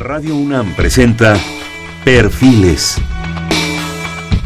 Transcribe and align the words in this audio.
Radio 0.00 0.34
UNAM 0.34 0.74
presenta 0.76 1.38
Perfiles. 2.06 2.96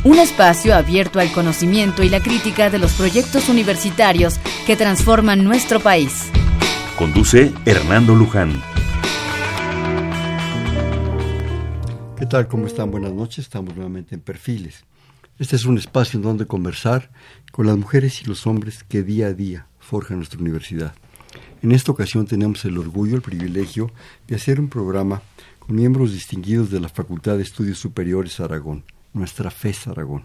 Un 0.03 0.19
espacio 0.19 0.75
abierto 0.75 1.21
al 1.21 1.30
conocimiento 1.30 2.03
y 2.03 2.09
la 2.09 2.21
crítica 2.21 2.71
de 2.71 2.80
los 2.80 2.95
proyectos 2.95 3.49
universitarios 3.49 4.40
que 4.67 4.75
transforman 4.75 5.45
nuestro 5.45 5.79
país. 5.79 6.29
Conduce 6.98 7.53
Hernando 7.67 8.17
Luján. 8.17 8.61
¿Qué 12.19 12.27
tal? 12.27 12.49
¿Cómo 12.49 12.67
están? 12.67 12.91
Buenas 12.91 13.13
noches. 13.13 13.45
Estamos 13.45 13.77
nuevamente 13.77 14.17
en 14.17 14.23
Perfiles. 14.23 14.85
Este 15.39 15.55
es 15.55 15.67
un 15.67 15.79
espacio 15.79 16.16
en 16.16 16.25
donde 16.25 16.47
conversar 16.48 17.12
con 17.52 17.69
las 17.69 17.77
mujeres 17.77 18.23
y 18.23 18.25
los 18.25 18.48
hombres 18.48 18.83
que 18.83 19.05
día 19.05 19.29
a 19.29 19.34
día 19.34 19.69
forjan 19.79 20.16
nuestra 20.16 20.41
universidad. 20.41 20.95
En 21.62 21.71
esta 21.71 21.93
ocasión 21.93 22.27
tenemos 22.27 22.65
el 22.65 22.77
orgullo, 22.77 23.15
el 23.15 23.23
privilegio 23.23 23.93
de 24.27 24.34
hacer 24.34 24.59
un 24.59 24.69
programa 24.69 25.23
miembros 25.69 26.13
distinguidos 26.13 26.71
de 26.71 26.81
la 26.81 26.89
Facultad 26.89 27.37
de 27.37 27.43
Estudios 27.43 27.79
Superiores 27.79 28.41
Aragón, 28.41 28.85
nuestra 29.13 29.51
FES 29.51 29.89
Aragón. 29.89 30.25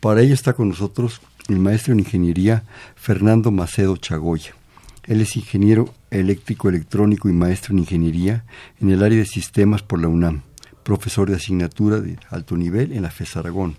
Para 0.00 0.20
ello 0.20 0.34
está 0.34 0.52
con 0.52 0.68
nosotros 0.68 1.20
el 1.48 1.58
maestro 1.58 1.92
en 1.92 2.00
ingeniería 2.00 2.64
Fernando 2.94 3.50
Macedo 3.50 3.96
Chagoya. 3.96 4.54
Él 5.04 5.20
es 5.20 5.36
ingeniero 5.36 5.92
eléctrico 6.10 6.68
electrónico 6.68 7.28
y 7.28 7.32
maestro 7.32 7.72
en 7.72 7.80
ingeniería 7.80 8.44
en 8.80 8.90
el 8.90 9.02
área 9.02 9.18
de 9.18 9.26
sistemas 9.26 9.82
por 9.82 10.00
la 10.00 10.08
UNAM, 10.08 10.42
profesor 10.82 11.28
de 11.28 11.36
asignatura 11.36 12.00
de 12.00 12.18
alto 12.30 12.56
nivel 12.56 12.92
en 12.92 13.02
la 13.02 13.10
FES 13.10 13.36
Aragón. 13.36 13.76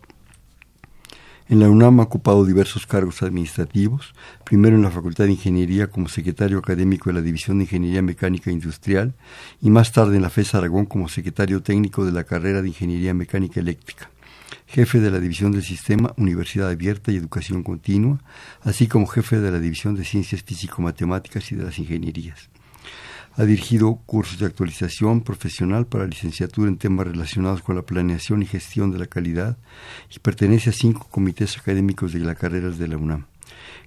En 1.49 1.59
la 1.59 1.70
UNAM 1.70 1.99
ha 1.99 2.03
ocupado 2.03 2.45
diversos 2.45 2.88
cargos 2.88 3.21
administrativos, 3.21 4.13
primero 4.45 4.77
en 4.77 4.81
la 4.81 4.91
Facultad 4.91 5.25
de 5.25 5.31
Ingeniería 5.31 5.88
como 5.88 6.07
secretario 6.07 6.57
académico 6.57 7.09
de 7.09 7.15
la 7.15 7.21
División 7.21 7.57
de 7.57 7.65
Ingeniería 7.65 8.01
Mecánica 8.01 8.49
Industrial 8.49 9.13
y 9.61 9.70
más 9.70 9.91
tarde 9.91 10.15
en 10.15 10.21
la 10.21 10.29
FES 10.29 10.55
Aragón 10.55 10.85
como 10.85 11.09
secretario 11.09 11.62
técnico 11.62 12.05
de 12.05 12.13
la 12.13 12.23
carrera 12.23 12.62
de 12.62 12.70
Ingeniería 12.70 13.13
Mecánica 13.13 13.59
Eléctrica, 13.59 14.09
jefe 14.68 15.01
de 15.01 15.12
la 15.12 15.20
División 15.20 15.51
del 15.51 15.63
Sistema 15.63 16.13
Universidad 16.15 16.70
Abierta 16.70 17.12
y 17.12 17.18
Educación 17.18 17.62
Continua, 17.62 18.21
así 18.62 18.87
como 18.87 19.05
jefe 19.05 19.41
de 19.41 19.51
la 19.51 19.59
División 19.59 19.96
de 19.96 20.05
Ciencias 20.05 20.43
Físico-Matemáticas 20.43 21.51
y 21.51 21.55
de 21.55 21.65
las 21.65 21.77
Ingenierías. 21.77 22.52
Ha 23.35 23.45
dirigido 23.45 23.95
cursos 24.05 24.37
de 24.37 24.45
actualización 24.45 25.21
profesional 25.21 25.87
para 25.87 26.05
licenciatura 26.05 26.70
en 26.70 26.77
temas 26.77 27.07
relacionados 27.07 27.63
con 27.63 27.75
la 27.75 27.81
planeación 27.81 28.43
y 28.43 28.45
gestión 28.45 28.91
de 28.91 28.99
la 28.99 29.07
calidad 29.07 29.57
y 30.15 30.20
pertenece 30.20 30.70
a 30.70 30.73
cinco 30.73 31.07
comités 31.09 31.57
académicos 31.57 32.13
de 32.13 32.20
las 32.20 32.37
carreras 32.37 32.77
de 32.77 32.87
la 32.87 32.98
UNAM. 32.98 33.25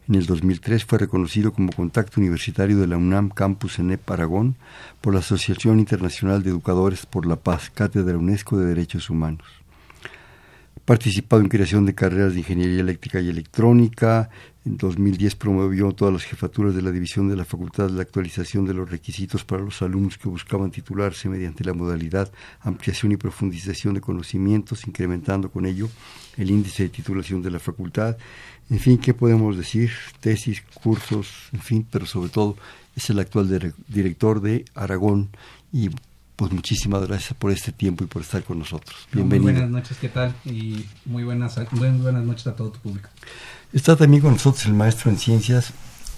En 0.08 0.16
el 0.16 0.26
2003 0.26 0.84
fue 0.84 0.98
reconocido 0.98 1.52
como 1.52 1.70
contacto 1.70 2.20
universitario 2.20 2.76
de 2.78 2.88
la 2.88 2.96
UNAM 2.96 3.28
Campus 3.28 3.78
en 3.78 3.96
Aragón 4.06 4.56
por 5.00 5.14
la 5.14 5.20
Asociación 5.20 5.78
Internacional 5.78 6.42
de 6.42 6.50
Educadores 6.50 7.06
por 7.06 7.24
la 7.24 7.36
Paz, 7.36 7.70
Cátedra 7.72 8.18
UNESCO 8.18 8.58
de 8.58 8.66
Derechos 8.66 9.10
Humanos 9.10 9.46
participado 10.86 11.42
en 11.42 11.48
creación 11.48 11.84
de 11.84 11.94
carreras 11.94 12.32
de 12.32 12.38
ingeniería 12.38 12.80
eléctrica 12.80 13.20
y 13.20 13.28
electrónica. 13.28 14.30
En 14.66 14.76
2010 14.76 15.36
promovió 15.36 15.92
todas 15.92 16.12
las 16.12 16.24
jefaturas 16.24 16.74
de 16.74 16.82
la 16.82 16.90
división 16.90 17.28
de 17.28 17.36
la 17.36 17.44
Facultad 17.44 17.88
la 17.88 18.02
actualización 18.02 18.66
de 18.66 18.74
los 18.74 18.90
requisitos 18.90 19.44
para 19.44 19.62
los 19.62 19.80
alumnos 19.80 20.18
que 20.18 20.28
buscaban 20.28 20.72
titularse 20.72 21.28
mediante 21.28 21.62
la 21.62 21.72
modalidad 21.72 22.32
ampliación 22.62 23.12
y 23.12 23.16
profundización 23.16 23.94
de 23.94 24.00
conocimientos, 24.00 24.88
incrementando 24.88 25.52
con 25.52 25.66
ello 25.66 25.88
el 26.36 26.50
índice 26.50 26.82
de 26.82 26.88
titulación 26.88 27.42
de 27.42 27.52
la 27.52 27.60
facultad. 27.60 28.16
En 28.68 28.80
fin, 28.80 28.98
¿qué 28.98 29.14
podemos 29.14 29.56
decir? 29.56 29.92
Tesis, 30.18 30.62
cursos, 30.82 31.48
en 31.52 31.60
fin, 31.60 31.86
pero 31.88 32.04
sobre 32.04 32.30
todo 32.30 32.56
es 32.96 33.08
el 33.08 33.20
actual 33.20 33.72
director 33.86 34.40
de 34.40 34.64
Aragón 34.74 35.28
y 35.72 35.90
pues 36.36 36.52
muchísimas 36.52 37.06
gracias 37.06 37.34
por 37.34 37.50
este 37.50 37.72
tiempo 37.72 38.04
y 38.04 38.06
por 38.06 38.22
estar 38.22 38.44
con 38.44 38.58
nosotros. 38.58 39.08
Bienvenido. 39.10 39.50
Muy 39.50 39.52
buenas 39.52 39.70
noches, 39.70 39.96
¿qué 39.98 40.10
tal? 40.10 40.34
Y 40.44 40.84
muy 41.06 41.24
buenas, 41.24 41.58
buenas 41.72 42.24
noches 42.24 42.46
a 42.46 42.54
todo 42.54 42.70
tu 42.70 42.78
público. 42.80 43.08
Está 43.72 43.96
también 43.96 44.22
con 44.22 44.32
nosotros 44.32 44.64
el 44.66 44.74
maestro 44.74 45.10
en 45.10 45.18
ciencias 45.18 45.72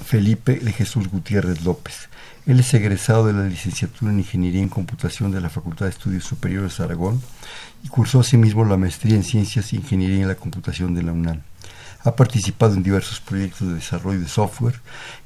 Felipe 0.05 0.59
de 0.59 0.73
Jesús 0.73 1.09
Gutiérrez 1.09 1.65
López. 1.65 2.09
Él 2.47 2.61
es 2.61 2.73
egresado 2.75 3.27
de 3.27 3.33
la 3.33 3.45
licenciatura 3.45 4.11
en 4.11 4.19
Ingeniería 4.19 4.63
en 4.63 4.69
Computación 4.69 5.31
de 5.31 5.41
la 5.41 5.51
Facultad 5.51 5.87
de 5.87 5.91
Estudios 5.91 6.25
Superiores 6.25 6.79
de 6.79 6.85
Aragón 6.85 7.21
y 7.85 7.89
cursó 7.89 8.21
asimismo 8.21 8.65
la 8.65 8.77
maestría 8.77 9.15
en 9.15 9.25
Ciencias 9.25 9.73
e 9.73 9.77
Ingeniería 9.77 10.23
en 10.23 10.29
la 10.29 10.35
Computación 10.35 10.95
de 10.95 11.03
la 11.03 11.13
UNAM. 11.13 11.43
Ha 12.05 12.17
participado 12.17 12.75
en 12.75 12.83
diversos 12.83 13.21
proyectos 13.21 13.69
de 13.69 13.75
desarrollo 13.75 14.21
de 14.21 14.29
software 14.29 14.81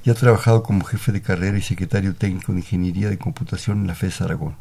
y 0.04 0.10
ha 0.10 0.14
trabajado 0.14 0.62
como 0.62 0.84
jefe 0.84 1.12
de 1.12 1.22
carrera 1.22 1.56
y 1.56 1.62
secretario 1.62 2.14
técnico 2.14 2.52
de 2.52 2.58
Ingeniería 2.58 3.08
de 3.08 3.18
Computación 3.18 3.82
en 3.82 3.86
la 3.86 3.94
FES 3.94 4.20
Aragón. 4.20 4.56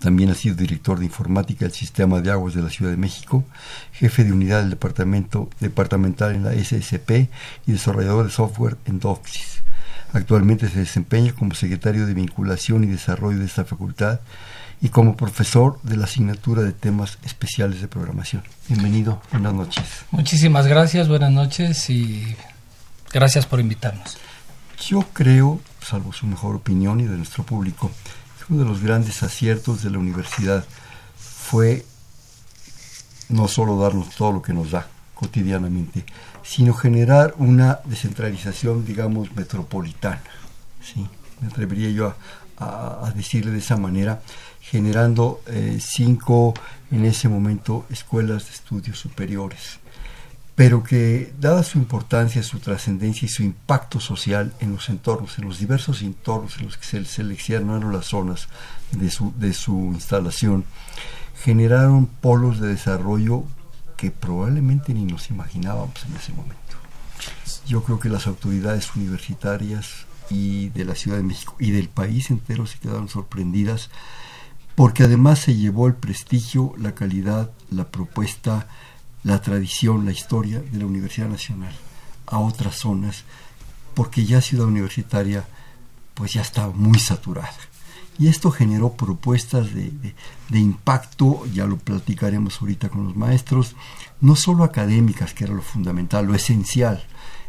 También 0.00 0.30
ha 0.30 0.34
sido 0.34 0.54
director 0.54 0.98
de 0.98 1.06
informática 1.06 1.64
del 1.64 1.74
Sistema 1.74 2.20
de 2.20 2.30
Aguas 2.30 2.54
de 2.54 2.62
la 2.62 2.70
Ciudad 2.70 2.90
de 2.90 2.96
México, 2.96 3.44
jefe 3.92 4.24
de 4.24 4.32
unidad 4.32 4.60
del 4.60 4.70
departamento 4.70 5.50
departamental 5.60 6.34
en 6.34 6.44
la 6.44 6.52
SSP 6.52 7.28
y 7.66 7.72
desarrollador 7.72 8.26
de 8.26 8.30
software 8.30 8.76
en 8.86 9.00
Doxis. 9.00 9.62
Actualmente 10.12 10.68
se 10.68 10.78
desempeña 10.78 11.32
como 11.32 11.54
secretario 11.54 12.06
de 12.06 12.14
vinculación 12.14 12.84
y 12.84 12.86
desarrollo 12.86 13.38
de 13.38 13.46
esta 13.46 13.64
facultad 13.64 14.20
y 14.80 14.88
como 14.90 15.16
profesor 15.16 15.80
de 15.82 15.96
la 15.96 16.04
asignatura 16.04 16.62
de 16.62 16.72
temas 16.72 17.18
especiales 17.24 17.80
de 17.80 17.88
programación. 17.88 18.42
Bienvenido, 18.68 19.20
buenas 19.32 19.52
noches. 19.52 19.84
Muchísimas 20.10 20.66
gracias, 20.66 21.08
buenas 21.08 21.32
noches 21.32 21.90
y 21.90 22.36
gracias 23.12 23.46
por 23.46 23.60
invitarnos. 23.60 24.16
Yo 24.86 25.02
creo, 25.12 25.60
salvo 25.82 26.12
su 26.12 26.26
mejor 26.26 26.54
opinión 26.54 27.00
y 27.00 27.04
de 27.04 27.16
nuestro 27.16 27.44
público, 27.44 27.90
uno 28.48 28.64
de 28.64 28.68
los 28.68 28.82
grandes 28.82 29.22
aciertos 29.22 29.82
de 29.82 29.90
la 29.90 29.98
universidad 29.98 30.64
fue 31.16 31.84
no 33.28 33.48
solo 33.48 33.78
darnos 33.78 34.14
todo 34.16 34.32
lo 34.32 34.42
que 34.42 34.52
nos 34.52 34.70
da 34.70 34.86
cotidianamente, 35.14 36.04
sino 36.42 36.72
generar 36.72 37.34
una 37.38 37.80
descentralización, 37.84 38.86
digamos, 38.86 39.34
metropolitana. 39.34 40.22
¿sí? 40.80 41.06
Me 41.40 41.48
atrevería 41.48 41.90
yo 41.90 42.14
a, 42.58 43.12
decirle 43.14 43.50
de 43.50 43.58
esa 43.58 43.76
manera, 43.76 44.22
generando 44.60 45.40
eh, 45.46 45.78
cinco, 45.80 46.54
en 46.90 47.04
ese 47.04 47.28
momento, 47.28 47.84
escuelas 47.90 48.46
de 48.46 48.52
estudios 48.52 48.98
superiores 48.98 49.80
pero 50.58 50.82
que 50.82 51.32
dada 51.38 51.62
su 51.62 51.78
importancia, 51.78 52.42
su 52.42 52.58
trascendencia 52.58 53.26
y 53.26 53.28
su 53.28 53.44
impacto 53.44 54.00
social 54.00 54.52
en 54.58 54.72
los 54.72 54.88
entornos, 54.88 55.38
en 55.38 55.44
los 55.44 55.60
diversos 55.60 56.02
entornos 56.02 56.58
en 56.58 56.64
los 56.64 56.76
que 56.76 56.84
se 56.84 57.04
seleccionaron 57.04 57.92
las 57.92 58.06
zonas 58.06 58.48
de 58.90 59.08
su, 59.08 59.32
de 59.38 59.52
su 59.52 59.92
instalación, 59.94 60.64
generaron 61.44 62.06
polos 62.06 62.58
de 62.58 62.66
desarrollo 62.66 63.44
que 63.96 64.10
probablemente 64.10 64.92
ni 64.94 65.04
nos 65.04 65.30
imaginábamos 65.30 66.04
en 66.04 66.16
ese 66.16 66.32
momento. 66.32 66.74
Yo 67.64 67.84
creo 67.84 68.00
que 68.00 68.08
las 68.08 68.26
autoridades 68.26 68.96
universitarias 68.96 70.06
y 70.28 70.70
de 70.70 70.84
la 70.84 70.96
Ciudad 70.96 71.18
de 71.18 71.22
México 71.22 71.54
y 71.60 71.70
del 71.70 71.88
país 71.88 72.30
entero 72.30 72.66
se 72.66 72.80
quedaron 72.80 73.08
sorprendidas 73.08 73.90
porque 74.74 75.04
además 75.04 75.38
se 75.38 75.54
llevó 75.54 75.86
el 75.86 75.94
prestigio, 75.94 76.74
la 76.78 76.96
calidad, 76.96 77.52
la 77.70 77.84
propuesta, 77.92 78.66
la 79.24 79.40
tradición, 79.40 80.04
la 80.04 80.12
historia 80.12 80.60
de 80.60 80.78
la 80.78 80.86
Universidad 80.86 81.28
Nacional 81.28 81.74
a 82.26 82.38
otras 82.38 82.76
zonas, 82.76 83.24
porque 83.94 84.24
ya 84.24 84.40
Ciudad 84.40 84.66
Universitaria 84.66 85.46
pues 86.14 86.32
ya 86.32 86.42
estaba 86.42 86.72
muy 86.72 86.98
saturada. 86.98 87.54
Y 88.18 88.26
esto 88.26 88.50
generó 88.50 88.94
propuestas 88.94 89.72
de, 89.72 89.92
de, 90.48 90.58
impacto, 90.58 91.46
ya 91.54 91.66
lo 91.66 91.76
platicaremos 91.76 92.60
ahorita 92.60 92.88
con 92.88 93.04
los 93.04 93.16
maestros, 93.16 93.76
no 94.20 94.34
solo 94.34 94.64
académicas, 94.64 95.32
que 95.34 95.44
era 95.44 95.54
lo 95.54 95.62
fundamental, 95.62 96.26
lo 96.26 96.34
esencial, 96.34 97.04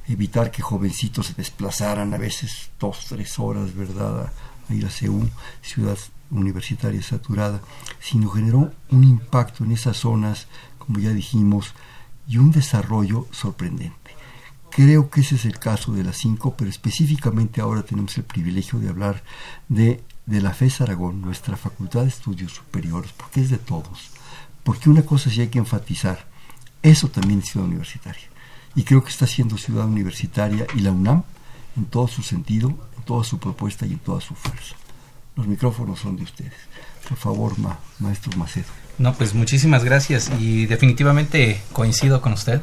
evitar 0.08 0.52
que 0.52 0.62
jovencitos 0.62 1.28
se 1.28 1.34
desplazaran 1.34 2.14
a 2.14 2.18
veces 2.18 2.70
dos, 2.80 3.08
tres 3.10 3.40
horas, 3.40 3.74
¿verdad?, 3.74 4.32
a 4.70 4.74
ir 4.74 4.86
a 4.86 4.90
CEU, 4.92 5.28
ciudad 5.64 5.98
universitaria 6.30 7.02
saturada, 7.02 7.62
sino 8.00 8.30
generó 8.30 8.72
un 8.92 9.04
impacto 9.04 9.64
en 9.64 9.72
esas 9.72 9.98
zonas 9.98 10.48
como 10.90 11.02
ya 11.02 11.12
dijimos, 11.12 11.76
y 12.28 12.40
un 12.40 12.50
desarrollo 12.50 13.28
sorprendente. 13.30 14.16
Creo 14.72 15.12
que 15.12 15.22
ese 15.22 15.36
es 15.36 15.46
el 15.46 15.60
caso 15.60 15.92
de 15.92 16.04
las 16.04 16.18
cinco, 16.18 16.56
pero 16.58 16.68
específicamente 16.68 17.62
ahora 17.62 17.84
tenemos 17.84 18.18
el 18.18 18.24
privilegio 18.24 18.80
de 18.80 18.90
hablar 18.90 19.24
de, 19.68 20.04
de 20.26 20.42
la 20.42 20.52
FES 20.52 20.82
Aragón, 20.82 21.22
nuestra 21.22 21.58
Facultad 21.58 22.02
de 22.02 22.08
Estudios 22.08 22.54
Superiores, 22.54 23.12
porque 23.12 23.42
es 23.42 23.52
de 23.52 23.60
todos. 23.60 24.10
Porque 24.64 24.90
una 24.90 25.04
cosa 25.04 25.30
sí 25.30 25.42
hay 25.42 25.50
que 25.50 25.60
enfatizar, 25.60 26.26
eso 26.82 27.08
también 27.10 27.42
es 27.42 27.52
ciudad 27.52 27.68
universitaria. 27.68 28.28
Y 28.74 28.82
creo 28.82 29.04
que 29.04 29.12
está 29.12 29.28
siendo 29.28 29.60
ciudad 29.60 29.86
universitaria 29.86 30.66
y 30.74 30.80
la 30.80 30.92
UNAM 30.92 31.22
en 31.78 31.86
todo 31.86 32.08
su 32.08 32.24
sentido, 32.24 32.70
en 32.98 33.04
toda 33.04 33.24
su 33.24 33.38
propuesta 33.38 33.86
y 33.86 33.94
en 33.94 34.00
toda 34.00 34.22
su 34.22 34.34
fuerza. 34.34 34.76
Los 35.36 35.46
micrófonos 35.46 36.00
son 36.00 36.18
de 36.18 36.24
ustedes. 36.24 36.58
Por 37.08 37.18
favor, 37.20 37.54
maestro 38.00 38.36
Macedo. 38.38 38.89
No, 39.00 39.14
pues 39.14 39.34
muchísimas 39.34 39.86
gracias 39.86 40.30
y 40.40 40.66
definitivamente 40.66 41.62
coincido 41.72 42.22
con 42.22 42.34
usted. 42.34 42.62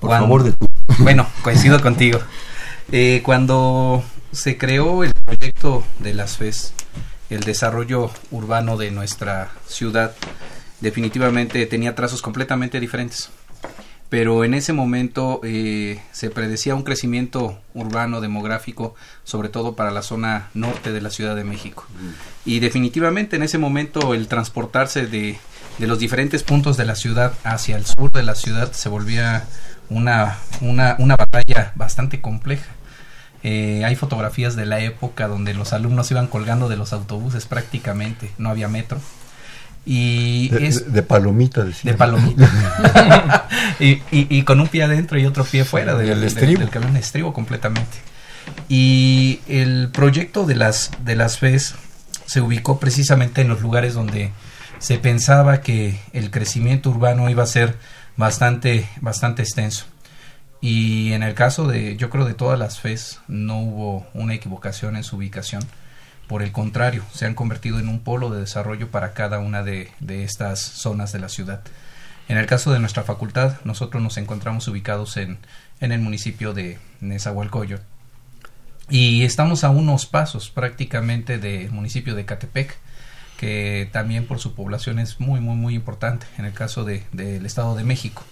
Por 0.00 0.10
favor, 0.10 0.42
de 0.42 0.54
Bueno, 0.98 1.28
coincido 1.42 1.80
contigo. 1.80 2.18
Eh, 2.90 3.22
cuando 3.24 4.02
se 4.32 4.58
creó 4.58 5.04
el 5.04 5.12
proyecto 5.14 5.84
de 6.00 6.14
las 6.14 6.36
FES, 6.36 6.74
el 7.30 7.40
desarrollo 7.44 8.10
urbano 8.32 8.76
de 8.76 8.90
nuestra 8.90 9.52
ciudad 9.66 10.14
definitivamente 10.80 11.64
tenía 11.66 11.94
trazos 11.94 12.22
completamente 12.22 12.80
diferentes. 12.80 13.30
Pero 14.08 14.44
en 14.44 14.52
ese 14.52 14.74
momento 14.74 15.40
eh, 15.42 16.02
se 16.10 16.28
predecía 16.28 16.74
un 16.74 16.82
crecimiento 16.82 17.58
urbano 17.72 18.20
demográfico, 18.20 18.94
sobre 19.24 19.48
todo 19.48 19.74
para 19.74 19.90
la 19.90 20.02
zona 20.02 20.50
norte 20.52 20.92
de 20.92 21.00
la 21.00 21.08
Ciudad 21.08 21.34
de 21.34 21.44
México. 21.44 21.86
Y 22.44 22.58
definitivamente 22.58 23.36
en 23.36 23.42
ese 23.44 23.56
momento 23.56 24.12
el 24.12 24.28
transportarse 24.28 25.06
de, 25.06 25.38
de 25.78 25.86
los 25.86 25.98
diferentes 25.98 26.42
puntos 26.42 26.76
de 26.76 26.84
la 26.84 26.94
ciudad 26.94 27.32
hacia 27.44 27.76
el 27.76 27.86
sur 27.86 28.10
de 28.10 28.22
la 28.22 28.34
ciudad 28.34 28.72
se 28.72 28.88
volvía 28.88 29.44
una, 29.88 30.38
una, 30.60 30.96
una 30.98 31.16
batalla 31.16 31.72
bastante 31.74 32.20
compleja. 32.20 32.66
Eh, 33.42 33.82
hay 33.84 33.96
fotografías 33.96 34.54
de 34.54 34.66
la 34.66 34.80
época 34.80 35.26
donde 35.28 35.52
los 35.54 35.72
alumnos 35.72 36.10
iban 36.10 36.28
colgando 36.28 36.68
de 36.68 36.76
los 36.76 36.92
autobuses 36.92 37.46
prácticamente, 37.46 38.30
no 38.38 38.50
había 38.50 38.68
metro. 38.68 39.00
Y 39.84 40.48
de, 40.50 40.68
es 40.68 40.92
de 40.92 41.02
palomita, 41.02 41.64
decía. 41.64 41.90
de 41.90 41.98
palomita. 41.98 42.48
y, 43.80 43.90
y, 43.90 44.02
y 44.12 44.42
con 44.44 44.60
un 44.60 44.68
pie 44.68 44.84
adentro 44.84 45.18
y 45.18 45.26
otro 45.26 45.42
pie 45.44 45.64
fuera 45.64 45.94
del, 45.96 46.06
del 46.08 46.18
del- 46.20 46.28
estribo. 46.28 46.60
del 46.60 46.70
camión 46.70 46.96
estribo 46.96 47.32
completamente. 47.32 47.98
Y 48.68 49.40
el 49.48 49.88
proyecto 49.92 50.44
de 50.46 50.54
las, 50.54 50.90
de 51.04 51.16
las 51.16 51.38
FES 51.38 51.74
se 52.26 52.40
ubicó 52.40 52.78
precisamente 52.78 53.40
en 53.40 53.48
los 53.48 53.60
lugares 53.60 53.94
donde 53.94 54.30
se 54.82 54.98
pensaba 54.98 55.60
que 55.60 56.00
el 56.12 56.32
crecimiento 56.32 56.90
urbano 56.90 57.30
iba 57.30 57.44
a 57.44 57.46
ser 57.46 57.76
bastante, 58.16 58.88
bastante 59.00 59.42
extenso. 59.42 59.84
Y 60.60 61.12
en 61.12 61.22
el 61.22 61.34
caso 61.34 61.68
de, 61.68 61.96
yo 61.96 62.10
creo 62.10 62.24
de 62.24 62.34
todas 62.34 62.58
las 62.58 62.80
FES, 62.80 63.20
no 63.28 63.60
hubo 63.60 64.06
una 64.12 64.34
equivocación 64.34 64.96
en 64.96 65.04
su 65.04 65.18
ubicación. 65.18 65.62
Por 66.26 66.42
el 66.42 66.50
contrario, 66.50 67.04
se 67.12 67.26
han 67.26 67.34
convertido 67.34 67.78
en 67.78 67.88
un 67.88 68.00
polo 68.00 68.28
de 68.30 68.40
desarrollo 68.40 68.90
para 68.90 69.12
cada 69.14 69.38
una 69.38 69.62
de, 69.62 69.88
de 70.00 70.24
estas 70.24 70.58
zonas 70.60 71.12
de 71.12 71.20
la 71.20 71.28
ciudad. 71.28 71.60
En 72.26 72.36
el 72.36 72.46
caso 72.46 72.72
de 72.72 72.80
nuestra 72.80 73.04
facultad, 73.04 73.58
nosotros 73.62 74.02
nos 74.02 74.16
encontramos 74.16 74.66
ubicados 74.66 75.16
en, 75.16 75.38
en 75.80 75.92
el 75.92 76.00
municipio 76.00 76.54
de 76.54 76.80
Nezahualcóyotl 77.00 77.84
y 78.92 79.22
estamos 79.22 79.64
a 79.64 79.70
unos 79.70 80.06
pasos 80.06 80.50
prácticamente 80.50 81.38
del 81.38 81.70
municipio 81.70 82.14
de 82.14 82.24
Catepec, 82.24 82.76
que 83.42 83.88
también 83.90 84.24
por 84.28 84.38
su 84.38 84.54
población 84.54 85.00
es 85.00 85.18
muy, 85.18 85.40
muy, 85.40 85.56
muy 85.56 85.74
importante 85.74 86.26
en 86.38 86.44
el 86.44 86.52
caso 86.52 86.84
de- 86.84 87.02
del 87.10 87.44
Estado 87.44 87.74
de 87.74 87.82
México. 87.82 88.22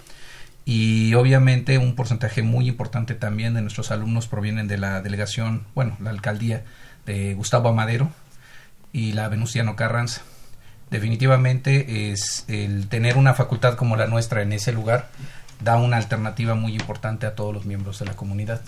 Y 0.65 1.15
obviamente 1.15 1.79
un 1.79 1.97
porcentaje 1.97 2.43
muy 2.43 2.69
importante 2.69 3.17
también 3.17 3.55
de 3.55 3.61
nuestros 3.61 3.91
alumnos 3.91 4.29
provienen 4.29 4.69
de 4.69 4.79
la 4.79 5.03
delegación, 5.03 5.65
bueno, 5.75 5.97
la 6.01 6.11
alcaldía 6.11 6.63
de 7.07 7.35
Gustavo 7.35 7.71
Amadero 7.71 8.09
y 8.93 9.11
la 9.11 9.29
Venustiano 9.29 9.75
Carranza. 9.75 10.23
Definitivamente 10.93 12.13
es 12.13 12.45
el 12.47 12.87
tener 12.87 13.17
una 13.17 13.35
facultad 13.35 13.75
como 13.75 13.97
la 13.97 14.07
nuestra 14.07 14.43
en 14.43 14.53
ese 14.53 14.71
lugar 14.73 15.09
da 15.59 15.77
una 15.77 15.97
alternativa 15.97 16.55
muy 16.55 16.75
importante 16.75 17.27
a 17.27 17.35
todos 17.35 17.53
los 17.53 17.67
miembros 17.67 17.99
de 17.99 18.05
la 18.05 18.15
comunidad. 18.15 18.61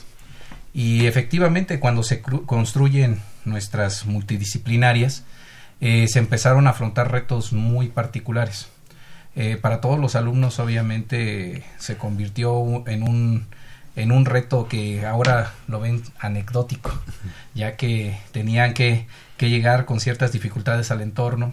Y 0.75 1.07
efectivamente, 1.07 1.79
cuando 1.79 2.03
se 2.03 2.21
construyen 2.21 3.21
nuestras 3.45 4.07
multidisciplinarias, 4.07 5.23
eh, 5.83 6.07
se 6.09 6.19
empezaron 6.19 6.67
a 6.67 6.71
afrontar 6.71 7.13
retos 7.13 7.53
muy 7.53 7.89
particulares. 7.89 8.69
Eh, 9.37 9.59
para 9.61 9.81
todos 9.83 9.99
los 9.99 10.15
alumnos, 10.17 10.59
obviamente, 10.59 11.65
se 11.79 11.97
convirtió 11.99 12.87
en 12.87 13.03
un, 13.03 13.47
en 13.97 14.13
un 14.13 14.25
reto 14.25 14.69
que 14.69 15.05
ahora 15.07 15.53
lo 15.69 15.81
ven 15.81 16.03
anecdótico, 16.19 16.91
ya 17.55 17.77
que 17.77 18.19
tenían 18.31 18.73
que, 18.75 19.07
que 19.39 19.51
llegar 19.51 19.85
con 19.85 20.01
ciertas 20.01 20.33
dificultades 20.33 20.91
al 20.91 21.01
entorno. 21.03 21.53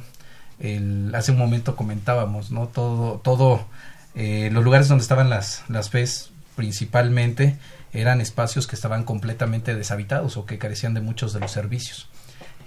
El- 0.59 1.13
hace 1.15 1.31
un 1.31 1.37
momento 1.37 1.75
comentábamos, 1.75 2.51
¿no? 2.51 2.67
Todo, 2.67 3.19
todo, 3.23 3.65
eh, 4.13 4.49
los 4.51 4.63
lugares 4.63 4.87
donde 4.89 5.01
estaban 5.03 5.29
las, 5.29 5.63
las 5.69 5.89
FES 5.89 6.31
principalmente 6.57 7.55
eran 7.93 8.19
espacios 8.21 8.67
que 8.67 8.75
estaban 8.75 9.05
completamente 9.05 9.73
deshabitados 9.73 10.35
o 10.37 10.45
que 10.45 10.57
carecían 10.57 10.93
de 10.93 11.01
muchos 11.01 11.31
de 11.33 11.39
los 11.39 11.51
servicios. 11.51 12.09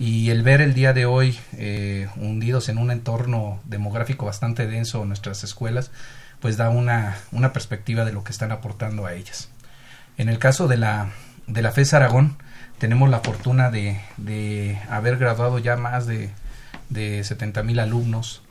Y 0.02 0.31
el 0.31 0.43
ver 0.43 0.60
el 0.60 0.75
día 0.75 0.93
de 0.93 1.06
hoy 1.06 1.38
eh, 1.52 2.08
hundidos 2.16 2.69
en 2.69 2.78
un 2.78 2.90
entorno 2.90 3.60
demográfico 3.66 4.26
bastante 4.26 4.66
denso 4.66 5.02
en 5.02 5.06
nuestras 5.06 5.44
escuelas, 5.44 5.93
pues 6.40 6.56
da 6.56 6.70
una, 6.70 7.19
una 7.31 7.52
perspectiva 7.52 8.04
de 8.04 8.12
lo 8.12 8.25
que 8.25 8.32
están 8.32 8.50
aportando 8.50 9.06
a 9.06 9.14
ellas. 9.14 9.49
En 10.19 10.28
el 10.28 10.40
caso 10.40 10.66
de 10.66 10.76
la, 10.76 11.12
de 11.46 11.62
la 11.62 11.70
FES 11.70 11.94
Aragón, 11.94 12.37
tenemos 12.78 13.10
la 13.10 13.20
fortuna 13.20 13.70
de, 13.70 14.00
de 14.16 14.76
haber 14.90 15.19
graduado 15.19 15.60
ya 15.60 15.76
más 15.76 16.08
de, 16.08 16.31
de 16.88 17.22
70 17.22 17.62
mil 17.62 17.78
alumnos. 17.78 18.43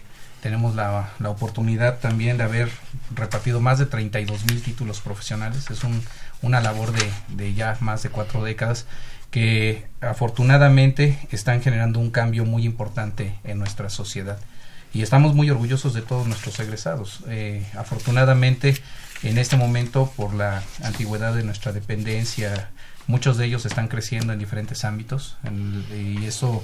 Tenemos 0.41 0.73
la, 0.73 1.09
la 1.19 1.31
oportunidad 1.31 1.99
también 1.99 2.37
de 2.37 2.45
haber 2.45 2.71
repartido 3.13 3.59
más 3.59 3.77
de 3.77 3.87
32 3.87 4.45
mil 4.45 4.63
títulos 4.63 5.01
profesionales. 5.01 5.69
Es 5.69 5.83
un, 5.83 6.01
una 6.41 6.61
labor 6.61 6.93
de, 6.93 7.11
de 7.35 7.53
ya 7.53 7.75
más 7.81 8.03
de 8.03 8.09
cuatro 8.09 8.41
décadas 8.41 8.85
que 9.31 9.87
afortunadamente 10.01 11.17
están 11.31 11.61
generando 11.61 11.99
un 11.99 12.11
cambio 12.11 12.45
muy 12.45 12.65
importante 12.65 13.33
en 13.43 13.57
nuestra 13.57 13.89
sociedad. 13.89 14.37
Y 14.93 15.01
estamos 15.01 15.33
muy 15.33 15.49
orgullosos 15.49 15.93
de 15.93 16.01
todos 16.01 16.27
nuestros 16.27 16.59
egresados. 16.59 17.21
Eh, 17.29 17.65
afortunadamente, 17.77 18.75
en 19.23 19.37
este 19.37 19.55
momento, 19.55 20.11
por 20.17 20.33
la 20.33 20.61
antigüedad 20.83 21.33
de 21.33 21.43
nuestra 21.43 21.71
dependencia, 21.71 22.69
muchos 23.07 23.37
de 23.37 23.45
ellos 23.45 23.65
están 23.65 23.87
creciendo 23.87 24.33
en 24.33 24.39
diferentes 24.39 24.83
ámbitos 24.83 25.37
y 25.95 26.25
eso 26.25 26.63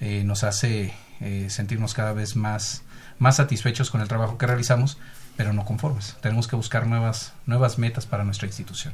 eh, 0.00 0.24
nos 0.24 0.42
hace 0.42 0.92
eh, 1.20 1.46
sentirnos 1.50 1.94
cada 1.94 2.12
vez 2.12 2.34
más, 2.34 2.82
más 3.20 3.36
satisfechos 3.36 3.92
con 3.92 4.00
el 4.00 4.08
trabajo 4.08 4.38
que 4.38 4.46
realizamos, 4.48 4.98
pero 5.36 5.52
no 5.52 5.64
conformes. 5.64 6.16
Tenemos 6.20 6.48
que 6.48 6.56
buscar 6.56 6.88
nuevas, 6.88 7.32
nuevas 7.46 7.78
metas 7.78 8.06
para 8.06 8.24
nuestra 8.24 8.48
institución. 8.48 8.92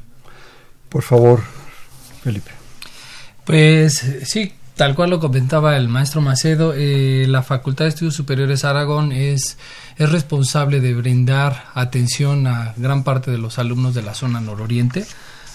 Por 0.91 1.03
favor, 1.03 1.43
Felipe. 2.23 2.64
Pues 3.45 4.05
sí, 4.25 4.53
tal 4.75 4.95
cual 4.95 5.11
lo 5.11 5.21
comentaba 5.21 5.77
el 5.77 5.89
maestro 5.89 6.21
Macedo, 6.21 6.73
eh, 6.75 7.27
la 7.29 7.43
Facultad 7.43 7.85
de 7.85 7.91
Estudios 7.91 8.15
Superiores 8.15 8.65
Aragón 8.65 9.13
es, 9.13 9.59
es 9.97 10.11
responsable 10.11 10.81
de 10.81 10.95
brindar 10.95 11.67
atención 11.75 12.47
a 12.47 12.75
gran 12.77 13.05
parte 13.05 13.31
de 13.31 13.39
los 13.39 13.59
alumnos 13.59 13.95
de 13.95 14.03
la 14.03 14.15
zona 14.15 14.41
nororiente, 14.41 15.05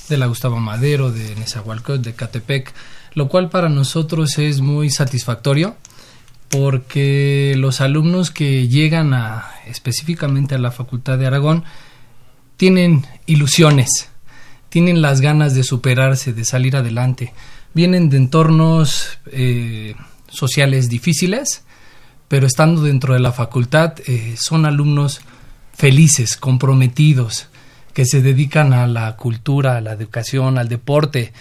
de 0.07 0.18
la 0.18 0.27
Gustavo 0.27 0.59
Madero, 0.59 1.12
de 1.12 1.36
Nezahualcóyotl, 1.36 2.03
de 2.03 2.13
Catepec, 2.13 2.74
lo 3.13 3.27
cual 3.27 3.50
para 3.50 3.69
nosotros 3.69 4.38
es 4.38 4.62
muy 4.62 4.89
satisfactorio 4.89 5.75
porque 6.49 7.54
los 7.57 7.80
alumnos 7.80 8.31
que 8.31 8.68
llegan 8.68 9.13
a 9.13 9.52
específicamente 9.68 10.56
a 10.56 10.59
la 10.59 10.71
Facultad 10.71 11.18
de 11.18 11.28
Aragón 11.28 11.63
tienen 12.57 13.06
ilusiones, 13.28 14.09
tienen 14.69 15.02
las 15.02 15.21
ganas 15.21 15.54
de 15.54 15.63
superarse, 15.63 16.33
de 16.33 16.45
salir 16.45 16.75
adelante. 16.75 17.33
Vienen 17.73 18.09
de 18.09 18.18
entornos 18.18 19.19
eh, 19.31 19.95
sociales 20.28 20.90
difíciles, 20.90 21.64
pero 22.28 22.47
estando 22.47 22.81
dentro 22.83 23.14
de 23.14 23.19
la 23.19 23.31
facultad 23.31 23.94
eh, 24.06 24.35
son 24.38 24.66
alumnos 24.66 25.21
felices, 25.73 26.35
comprometidos, 26.38 27.47
que 27.94 28.06
se 28.06 28.21
dedican 28.21 28.73
a 28.73 28.88
la 28.88 29.16
cultura, 29.16 29.78
a 29.78 29.81
la 29.81 29.94
educación, 29.94 30.57
al 30.57 30.68
deporte, 30.68 31.33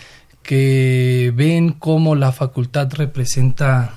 que 0.42 1.32
ven 1.35 1.73
cómo 1.73 2.14
la 2.14 2.32
facultad 2.32 2.92
representa 2.94 3.94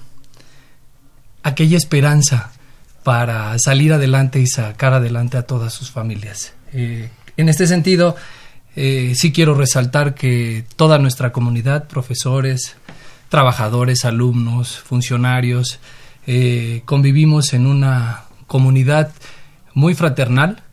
aquella 1.44 1.78
esperanza 1.78 2.52
para 3.04 3.58
salir 3.58 3.94
adelante 3.94 4.40
y 4.40 4.48
sacar 4.48 4.94
adelante 4.94 5.38
a 5.38 5.44
todas 5.44 5.74
sus 5.74 5.92
familias. 5.92 6.54
Eh, 6.74 7.10
en 7.38 7.50
este 7.50 7.68
sentido, 7.68 8.16
eh, 8.76 9.14
sí 9.16 9.32
quiero 9.32 9.54
resaltar 9.54 10.16
que 10.16 10.66
toda 10.76 10.98
nuestra 10.98 11.32
comunidad, 11.32 11.88
profesores, 11.88 12.76
trabajadores, 13.30 14.06
alumnos, 14.06 14.80
funcionarios, 14.80 15.80
eh, 16.28 16.82
convivimos 16.86 17.54
en 17.54 17.66
una 17.66 18.24
comunidad 18.48 19.12
muy 19.74 19.96
fraternal 19.96 20.64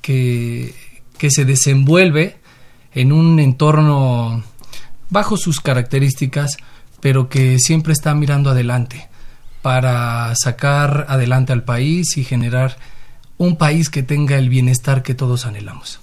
que, 0.00 0.74
que 1.18 1.30
se 1.30 1.44
desenvuelve 1.44 2.36
en 2.94 3.12
un 3.12 3.40
entorno 3.40 4.42
bajo 5.08 5.36
sus 5.36 5.60
características, 5.60 6.56
pero 7.00 7.28
que 7.28 7.58
siempre 7.58 7.92
está 7.92 8.14
mirando 8.14 8.50
adelante 8.50 9.08
para 9.62 10.34
sacar 10.34 11.06
adelante 11.08 11.52
al 11.52 11.62
país 11.62 12.16
y 12.16 12.24
generar 12.24 12.76
un 13.38 13.56
país 13.56 13.88
que 13.88 14.02
tenga 14.02 14.36
el 14.36 14.48
bienestar 14.48 15.02
que 15.02 15.14
todos 15.14 15.46
anhelamos. 15.46 16.01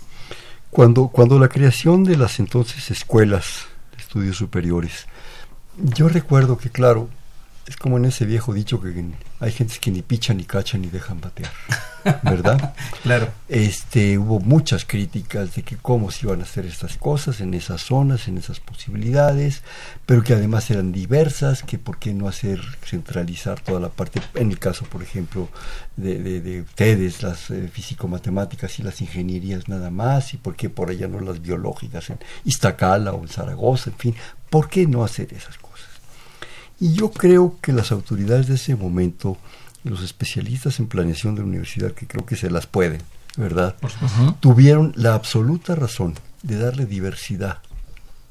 Cuando, 0.71 1.07
cuando 1.07 1.39
la 1.39 1.49
creación 1.49 2.03
de 2.03 2.17
las 2.17 2.39
entonces 2.39 2.91
escuelas 2.91 3.65
de 3.91 4.01
estudios 4.03 4.37
superiores, 4.37 5.07
yo 5.77 6.09
recuerdo 6.09 6.57
que, 6.57 6.69
claro, 6.69 7.09
es 7.69 7.77
como 7.77 7.97
en 7.97 8.05
ese 8.05 8.25
viejo 8.25 8.51
dicho 8.51 8.81
que 8.81 9.05
hay 9.39 9.51
gente 9.51 9.75
que 9.79 9.91
ni 9.91 10.01
pichan 10.01 10.37
ni 10.37 10.43
cachan 10.43 10.81
ni 10.81 10.87
dejan 10.87 11.21
batear, 11.21 11.51
¿verdad? 12.23 12.73
claro. 13.03 13.31
Este, 13.47 14.17
hubo 14.17 14.39
muchas 14.39 14.85
críticas 14.85 15.53
de 15.53 15.61
que 15.61 15.77
cómo 15.77 16.09
se 16.09 16.25
iban 16.25 16.39
a 16.39 16.45
hacer 16.45 16.65
estas 16.65 16.97
cosas 16.97 17.41
en 17.41 17.53
esas 17.53 17.81
zonas, 17.81 18.27
en 18.27 18.39
esas 18.39 18.59
posibilidades, 18.59 19.61
pero 20.07 20.23
que 20.23 20.33
además 20.33 20.71
eran 20.71 20.91
diversas, 20.91 21.61
que 21.61 21.77
por 21.77 21.99
qué 21.99 22.11
no 22.11 22.27
hacer 22.27 22.59
centralizar 22.83 23.59
toda 23.59 23.79
la 23.79 23.89
parte, 23.89 24.19
en 24.33 24.49
el 24.49 24.57
caso, 24.57 24.85
por 24.85 25.03
ejemplo, 25.03 25.47
de, 25.95 26.41
de, 26.41 26.61
ustedes, 26.61 27.21
las 27.21 27.51
eh, 27.51 27.69
físico-matemáticas 27.71 28.79
y 28.79 28.83
las 28.83 28.99
ingenierías 28.99 29.69
nada 29.69 29.91
más, 29.91 30.33
y 30.33 30.37
por 30.37 30.55
qué 30.55 30.71
por 30.71 30.89
allá 30.89 31.07
no 31.07 31.19
las 31.19 31.39
biológicas 31.39 32.09
en 32.09 32.17
Iztacala 32.45 33.13
o 33.13 33.21
en 33.21 33.27
Zaragoza, 33.27 33.91
en 33.91 33.97
fin, 33.97 34.15
¿por 34.49 34.69
qué 34.69 34.87
no 34.87 35.03
hacer 35.03 35.31
esas 35.33 35.55
cosas? 35.59 35.68
Y 36.79 36.93
yo 36.93 37.11
creo 37.11 37.57
que 37.61 37.73
las 37.73 37.91
autoridades 37.91 38.47
de 38.47 38.55
ese 38.55 38.75
momento, 38.75 39.37
los 39.83 40.01
especialistas 40.01 40.79
en 40.79 40.87
planeación 40.87 41.35
de 41.35 41.41
la 41.41 41.47
universidad, 41.47 41.91
que 41.91 42.07
creo 42.07 42.25
que 42.25 42.35
se 42.35 42.49
las 42.49 42.67
pueden, 42.67 43.01
¿verdad? 43.35 43.75
Tuvieron 44.39 44.93
la 44.95 45.13
absoluta 45.13 45.75
razón 45.75 46.15
de 46.41 46.57
darle 46.57 46.85
diversidad 46.85 47.59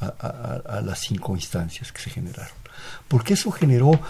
a, 0.01 0.81
las 0.85 1.01
cinco 1.01 1.35
instancias 1.35 1.93
que 1.93 2.01
se 2.01 2.11
generaron. 2.11 2.57
Porque 3.07 3.35
eso 3.35 3.51
generó, 3.51 4.01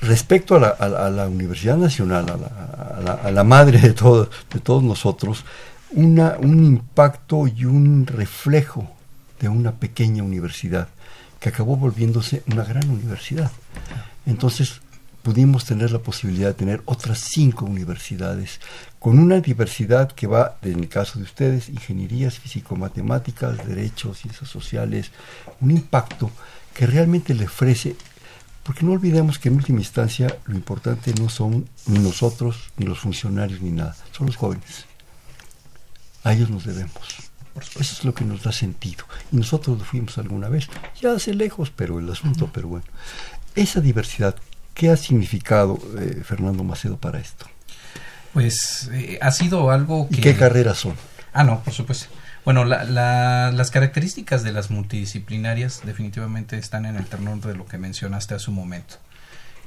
respecto 0.00 0.56
a 0.56 1.10
la, 1.10 1.28
Universidad 1.28 1.76
Nacional, 1.76 2.26
a 2.28 3.30
la, 3.30 3.44
madre 3.44 3.78
de, 3.78 3.92
todos 3.92 4.30
de 4.52 4.58
todos 4.58 4.82
nosotros, 4.82 5.44
una, 5.92 6.36
un 6.38 6.64
impacto 6.64 7.46
y 7.46 7.64
un 7.64 8.06
reflejo 8.06 8.90
de 9.40 9.48
una 9.48 9.72
pequeña 9.72 10.24
universidad 10.24 10.88
que 11.46 11.50
acabó 11.50 11.76
volviéndose 11.76 12.42
una 12.50 12.64
gran 12.64 12.90
universidad. 12.90 13.52
Entonces 14.26 14.80
pudimos 15.22 15.64
tener 15.64 15.92
la 15.92 16.00
posibilidad 16.00 16.48
de 16.48 16.54
tener 16.54 16.82
otras 16.86 17.20
cinco 17.20 17.66
universidades 17.66 18.60
con 18.98 19.20
una 19.20 19.38
diversidad 19.38 20.10
que 20.10 20.26
va, 20.26 20.56
en 20.62 20.80
el 20.80 20.88
caso 20.88 21.20
de 21.20 21.24
ustedes, 21.24 21.68
ingenierías, 21.68 22.40
físico-matemáticas, 22.40 23.64
derechos, 23.64 24.18
ciencias 24.18 24.50
sociales, 24.50 25.12
un 25.60 25.70
impacto 25.70 26.32
que 26.74 26.84
realmente 26.84 27.32
le 27.32 27.44
ofrece, 27.44 27.94
porque 28.64 28.84
no 28.84 28.90
olvidemos 28.90 29.38
que 29.38 29.48
en 29.48 29.54
última 29.54 29.78
instancia 29.78 30.36
lo 30.46 30.56
importante 30.56 31.14
no 31.14 31.28
son 31.28 31.68
ni 31.86 32.00
nosotros, 32.00 32.72
ni 32.76 32.86
los 32.86 32.98
funcionarios, 32.98 33.62
ni 33.62 33.70
nada, 33.70 33.96
son 34.10 34.26
los 34.26 34.34
jóvenes. 34.34 34.84
A 36.24 36.32
ellos 36.32 36.50
nos 36.50 36.64
debemos. 36.64 37.25
Eso 37.60 37.80
es 37.80 38.04
lo 38.04 38.14
que 38.14 38.24
nos 38.24 38.42
da 38.42 38.52
sentido. 38.52 39.04
Y 39.32 39.36
nosotros 39.36 39.78
lo 39.78 39.84
fuimos 39.84 40.18
alguna 40.18 40.48
vez, 40.48 40.68
ya 41.00 41.12
hace 41.12 41.34
lejos, 41.34 41.72
pero 41.74 41.98
el 41.98 42.10
asunto, 42.10 42.50
pero 42.52 42.68
bueno. 42.68 42.86
Esa 43.54 43.80
diversidad, 43.80 44.36
¿qué 44.74 44.90
ha 44.90 44.96
significado 44.96 45.78
eh, 45.98 46.22
Fernando 46.24 46.62
Macedo 46.64 46.98
para 46.98 47.18
esto? 47.18 47.46
Pues 48.32 48.90
eh, 48.92 49.18
ha 49.22 49.30
sido 49.30 49.70
algo 49.70 50.08
que... 50.08 50.16
¿Y 50.16 50.20
qué 50.20 50.36
carreras 50.36 50.78
son? 50.78 50.94
Ah, 51.32 51.44
no, 51.44 51.62
por 51.62 51.72
supuesto. 51.72 52.06
Bueno, 52.46 52.64
las 52.64 53.70
características 53.72 54.44
de 54.44 54.52
las 54.52 54.70
multidisciplinarias 54.70 55.80
definitivamente 55.84 56.56
están 56.56 56.86
en 56.86 56.94
el 56.94 57.04
terreno 57.06 57.36
de 57.38 57.56
lo 57.56 57.66
que 57.66 57.76
mencionaste 57.76 58.34
hace 58.34 58.50
un 58.50 58.56
momento. 58.56 58.98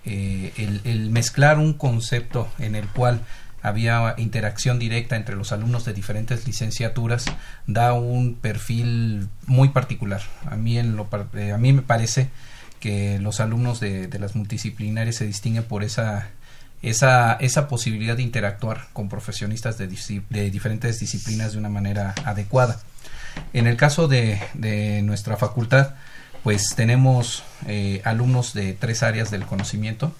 Eh, 0.06 0.82
el, 0.86 1.10
mezclar 1.10 1.58
un 1.58 1.74
concepto 1.74 2.50
en 2.58 2.76
el 2.76 2.88
cual 2.88 3.20
había 3.62 4.16
interacción 4.18 4.80
directa 4.80 5.16
entre 5.16 5.36
los 5.36 5.52
alumnos 5.52 5.86
de 5.86 5.94
diferentes 5.94 6.46
licenciaturas, 6.48 7.26
da 7.68 7.94
un 7.94 8.36
perfil 8.36 9.30
muy 9.46 9.70
particular. 9.70 10.22
A 10.46 10.56
mí, 10.56 10.78
en 10.78 10.96
lo, 10.96 11.08
eh, 11.36 11.52
a 11.52 11.58
mí 11.58 11.74
me 11.74 11.82
parece 11.82 12.30
que 12.80 13.20
los 13.20 13.40
alumnos 13.40 13.80
de, 13.80 14.10
las 14.20 14.36
multidisciplinarias 14.36 15.18
se 15.18 15.26
distinguen 15.26 15.64
por 15.64 15.84
esa, 15.84 16.30
esa, 16.82 17.34
esa 17.34 17.68
posibilidad 17.68 18.16
de 18.16 18.24
interactuar 18.24 18.88
con 18.94 19.10
profesionistas 19.10 19.78
de, 19.78 19.88
de 20.30 20.50
diferentes 20.50 21.00
disciplinas 21.00 21.54
de 21.54 21.58
una 21.58 21.70
manera 21.70 22.16
adecuada. 22.26 22.80
En 23.54 23.68
el 23.68 23.78
caso 23.78 24.08
de, 24.08 24.42
de 24.54 25.02
nuestra 25.02 25.38
facultad, 25.38 25.96
pues 26.44 26.74
tenemos 26.76 27.44
eh, 27.68 28.02
alumnos 28.06 28.54
de 28.54 28.74
tres 28.74 29.04
áreas 29.04 29.32
del 29.32 29.46
conocimiento, 29.46 30.14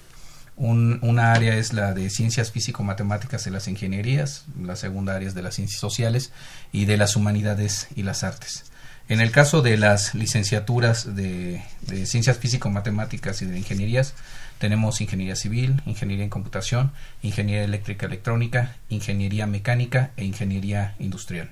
una 0.60 1.32
área 1.32 1.56
es 1.56 1.72
la 1.72 1.94
de 1.94 2.10
ciencias 2.10 2.52
físico-matemáticas 2.52 3.46
y 3.46 3.50
las 3.50 3.66
ingenierías, 3.66 4.44
la 4.62 4.76
segunda 4.76 5.16
área 5.16 5.28
es 5.28 5.34
de 5.34 5.40
las 5.40 5.54
ciencias 5.54 5.80
sociales 5.80 6.32
y 6.70 6.84
de 6.84 6.98
las 6.98 7.16
humanidades 7.16 7.88
y 7.96 8.02
las 8.02 8.24
artes. 8.24 8.70
En 9.08 9.20
el 9.20 9.30
caso 9.30 9.62
de 9.62 9.78
las 9.78 10.14
licenciaturas 10.14 11.16
de, 11.16 11.62
ciencias 12.04 12.36
físico-matemáticas 12.36 13.40
y 13.40 13.46
de 13.46 13.56
ingenierías, 13.56 14.14
tenemos 14.58 15.00
ingeniería 15.00 15.34
civil, 15.34 15.82
ingeniería 15.86 16.24
en 16.24 16.30
computación, 16.30 16.92
ingeniería 17.22 17.64
eléctrica 17.64 18.04
electrónica, 18.04 18.76
ingeniería 18.90 19.46
mecánica 19.46 20.10
e 20.18 20.24
ingeniería 20.24 20.94
industrial. 20.98 21.50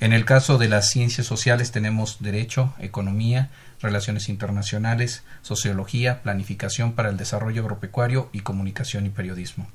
En 0.00 0.12
el 0.12 0.24
caso 0.24 0.58
de 0.58 0.68
las 0.68 0.88
ciencias 0.90 1.26
sociales 1.26 1.72
tenemos 1.72 2.18
derecho, 2.20 2.72
economía, 2.78 3.50
relaciones 3.80 4.28
internacionales, 4.28 5.22
sociología, 5.42 6.22
planificación 6.22 6.92
para 6.92 7.10
el 7.10 7.16
desarrollo 7.16 7.62
agropecuario 7.62 8.28
y 8.32 8.40
comunicación 8.40 9.06
y 9.06 9.10
periodismo. 9.10 9.68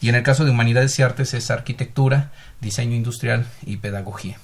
Y 0.00 0.08
en 0.08 0.14
el 0.14 0.22
caso 0.22 0.44
de 0.44 0.50
humanidades 0.50 0.98
y 0.98 1.02
artes 1.02 1.34
es 1.34 1.50
arquitectura, 1.50 2.30
diseño 2.60 2.94
industrial 2.94 3.46
y 3.64 3.78
pedagogía. 3.78 4.38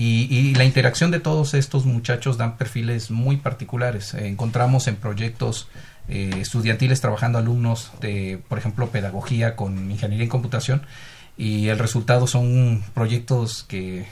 Y, 0.00 0.54
la 0.54 0.64
interacción 0.64 1.10
de 1.10 1.18
todos 1.18 1.54
estos 1.54 1.84
muchachos 1.84 2.38
dan 2.38 2.56
perfiles 2.56 3.10
muy 3.10 3.36
particulares. 3.36 4.14
encontramos 4.14 4.86
en 4.86 4.94
proyectos 4.94 5.68
eh, 6.08 6.30
estudiantiles 6.40 7.00
trabajando 7.00 7.38
alumnos 7.38 7.90
de, 8.00 8.40
por 8.48 8.58
ejemplo, 8.58 8.90
pedagogía 8.90 9.56
con 9.56 9.90
ingeniería 9.90 10.22
en 10.22 10.30
computación 10.30 10.82
y 11.36 11.68
el 11.68 11.80
resultado 11.80 12.28
son 12.28 12.84
proyectos 12.94 13.64
que 13.64 14.06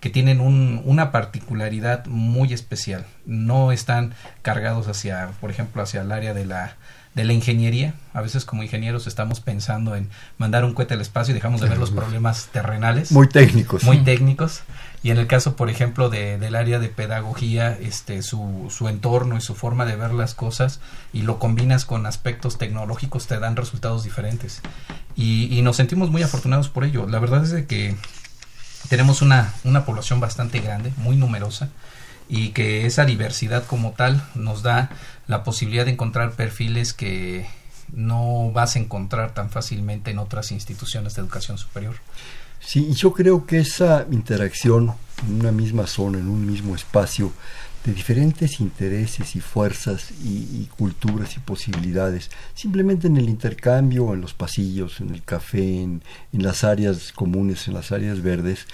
que 0.00 0.10
tienen 0.10 0.40
un, 0.40 0.82
una 0.84 1.12
particularidad 1.12 2.06
muy 2.06 2.52
especial. 2.52 3.06
No 3.26 3.70
están 3.70 4.14
cargados 4.42 4.88
hacia, 4.88 5.28
por 5.40 5.50
ejemplo, 5.50 5.82
hacia 5.82 6.00
el 6.00 6.10
área 6.10 6.32
de 6.32 6.46
la, 6.46 6.76
de 7.14 7.24
la 7.24 7.34
ingeniería. 7.34 7.94
A 8.14 8.22
veces 8.22 8.46
como 8.46 8.62
ingenieros 8.62 9.06
estamos 9.06 9.40
pensando 9.40 9.94
en 9.94 10.08
mandar 10.38 10.64
un 10.64 10.72
cohete 10.72 10.94
al 10.94 11.02
espacio 11.02 11.32
y 11.32 11.34
dejamos 11.34 11.60
de 11.60 11.68
ver 11.68 11.78
los 11.78 11.90
problemas 11.90 12.48
terrenales. 12.50 13.12
Muy 13.12 13.28
técnicos. 13.28 13.84
Muy 13.84 13.98
técnicos. 13.98 14.62
Y 15.02 15.10
en 15.10 15.18
el 15.18 15.26
caso, 15.26 15.56
por 15.56 15.70
ejemplo, 15.70 16.08
de, 16.08 16.38
del 16.38 16.54
área 16.54 16.78
de 16.78 16.88
pedagogía, 16.88 17.72
este, 17.72 18.22
su, 18.22 18.68
su 18.70 18.88
entorno 18.88 19.36
y 19.36 19.40
su 19.40 19.54
forma 19.54 19.84
de 19.84 19.96
ver 19.96 20.12
las 20.12 20.34
cosas 20.34 20.80
y 21.12 21.22
lo 21.22 21.38
combinas 21.38 21.84
con 21.84 22.06
aspectos 22.06 22.58
tecnológicos 22.58 23.26
te 23.26 23.38
dan 23.38 23.56
resultados 23.56 24.04
diferentes. 24.04 24.60
Y, 25.14 25.54
y 25.54 25.60
nos 25.62 25.76
sentimos 25.76 26.10
muy 26.10 26.22
afortunados 26.22 26.70
por 26.70 26.84
ello. 26.84 27.06
La 27.06 27.18
verdad 27.18 27.44
es 27.44 27.50
de 27.50 27.66
que 27.66 27.96
tenemos 28.88 29.22
una, 29.22 29.54
una 29.64 29.84
población 29.84 30.20
bastante 30.20 30.60
grande, 30.60 30.92
muy 30.96 31.16
numerosa, 31.16 31.68
y 32.28 32.50
que 32.50 32.86
esa 32.86 33.04
diversidad 33.04 33.66
como 33.66 33.92
tal 33.92 34.22
nos 34.34 34.62
da 34.62 34.90
la 35.26 35.42
posibilidad 35.42 35.84
de 35.84 35.92
encontrar 35.92 36.32
perfiles 36.32 36.92
que 36.92 37.46
no 37.92 38.52
vas 38.52 38.76
a 38.76 38.78
encontrar 38.78 39.34
tan 39.34 39.50
fácilmente 39.50 40.10
en 40.10 40.18
otras 40.18 40.52
instituciones 40.52 41.14
de 41.14 41.22
educación 41.22 41.58
superior. 41.58 41.96
Sí, 42.60 42.92
yo 42.92 43.12
creo 43.12 43.46
que 43.46 43.58
esa 43.58 44.06
interacción 44.10 44.94
en 45.26 45.40
una 45.40 45.50
misma 45.50 45.86
zona, 45.86 46.18
en 46.18 46.28
un 46.28 46.46
mismo 46.46 46.74
espacio, 46.74 47.32
de 47.84 47.94
diferentes 47.94 48.60
intereses 48.60 49.34
y 49.36 49.40
fuerzas 49.40 50.10
y, 50.22 50.68
culturas 50.76 51.36
y 51.36 51.40
posibilidades, 51.40 52.30
simplemente 52.54 53.06
en 53.06 53.16
el 53.16 53.28
intercambio, 53.28 54.12
en 54.12 54.20
los 54.20 54.34
pasillos, 54.34 55.00
en 55.00 55.10
el 55.10 55.22
café, 55.22 55.80
en, 55.82 56.02
en, 56.32 56.42
las 56.42 56.62
áreas 56.64 57.12
comunes, 57.12 57.66
en 57.68 57.74
las 57.74 57.90
áreas 57.90 58.22
verdes, 58.22 58.66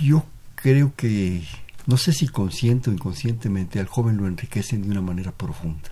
yo 0.00 0.24
creo 0.56 0.92
que, 0.96 1.42
no 1.86 1.96
sé 1.96 2.12
si 2.12 2.26
consciente 2.26 2.90
o 2.90 2.92
inconscientemente, 2.92 3.78
al 3.78 3.86
joven 3.86 4.16
lo 4.16 4.26
enriquecen 4.26 4.82
de 4.82 4.90
una 4.90 5.02
manera 5.02 5.30
profunda. 5.30 5.90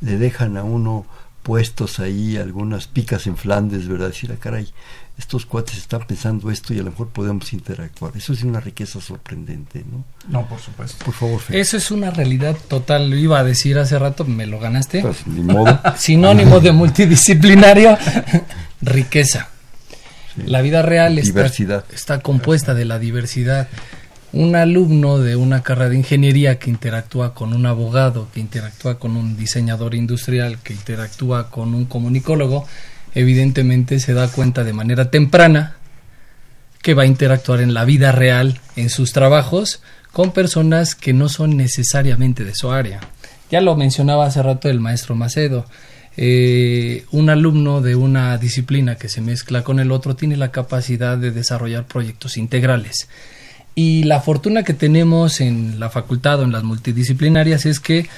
Le 0.00 0.16
dejan 0.16 0.56
a 0.56 0.62
uno 0.62 1.04
puestos 1.42 1.98
ahí 1.98 2.36
algunas 2.36 2.86
picas 2.86 3.26
en 3.26 3.36
Flandes, 3.36 3.88
¿verdad? 3.88 4.08
Decir, 4.08 4.30
ah, 4.32 4.36
caray, 4.38 4.68
estos 5.18 5.46
cuates 5.46 5.76
están 5.76 6.06
pensando 6.06 6.48
esto 6.50 6.72
y 6.72 6.78
a 6.78 6.82
lo 6.82 6.90
mejor 6.90 7.08
podemos 7.08 7.52
interactuar. 7.52 8.16
Eso 8.16 8.32
es 8.32 8.44
una 8.44 8.60
riqueza 8.60 9.00
sorprendente, 9.00 9.84
¿no? 9.90 10.04
No, 10.28 10.48
por 10.48 10.60
supuesto. 10.60 11.04
Por 11.04 11.12
favor, 11.12 11.42
Eso 11.50 11.76
es 11.76 11.90
una 11.90 12.10
realidad 12.10 12.56
total. 12.68 13.10
Lo 13.10 13.16
iba 13.16 13.40
a 13.40 13.44
decir 13.44 13.78
hace 13.78 13.98
rato, 13.98 14.24
me 14.24 14.46
lo 14.46 14.60
ganaste. 14.60 15.02
Pues, 15.02 15.26
ni 15.26 15.42
modo. 15.42 15.80
Sinónimo 15.96 16.60
de 16.60 16.70
multidisciplinario, 16.70 17.98
riqueza. 18.80 19.48
La 20.46 20.62
vida 20.62 20.82
real 20.82 21.18
está, 21.18 21.46
está 21.92 22.20
compuesta 22.20 22.74
de 22.74 22.84
la 22.84 23.00
diversidad. 23.00 23.68
Un 24.32 24.54
alumno 24.54 25.18
de 25.18 25.34
una 25.34 25.64
carrera 25.64 25.90
de 25.90 25.96
ingeniería 25.96 26.60
que 26.60 26.70
interactúa 26.70 27.34
con 27.34 27.54
un 27.54 27.66
abogado, 27.66 28.28
que 28.32 28.38
interactúa 28.38 29.00
con 29.00 29.16
un 29.16 29.36
diseñador 29.36 29.96
industrial, 29.96 30.58
que 30.62 30.74
interactúa 30.74 31.50
con 31.50 31.74
un 31.74 31.86
comunicólogo, 31.86 32.66
evidentemente 33.18 33.98
se 33.98 34.14
da 34.14 34.28
cuenta 34.28 34.62
de 34.62 34.72
manera 34.72 35.10
temprana 35.10 35.74
que 36.82 36.94
va 36.94 37.02
a 37.02 37.06
interactuar 37.06 37.60
en 37.60 37.74
la 37.74 37.84
vida 37.84 38.12
real, 38.12 38.60
en 38.76 38.90
sus 38.90 39.12
trabajos, 39.12 39.82
con 40.12 40.30
personas 40.30 40.94
que 40.94 41.12
no 41.12 41.28
son 41.28 41.56
necesariamente 41.56 42.44
de 42.44 42.54
su 42.54 42.70
área. 42.70 43.00
Ya 43.50 43.60
lo 43.60 43.74
mencionaba 43.74 44.26
hace 44.26 44.40
rato 44.40 44.68
el 44.68 44.78
maestro 44.78 45.16
Macedo. 45.16 45.66
Eh, 46.16 47.06
un 47.10 47.28
alumno 47.28 47.80
de 47.80 47.96
una 47.96 48.38
disciplina 48.38 48.94
que 48.94 49.08
se 49.08 49.20
mezcla 49.20 49.64
con 49.64 49.80
el 49.80 49.90
otro 49.90 50.14
tiene 50.14 50.36
la 50.36 50.52
capacidad 50.52 51.18
de 51.18 51.32
desarrollar 51.32 51.86
proyectos 51.86 52.36
integrales. 52.36 53.08
Y 53.74 54.04
la 54.04 54.20
fortuna 54.20 54.62
que 54.62 54.74
tenemos 54.74 55.40
en 55.40 55.80
la 55.80 55.90
facultad 55.90 56.40
o 56.40 56.44
en 56.44 56.52
las 56.52 56.62
multidisciplinarias 56.62 57.66
es 57.66 57.80
que 57.80 58.08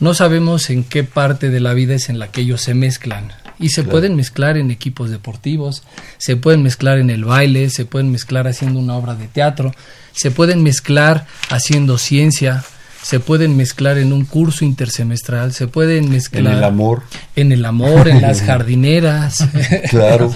no 0.00 0.12
sabemos 0.12 0.68
en 0.68 0.84
qué 0.84 1.02
parte 1.02 1.48
de 1.48 1.60
la 1.60 1.72
vida 1.72 1.94
es 1.94 2.10
en 2.10 2.18
la 2.18 2.28
que 2.28 2.42
ellos 2.42 2.60
se 2.60 2.74
mezclan. 2.74 3.32
Y 3.60 3.68
se 3.68 3.84
pueden 3.84 4.16
mezclar 4.16 4.56
en 4.56 4.70
equipos 4.70 5.10
deportivos, 5.10 5.82
se 6.16 6.36
pueden 6.36 6.62
mezclar 6.62 6.98
en 6.98 7.10
el 7.10 7.24
baile, 7.24 7.68
se 7.68 7.84
pueden 7.84 8.10
mezclar 8.10 8.48
haciendo 8.48 8.80
una 8.80 8.96
obra 8.96 9.14
de 9.14 9.28
teatro, 9.28 9.74
se 10.12 10.30
pueden 10.30 10.62
mezclar 10.62 11.26
haciendo 11.50 11.98
ciencia, 11.98 12.64
se 13.02 13.20
pueden 13.20 13.56
mezclar 13.56 13.98
en 13.98 14.12
un 14.12 14.24
curso 14.24 14.64
intersemestral, 14.64 15.52
se 15.52 15.66
pueden 15.66 16.10
mezclar 16.10 16.52
en 16.54 16.58
el 16.58 16.64
amor, 16.64 17.02
en 17.36 17.52
el 17.52 17.64
amor, 17.64 18.08
en 18.08 18.22
las 18.22 18.40
jardineras. 18.46 19.46
claro. 19.90 20.32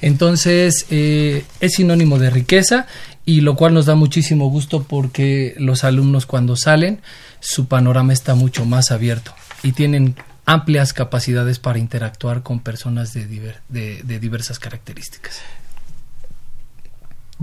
Entonces 0.00 0.86
eh, 0.90 1.44
es 1.60 1.72
sinónimo 1.74 2.18
de 2.18 2.30
riqueza 2.30 2.86
y 3.24 3.40
lo 3.40 3.56
cual 3.56 3.74
nos 3.74 3.86
da 3.86 3.94
muchísimo 3.94 4.48
gusto 4.48 4.84
porque 4.84 5.54
los 5.58 5.84
alumnos 5.84 6.26
cuando 6.26 6.56
salen 6.56 7.00
su 7.40 7.66
panorama 7.66 8.12
está 8.12 8.34
mucho 8.34 8.64
más 8.64 8.90
abierto 8.90 9.34
y 9.62 9.72
tienen 9.72 10.14
amplias 10.46 10.92
capacidades 10.92 11.58
para 11.58 11.78
interactuar 11.78 12.42
con 12.42 12.60
personas 12.60 13.12
de, 13.12 13.26
de 13.68 14.20
diversas 14.20 14.58
características. 14.58 15.42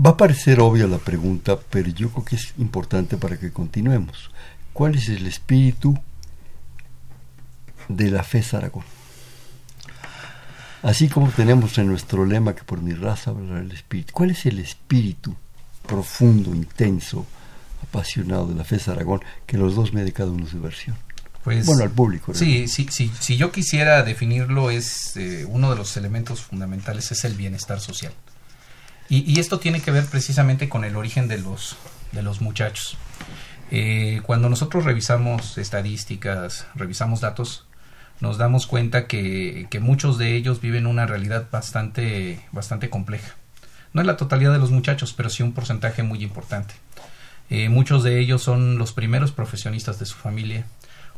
Va 0.04 0.10
a 0.10 0.16
parecer 0.16 0.58
obvia 0.58 0.88
la 0.88 0.98
pregunta, 0.98 1.56
pero 1.70 1.88
yo 1.88 2.10
creo 2.10 2.24
que 2.24 2.36
es 2.36 2.54
importante 2.58 3.16
para 3.16 3.38
que 3.38 3.52
continuemos. 3.52 4.30
¿Cuál 4.72 4.96
es 4.96 5.08
el 5.08 5.24
espíritu 5.26 5.96
de 7.88 8.10
la 8.10 8.24
fe 8.24 8.42
Aragón? 8.52 8.82
Así 10.82 11.08
como 11.08 11.28
tenemos 11.28 11.78
en 11.78 11.86
nuestro 11.86 12.26
lema 12.26 12.56
que 12.56 12.64
por 12.64 12.82
mi 12.82 12.92
raza 12.92 13.30
hablará 13.30 13.60
el 13.60 13.70
espíritu. 13.70 14.12
¿Cuál 14.12 14.32
es 14.32 14.46
el 14.46 14.58
espíritu 14.58 15.36
profundo, 15.86 16.52
intenso, 16.54 17.24
apasionado 17.82 18.48
de 18.48 18.56
la 18.56 18.64
fe 18.64 18.80
Aragón 18.90 19.22
que 19.46 19.58
los 19.58 19.76
dos 19.76 19.92
me 19.92 20.02
de 20.02 20.12
cada 20.12 20.32
uno 20.32 20.48
su 20.48 20.60
versión? 20.60 20.96
Pues, 21.44 21.66
bueno, 21.66 21.82
al 21.84 21.90
público. 21.90 22.32
Sí, 22.32 22.68
sí, 22.68 22.88
sí, 22.90 23.12
si 23.20 23.36
yo 23.36 23.52
quisiera 23.52 24.02
definirlo, 24.02 24.70
es 24.70 25.14
eh, 25.18 25.44
uno 25.46 25.70
de 25.70 25.76
los 25.76 25.94
elementos 25.98 26.40
fundamentales 26.40 27.12
es 27.12 27.24
el 27.24 27.34
bienestar 27.34 27.80
social. 27.80 28.14
Y, 29.10 29.38
esto 29.38 29.58
tiene 29.58 29.82
que 29.82 29.90
ver 29.90 30.06
precisamente 30.06 30.70
con 30.70 30.82
el 30.82 30.96
origen 30.96 31.28
de 31.28 31.36
los, 31.36 31.76
de 32.12 32.22
los 32.22 32.40
muchachos. 32.40 32.96
Eh, 33.70 34.22
cuando 34.24 34.48
nosotros 34.48 34.84
revisamos 34.84 35.58
estadísticas, 35.58 36.66
revisamos 36.74 37.20
datos, 37.20 37.66
nos 38.20 38.38
damos 38.38 38.66
cuenta 38.66 39.06
que, 39.06 39.68
muchos 39.82 40.16
de 40.16 40.36
ellos 40.36 40.62
viven 40.62 40.86
una 40.86 41.04
realidad 41.06 41.48
bastante, 41.52 42.40
bastante 42.50 42.88
compleja. 42.88 43.34
No 43.92 44.00
es 44.00 44.06
la 44.06 44.16
totalidad 44.16 44.52
de 44.52 44.58
los 44.58 44.70
muchachos, 44.70 45.12
pero 45.12 45.28
sí 45.28 45.42
un 45.42 45.52
porcentaje 45.52 46.02
muy 46.02 46.22
importante. 46.22 46.74
Eh, 47.50 47.68
muchos 47.68 48.02
de 48.02 48.18
ellos 48.18 48.42
son 48.42 48.78
los 48.78 48.92
primeros 48.92 49.32
profesionistas 49.32 49.98
de 49.98 50.06
su 50.06 50.16
familia. 50.16 50.64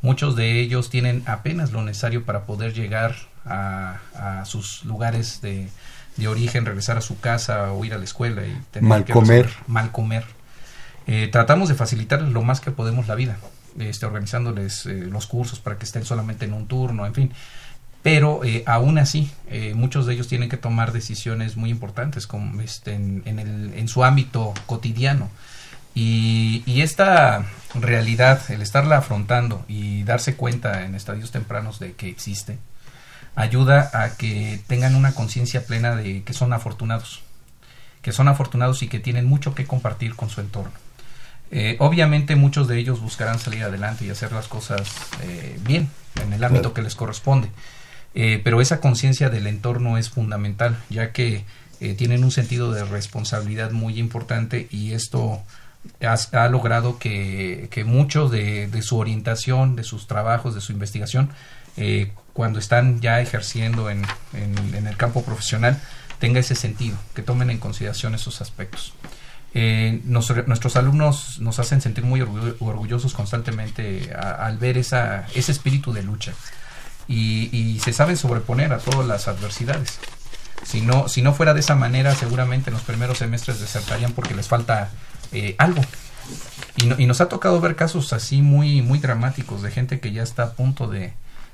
Muchos 0.03 0.37
de 0.37 0.61
ellos 0.61 0.91
tienen 0.91 1.23
apenas 1.26 1.73
lo 1.73 1.83
necesario 1.83 2.25
para 2.25 2.45
poder 2.45 2.75
llegar 2.75 3.17
a 3.45 4.43
sus 4.45 4.85
lugares 4.85 5.41
de, 5.41 5.69
de 6.17 6.29
origen 6.29 6.65
regresar 6.65 6.97
a 6.97 7.00
su 7.00 7.21
casa 7.21 7.73
o 7.73 7.85
ir 7.85 7.95
a 7.95 7.99
la 7.99 8.05
escuela 8.05 8.47
y 8.47 8.57
tener 8.71 8.88
mal 8.88 9.05
comer. 9.05 9.50
mal 9.67 9.93
comer. 9.93 10.25
Eh, 11.07 11.29
tratamos 11.31 11.69
de 11.69 11.75
facilitarles 11.75 12.33
lo 12.33 12.43
más 12.43 12.61
que 12.61 12.71
podemos 12.71 13.07
la 13.07 13.15
vida, 13.15 13.37
este, 13.79 14.07
organizándoles 14.07 14.87
eh, 14.87 15.07
los 15.09 15.26
cursos 15.26 15.61
para 15.61 15.79
que 15.79 15.85
estén 15.85 16.05
solamente 16.05 16.47
en 16.47 16.53
un 16.53 16.67
turno, 16.67 17.07
en 17.07 17.15
fin. 17.15 17.33
Pero 18.03 18.45
eh, 18.45 18.62
aún 18.67 18.99
así, 18.99 19.33
muchos 19.75 20.07
de 20.07 20.15
ellos 20.15 20.29
tienen 20.29 20.49
que 20.49 20.57
tomar 20.57 20.93
decisiones 20.93 21.57
muy 21.57 21.71
importantes 21.71 22.29
como 22.29 22.61
este, 22.61 22.95
en, 22.95 23.23
el, 23.26 23.75
en 23.75 23.88
su 23.88 24.05
ámbito 24.05 24.55
cotidiano. 24.67 25.29
Y, 25.99 26.62
y, 26.67 26.83
esta 26.83 27.47
realidad, 27.75 28.43
el 28.50 28.61
estarla 28.61 28.99
afrontando 28.99 29.65
y 29.67 30.03
darse 30.03 30.37
cuenta 30.37 30.85
en 30.85 30.95
estadios 30.95 31.31
tempranos 31.31 31.79
de 31.79 31.95
que 31.95 32.11
existe, 32.11 32.59
ayuda 33.35 33.91
a 33.95 34.17
que 34.17 34.61
tengan 34.67 34.95
una 34.95 35.15
conciencia 35.15 35.65
plena 35.65 35.97
de 35.97 36.23
que 36.23 36.35
son 36.35 36.52
afortunados, 36.52 37.23
que 38.02 38.13
son 38.13 38.28
afortunados 38.28 38.82
y 38.82 38.89
que 38.89 39.00
tienen 39.00 39.25
mucho 39.25 39.54
que 39.54 39.67
compartir 39.67 40.17
con 40.17 40.28
su 40.28 40.43
entorno. 40.43 40.73
Eh, 41.50 41.76
obviamente 41.78 42.35
muchos 42.35 42.67
de 42.67 42.78
ellos 42.78 43.00
buscarán 43.00 43.39
salir 43.39 43.63
adelante 43.63 44.04
y 44.04 44.11
hacer 44.11 44.32
las 44.32 44.49
cosas 44.49 44.91
eh, 45.23 45.59
bien 45.63 45.89
en 46.21 46.32
el 46.32 46.43
ámbito 46.43 46.75
que 46.75 46.82
les 46.82 46.97
corresponde, 46.97 47.49
eh, 48.15 48.41
pero 48.43 48.61
esa 48.61 48.80
conciencia 48.80 49.30
del 49.30 49.47
entorno 49.47 49.97
es 49.97 50.11
fundamental, 50.11 50.76
ya 50.89 51.13
que 51.13 51.45
tienen 51.99 52.25
un 52.25 52.30
sentido 52.30 52.73
de 52.73 52.85
responsabilidad 52.87 53.71
muy 53.71 53.99
importante 53.99 54.67
y 54.71 54.93
esto 54.93 55.43
ha, 56.01 56.49
logrado 56.49 56.99
que, 56.99 57.69
que 57.71 57.85
mucho 57.85 58.29
de, 58.29 58.71
su 58.83 58.99
orientación, 58.99 59.77
de 59.77 59.85
sus 59.85 60.07
trabajos, 60.07 60.55
de 60.55 60.61
su 60.61 60.73
investigación, 60.73 61.31
cuando 62.33 62.59
están 62.59 63.01
ya 63.01 63.21
ejerciendo 63.21 63.91
en, 63.91 64.05
el 64.35 64.97
campo 64.97 65.23
profesional 65.23 65.81
tenga 66.19 66.41
ese 66.41 66.55
sentido, 66.55 66.97
que 67.15 67.23
tomen 67.23 67.51
en 67.51 67.59
consideración 67.59 68.15
esos 68.15 68.41
aspectos. 68.41 68.95
Eh, 69.55 70.01
nuestros 70.05 70.77
alumnos 70.77 71.39
nos 71.41 71.59
hacen 71.59 71.81
sentir 71.81 72.05
muy 72.05 72.21
orgullosos 72.21 73.15
constantemente 73.15 74.13
al 74.15 74.59
ver 74.59 74.77
ese 74.77 75.25
espíritu 75.35 75.93
de 75.93 76.03
lucha 76.03 76.33
y, 77.09 77.81
se 77.83 77.93
saben 77.93 78.17
sobreponer 78.17 78.73
a 78.73 78.79
todas 78.79 79.07
las 79.07 79.29
adversidades. 79.29 79.99
Si 80.65 80.81
no, 80.81 81.09
si 81.09 81.23
no 81.23 81.33
fuera 81.33 81.55
de 81.55 81.61
esa 81.61 81.75
manera, 81.75 82.15
seguramente 82.15 82.71
en 82.71 82.75
los 82.75 82.83
primeros 82.83 83.19
semestres 83.19 83.61
desertarían 83.61 84.13
porque 84.13 84.35
les 84.35 84.49
falta 84.49 84.91
eh, 85.32 85.54
algo. 85.58 85.82
Y, 86.76 87.02
y, 87.02 87.06
nos 87.06 87.21
ha 87.21 87.28
tocado 87.28 87.60
ver 87.60 87.76
casos 87.76 88.12
así 88.12 88.43
muy, 88.43 88.82
muy 88.82 88.99
dramáticos 88.99 89.62
de 89.62 89.71
gente 89.71 90.00
que 90.00 90.12
ya 90.12 90.23
está 90.23 90.43
a 90.43 90.52
punto 90.52 90.89
de, 90.89 91.12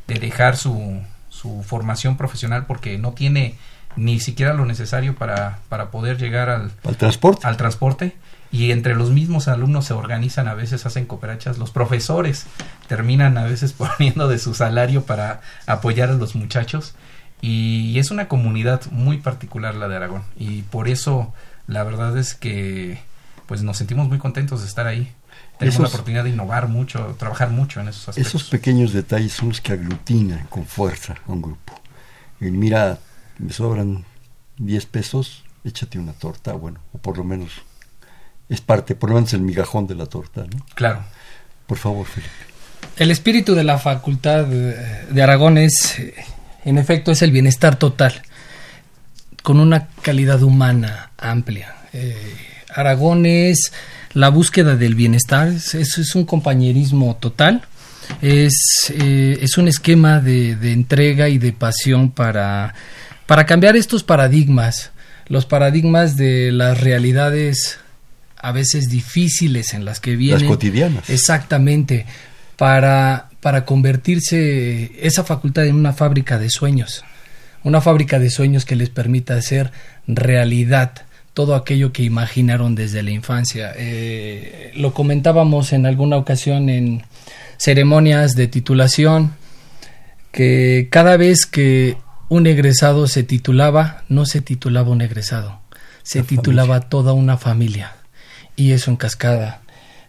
de 0.09 0.15
dejar 0.19 0.57
su, 0.57 1.03
su 1.29 1.63
formación 1.63 2.17
profesional 2.17 2.67
porque 2.67 2.99
no 2.99 3.13
tiene 3.13 3.57
ni 3.97 4.21
siquiera 4.21 4.55
lo 4.55 4.65
necesario 4.65 5.15
para, 5.15 5.59
para 5.69 5.91
poder 5.91 6.19
llegar 6.19 6.49
al, 6.49 6.73
al 6.85 6.97
transporte. 6.97 7.47
al 7.47 7.57
transporte 7.57 8.17
y 8.51 8.71
entre 8.71 8.95
los 8.95 9.11
mismos 9.11 9.49
alumnos 9.49 9.87
se 9.87 9.95
organizan, 9.95 10.47
a 10.47 10.55
veces 10.55 10.85
hacen 10.85 11.07
cooperachas, 11.07 11.59
los 11.59 11.71
profesores 11.71 12.47
terminan 12.87 13.39
a 13.39 13.45
veces 13.45 13.73
poniendo 13.99 14.29
de 14.29 14.39
su 14.39 14.55
salario 14.55 15.05
para 15.05 15.41
apoyar 15.67 16.11
a 16.11 16.15
los 16.15 16.35
muchachos 16.35 16.95
y 17.41 17.99
es 17.99 18.11
una 18.11 18.29
comunidad 18.29 18.83
muy 18.91 19.19
particular 19.19 19.75
la 19.75 19.89
de 19.89 19.97
Aragón 19.97 20.23
y 20.37 20.63
por 20.63 20.89
eso 20.89 21.33
la 21.67 21.83
verdad 21.83 22.17
es 22.17 22.35
que 22.35 23.01
pues 23.53 23.63
nos 23.63 23.77
sentimos 23.77 24.09
muy 24.09 24.17
contentos 24.17 24.63
de 24.63 24.67
estar 24.67 24.87
ahí 24.87 25.13
tenemos 25.59 25.79
la 25.79 25.89
oportunidad 25.89 26.25
de 26.25 26.31
innovar 26.31 26.69
mucho, 26.69 27.15
trabajar 27.19 27.51
mucho 27.51 27.83
en 27.83 27.89
esos 27.89 28.09
aspectos. 28.09 28.35
Esos 28.35 28.49
pequeños 28.49 28.95
detalles 28.95 29.35
son 29.35 29.51
los 29.51 29.61
que 29.61 29.75
aglutinan 29.75 30.47
con 30.47 30.65
fuerza 30.65 31.17
a 31.29 31.31
un 31.31 31.43
grupo. 31.43 31.79
mira, 32.41 32.99
me 33.37 33.53
sobran 33.53 34.07
10 34.57 34.87
pesos, 34.87 35.45
échate 35.65 35.99
una 35.99 36.15
torta, 36.15 36.55
bueno, 36.55 36.81
o 36.95 36.99
por 36.99 37.19
lo 37.19 37.25
menos 37.25 37.51
es 38.49 38.63
parte, 38.63 38.95
por 38.95 39.11
lo 39.11 39.17
menos 39.17 39.35
el 39.35 39.43
migajón 39.43 39.87
de 39.87 39.97
la 39.97 40.07
torta, 40.07 40.47
¿no? 40.51 40.65
Claro. 40.75 41.05
Por 41.67 41.77
favor, 41.77 42.07
Felipe. 42.07 42.33
El 42.97 43.11
espíritu 43.11 43.55
de 43.55 43.65
la 43.65 43.77
Facultad 43.77 44.47
de 44.47 45.23
Aragón 45.23 45.59
es, 45.59 46.01
en 46.65 46.79
efecto, 46.79 47.13
es 47.13 47.21
el 47.21 47.33
bienestar 47.33 47.77
total, 47.77 48.23
con 49.43 49.61
una 49.61 49.89
calidad 50.01 50.43
humana 50.43 51.11
amplia. 51.19 51.77
Eh, 51.93 52.49
Aragón 52.75 53.27
es 53.27 53.73
la 54.15 54.29
búsqueda 54.29 54.77
del 54.77 54.95
bienestar, 54.95 55.49
es, 55.49 55.75
es 55.75 56.15
un 56.15 56.25
compañerismo 56.25 57.17
total, 57.17 57.63
es, 58.21 58.93
eh, 58.95 59.39
es 59.41 59.57
un 59.59 59.69
esquema 59.69 60.21
de, 60.21 60.57
de, 60.57 60.73
entrega 60.73 61.29
y 61.29 61.39
de 61.39 61.53
pasión 61.53 62.11
para, 62.11 62.75
para 63.27 63.47
cambiar 63.47 63.77
estos 63.77 64.03
paradigmas, 64.03 64.91
los 65.29 65.47
paradigmas 65.47 66.17
de 66.17 66.53
las 66.53 66.81
realidades 66.81 67.79
a 68.37 68.53
veces 68.53 68.91
difíciles 68.91 69.73
en 69.73 69.85
las 69.85 70.01
que 70.01 70.17
vienen. 70.17 70.41
Las 70.41 70.49
cotidianas. 70.49 71.09
Exactamente, 71.09 72.07
para, 72.57 73.31
para 73.41 73.65
convertirse 73.65 74.93
esa 75.01 75.25
facultad 75.25 75.65
en 75.67 75.77
una 75.77 75.93
fábrica 75.93 76.39
de 76.39 76.51
sueños, 76.51 77.05
una 77.63 77.81
fábrica 77.81 78.19
de 78.19 78.31
sueños 78.31 78.65
que 78.65 78.77
les 78.77 78.91
permita 78.91 79.37
hacer 79.37 79.71
realidad 80.07 81.07
todo 81.35 81.55
aquello 81.55 81.93
que 81.93 82.03
imaginaron 82.03 82.75
desde 82.75 83.03
la 83.03 83.11
infancia. 83.11 83.73
Eh, 83.77 84.73
lo 84.75 84.93
comentábamos 84.93 85.73
en 85.73 85.87
alguna 85.87 86.17
ocasión 86.17 86.69
en 86.69 87.05
ceremonias 87.57 88.35
de 88.35 88.49
titulación, 88.49 89.35
que 90.31 90.89
cada 90.91 91.17
vez 91.17 91.47
que 91.47 91.97
un 92.29 92.47
egresado 92.47 93.07
se 93.07 93.23
titulaba, 93.23 94.05
no 94.09 94.27
se 94.27 94.41
titulaba 94.41 94.91
un 94.91 95.03
egresado, 95.03 95.61
se 96.03 96.23
titulaba 96.23 96.81
toda 96.81 97.13
una 97.13 97.37
familia. 97.37 97.95
Y 98.57 98.73
eso 98.73 98.91
en 98.91 98.97
cascada. 98.97 99.63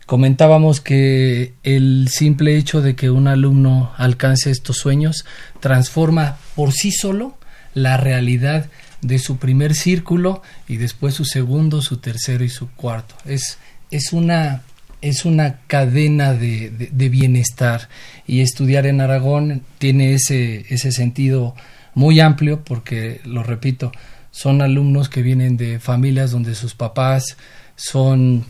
comentábamos 0.06 0.82
que 0.82 1.54
el 1.64 2.08
simple 2.10 2.58
hecho 2.58 2.82
de 2.82 2.96
que 2.96 3.10
un 3.10 3.28
alumno 3.28 3.94
alcance 3.98 4.52
estos 4.52 4.78
sueños 4.78 5.26
transforma 5.62 6.38
por 6.56 6.74
sí 6.74 6.92
solo 6.92 7.38
la 7.74 7.98
realidad 7.98 8.68
de 9.04 9.20
su 9.20 9.38
primer 9.38 9.76
círculo 9.76 10.42
y 10.68 10.78
después 10.78 11.14
su 11.14 11.26
segundo, 11.26 11.82
su 11.82 11.98
tercero 11.98 12.44
y 12.44 12.50
su 12.50 12.70
cuarto. 12.72 13.16
Es, 13.26 13.60
es, 13.92 14.14
una, 14.14 14.64
es 15.02 15.26
una 15.26 15.60
cadena 15.68 16.34
de, 16.34 16.70
de, 16.70 17.10
bienestar 17.10 17.90
y 18.26 18.42
estudiar 18.42 18.88
en 18.88 19.02
Aragón 19.02 19.62
tiene 19.78 20.14
ese, 20.14 20.66
ese 20.74 20.92
sentido 20.92 21.56
muy 21.94 22.20
amplio 22.20 22.64
porque, 22.64 23.22
lo 23.26 23.44
repito, 23.44 23.92
son 24.32 24.62
alumnos 24.62 25.10
que 25.10 25.22
vienen 25.22 25.58
de 25.58 25.80
familias 25.80 26.32
donde 26.32 26.56
sus 26.56 26.74
papás 26.74 27.38
son 27.76 28.46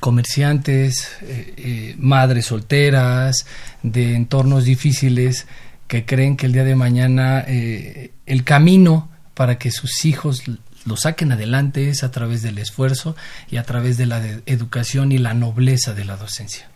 comerciantes, 0.00 1.10
eh, 1.22 1.54
eh, 1.56 1.94
madres 1.98 2.46
solteras, 2.46 3.46
de 3.82 4.14
entornos 4.14 4.64
difíciles 4.64 5.46
que 5.88 6.04
creen 6.04 6.36
que 6.36 6.46
el 6.46 6.52
día 6.52 6.64
de 6.64 6.76
mañana 6.76 7.44
eh, 7.46 8.12
el 8.26 8.44
camino 8.44 9.10
para 9.38 9.56
que 9.56 9.70
sus 9.70 10.04
hijos 10.04 10.42
lo 10.84 10.96
saquen 10.96 11.30
adelante 11.30 11.90
es 11.90 12.02
a 12.02 12.10
través 12.10 12.42
del 12.42 12.58
esfuerzo 12.58 13.14
y 13.48 13.58
a 13.58 13.62
través 13.62 13.96
de 13.96 14.04
la 14.04 14.20
educación 14.46 15.12
y 15.12 15.18
la 15.18 15.32
nobleza 15.32 15.94
de 15.94 16.04
la 16.04 16.16
docencia. 16.16 16.68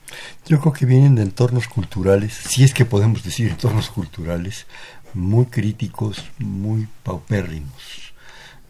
Yo 0.47 0.61
creo 0.61 0.73
que 0.73 0.87
vienen 0.87 1.17
de 1.17 1.23
entornos 1.23 1.67
culturales, 1.67 2.33
si 2.35 2.63
es 2.63 2.73
que 2.73 2.85
podemos 2.85 3.25
decir 3.25 3.49
entornos 3.49 3.91
culturales, 3.91 4.67
muy 5.13 5.47
críticos, 5.47 6.23
muy 6.39 6.87
paupérrimos. 7.03 8.13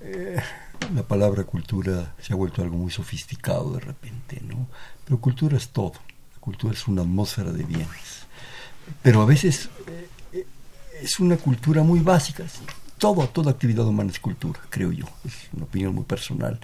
Eh, 0.00 0.40
la 0.94 1.02
palabra 1.02 1.44
cultura 1.44 2.14
se 2.18 2.33
ha 2.33 2.37
vuelto 2.37 2.62
algo 2.62 2.78
muy 2.78 2.90
sofisticado 2.90 3.74
de 3.74 3.81
repente, 3.81 4.40
¿no? 4.40 4.68
Pero 5.05 5.20
cultura 5.20 5.59
es 5.59 5.68
todo. 5.68 5.96
Cultura 6.40 6.72
es 6.72 6.88
una 6.88 7.02
atmósfera 7.02 7.52
de 7.52 7.64
bienes. 7.64 8.24
Pero 9.02 9.20
a 9.20 9.26
veces 9.26 9.68
eh, 9.87 10.09
eh, 10.33 10.46
es 11.02 11.20
una 11.20 11.37
cultura 11.37 11.83
muy 11.83 12.00
básica. 12.00 12.44
Todo, 13.02 13.26
toda 13.26 13.50
actividad 13.50 13.84
humana 13.84 14.12
es 14.12 14.20
cultura, 14.20 14.60
creo 14.70 14.92
yo. 14.92 15.06
Es 15.24 15.48
una 15.52 15.64
opinión 15.64 15.92
muy 15.92 16.04
personal. 16.04 16.60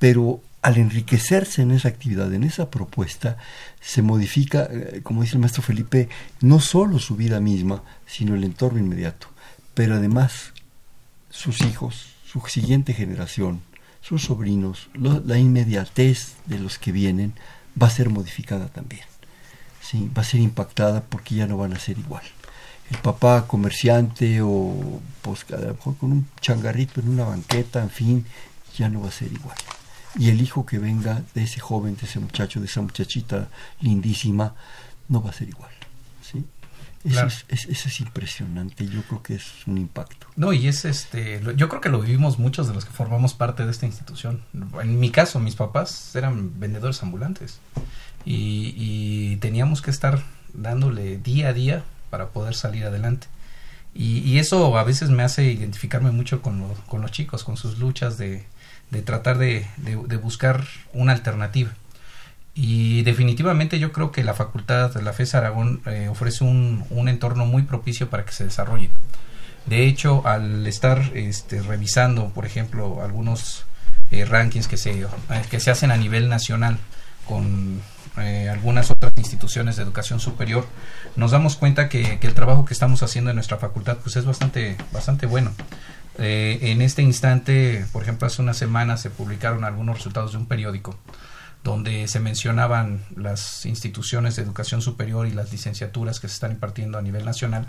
Pero 0.00 0.40
al 0.60 0.76
enriquecerse 0.76 1.62
en 1.62 1.70
esa 1.70 1.86
actividad, 1.86 2.34
en 2.34 2.42
esa 2.42 2.68
propuesta, 2.68 3.36
se 3.80 4.02
modifica, 4.02 4.66
eh, 4.68 5.02
como 5.04 5.22
dice 5.22 5.36
el 5.36 5.38
maestro 5.38 5.62
Felipe, 5.62 6.08
no 6.40 6.58
solo 6.58 6.98
su 6.98 7.14
vida 7.14 7.38
misma, 7.38 7.84
sino 8.06 8.34
el 8.34 8.42
entorno 8.42 8.80
inmediato, 8.80 9.28
pero 9.72 9.94
además 9.94 10.52
sus 11.30 11.60
hijos, 11.60 12.08
su 12.26 12.40
siguiente 12.48 12.92
generación, 12.92 13.60
sus 14.00 14.24
sobrinos, 14.24 14.90
la 14.94 15.38
inmediatez 15.38 16.34
de 16.46 16.58
los 16.58 16.76
que 16.76 16.90
vienen 16.90 17.34
va 17.80 17.86
a 17.86 17.90
ser 17.90 18.08
modificada 18.08 18.66
también. 18.66 19.04
¿sí? 19.80 20.10
Va 20.12 20.22
a 20.22 20.24
ser 20.24 20.40
impactada 20.40 21.04
porque 21.04 21.36
ya 21.36 21.46
no 21.46 21.56
van 21.56 21.72
a 21.72 21.78
ser 21.78 22.00
igual. 22.00 22.24
El 22.90 22.98
papá 22.98 23.46
comerciante 23.46 24.40
o 24.42 25.00
pues, 25.22 25.46
a 25.52 25.58
lo 25.58 25.74
mejor 25.74 25.96
con 25.96 26.12
un 26.12 26.28
changarrito 26.40 27.00
en 27.00 27.08
una 27.08 27.24
banqueta, 27.24 27.82
en 27.82 27.90
fin, 27.90 28.26
ya 28.76 28.88
no 28.88 29.02
va 29.02 29.08
a 29.08 29.12
ser 29.12 29.32
igual 29.32 29.56
y 30.18 30.28
el 30.28 30.40
hijo 30.40 30.66
que 30.66 30.78
venga 30.78 31.22
de 31.34 31.44
ese 31.44 31.60
joven, 31.60 31.96
de 31.96 32.06
ese 32.06 32.18
muchacho, 32.18 32.60
de 32.60 32.66
esa 32.66 32.82
muchachita 32.82 33.48
lindísima, 33.80 34.54
no 35.08 35.22
va 35.22 35.30
a 35.30 35.32
ser 35.32 35.48
igual. 35.48 35.70
¿sí? 36.22 36.44
Eso, 37.04 37.26
es, 37.26 37.44
eso, 37.48 37.88
es, 37.88 38.00
impresionante, 38.00 38.86
yo 38.86 39.02
creo 39.02 39.22
que 39.22 39.34
es 39.34 39.66
un 39.66 39.78
impacto. 39.78 40.26
No, 40.36 40.52
y 40.52 40.66
es 40.68 40.84
este, 40.84 41.40
yo 41.56 41.68
creo 41.68 41.80
que 41.80 41.88
lo 41.88 42.00
vivimos 42.00 42.38
muchos 42.38 42.68
de 42.68 42.74
los 42.74 42.84
que 42.84 42.90
formamos 42.90 43.34
parte 43.34 43.64
de 43.64 43.70
esta 43.70 43.86
institución. 43.86 44.42
En 44.82 44.98
mi 44.98 45.10
caso, 45.10 45.38
mis 45.40 45.54
papás 45.54 46.14
eran 46.14 46.58
vendedores 46.60 47.02
ambulantes 47.02 47.60
y, 48.24 48.74
y 48.76 49.36
teníamos 49.36 49.80
que 49.80 49.90
estar 49.90 50.22
dándole 50.52 51.16
día 51.16 51.48
a 51.48 51.52
día 51.52 51.84
para 52.10 52.28
poder 52.28 52.54
salir 52.54 52.84
adelante. 52.84 53.28
Y, 53.94 54.38
eso 54.38 54.78
a 54.78 54.84
veces 54.84 55.10
me 55.10 55.22
hace 55.22 55.44
identificarme 55.44 56.12
mucho 56.12 56.42
con, 56.42 56.60
lo, 56.60 56.74
con 56.86 57.02
los 57.02 57.10
chicos, 57.10 57.42
con 57.42 57.56
sus 57.56 57.78
luchas 57.78 58.18
de, 58.18 58.46
tratar 59.04 59.38
de, 59.38 59.66
buscar 60.22 60.64
una 60.92 61.12
alternativa. 61.12 61.72
Y 62.54 63.02
definitivamente 63.02 63.78
yo 63.78 63.92
creo 63.92 64.12
que 64.12 64.24
la 64.24 64.34
facultad 64.34 64.92
de 64.92 65.02
la 65.02 65.12
FES 65.12 65.34
Aragón 65.34 65.82
eh, 65.86 66.08
ofrece 66.08 66.44
un, 66.44 66.84
entorno 67.08 67.46
muy 67.46 67.62
propicio 67.62 68.10
para 68.10 68.24
que 68.24 68.32
se 68.32 68.44
desarrolle. 68.44 68.90
De 69.66 69.86
hecho, 69.86 70.26
al 70.26 70.66
estar 70.66 71.10
este, 71.14 71.60
revisando, 71.62 72.28
por 72.28 72.46
ejemplo, 72.46 73.02
algunos 73.02 73.64
eh, 74.10 74.24
rankings 74.24 74.68
que 74.68 74.76
se, 74.76 75.06
que 75.50 75.60
se 75.60 75.70
hacen 75.70 75.90
a 75.90 75.96
nivel 75.96 76.28
nacional 76.28 76.78
con 77.26 77.80
eh, 78.18 78.48
algunas 78.48 78.90
otras 78.90 79.12
instituciones 79.16 79.76
de 79.76 79.82
educación 79.82 80.20
superior, 80.20 80.66
nos 81.16 81.30
damos 81.30 81.56
cuenta 81.56 81.88
que, 81.88 82.18
el 82.20 82.34
trabajo 82.34 82.64
que 82.64 82.74
estamos 82.74 83.02
haciendo 83.02 83.30
en 83.30 83.36
nuestra 83.36 83.58
facultad 83.58 83.98
pues 83.98 84.16
es 84.16 84.24
bastante, 84.24 84.76
bastante 84.92 85.26
bueno. 85.26 85.52
Eh, 86.18 86.58
en 86.62 86.82
este 86.82 87.02
instante, 87.02 87.86
por 87.92 88.02
ejemplo, 88.02 88.26
hace 88.26 88.42
una 88.42 88.54
semana 88.54 88.96
se 88.96 89.10
publicaron 89.10 89.64
algunos 89.64 89.96
resultados 89.96 90.32
de 90.32 90.38
un 90.38 90.46
periódico 90.46 90.98
donde 91.62 92.08
se 92.08 92.20
mencionaban 92.20 93.04
las 93.14 93.66
instituciones 93.66 94.36
de 94.36 94.42
educación 94.42 94.80
superior 94.80 95.26
y 95.26 95.30
las 95.30 95.52
licenciaturas 95.52 96.18
que 96.18 96.28
se 96.28 96.34
están 96.34 96.52
impartiendo 96.52 96.98
a 96.98 97.02
nivel 97.02 97.24
nacional 97.24 97.66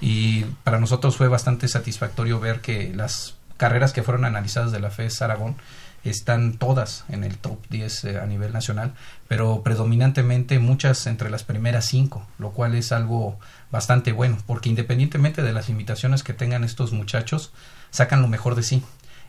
y 0.00 0.42
para 0.64 0.80
nosotros 0.80 1.16
fue 1.16 1.28
bastante 1.28 1.68
satisfactorio 1.68 2.40
ver 2.40 2.60
que 2.60 2.92
las 2.92 3.36
carreras 3.56 3.92
que 3.92 4.02
fueron 4.02 4.24
analizadas 4.24 4.72
de 4.72 4.80
la 4.80 4.90
FES 4.90 5.22
Aragón 5.22 5.56
están 6.04 6.54
todas 6.58 7.04
en 7.08 7.24
el 7.24 7.38
top 7.38 7.58
10 7.70 8.04
eh, 8.04 8.20
a 8.20 8.26
nivel 8.26 8.52
nacional, 8.52 8.94
pero 9.26 9.62
predominantemente 9.62 10.58
muchas 10.58 11.06
entre 11.06 11.30
las 11.30 11.44
primeras 11.44 11.86
cinco, 11.86 12.26
lo 12.38 12.50
cual 12.50 12.74
es 12.74 12.92
algo 12.92 13.38
bastante 13.70 14.12
bueno, 14.12 14.38
porque 14.46 14.68
independientemente 14.68 15.42
de 15.42 15.52
las 15.52 15.68
limitaciones 15.68 16.22
que 16.22 16.34
tengan 16.34 16.64
estos 16.64 16.92
muchachos, 16.92 17.52
sacan 17.90 18.22
lo 18.22 18.28
mejor 18.28 18.54
de 18.54 18.62
sí. 18.62 18.82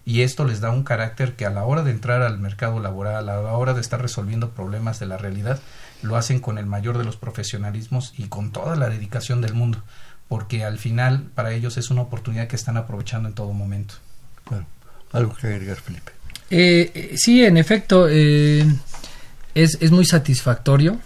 Y 0.06 0.22
esto 0.22 0.46
les 0.46 0.62
da 0.62 0.72
un 0.72 0.84
carácter 0.84 1.36
que 1.36 1.46
a 1.46 1.50
la 1.50 1.66
hora 1.66 1.84
de 1.84 1.92
entrar 1.92 2.22
al 2.22 2.40
mercado 2.40 2.80
laboral, 2.80 3.30
a 3.30 3.42
la 3.42 3.54
hora 3.54 3.74
de 3.74 3.82
estar 3.82 4.02
resolviendo 4.02 4.52
problemas 4.52 5.00
de 5.00 5.06
la 5.06 5.18
realidad, 5.18 5.60
lo 6.02 6.16
hacen 6.16 6.40
con 6.40 6.58
el 6.58 6.66
mayor 6.66 6.98
de 6.98 7.04
los 7.04 7.18
profesionalismos 7.18 8.14
y 8.18 8.28
con 8.28 8.52
toda 8.52 8.76
la 8.76 8.90
dedicación 8.90 9.42
del 9.42 9.54
mundo, 9.54 9.84
porque 10.28 10.64
al 10.64 10.80
final 10.80 11.24
para 11.36 11.52
ellos 11.52 11.78
es 11.78 11.92
una 11.92 12.02
oportunidad 12.02 12.48
que 12.48 12.56
están 12.56 12.78
aprovechando 12.78 13.28
en 13.28 13.36
todo 13.36 13.52
momento. 13.54 13.96
Bueno, 14.46 14.66
algo 15.12 15.36
que 15.36 15.48
agregar, 15.48 15.78
Felipe. 15.78 16.19
Eh, 16.50 17.16
sí, 17.16 17.44
en 17.44 17.58
efecto, 17.58 18.08
eh, 18.10 18.66
es, 19.54 19.78
es 19.82 19.92
muy 19.92 20.06
satisfactorio 20.06 21.00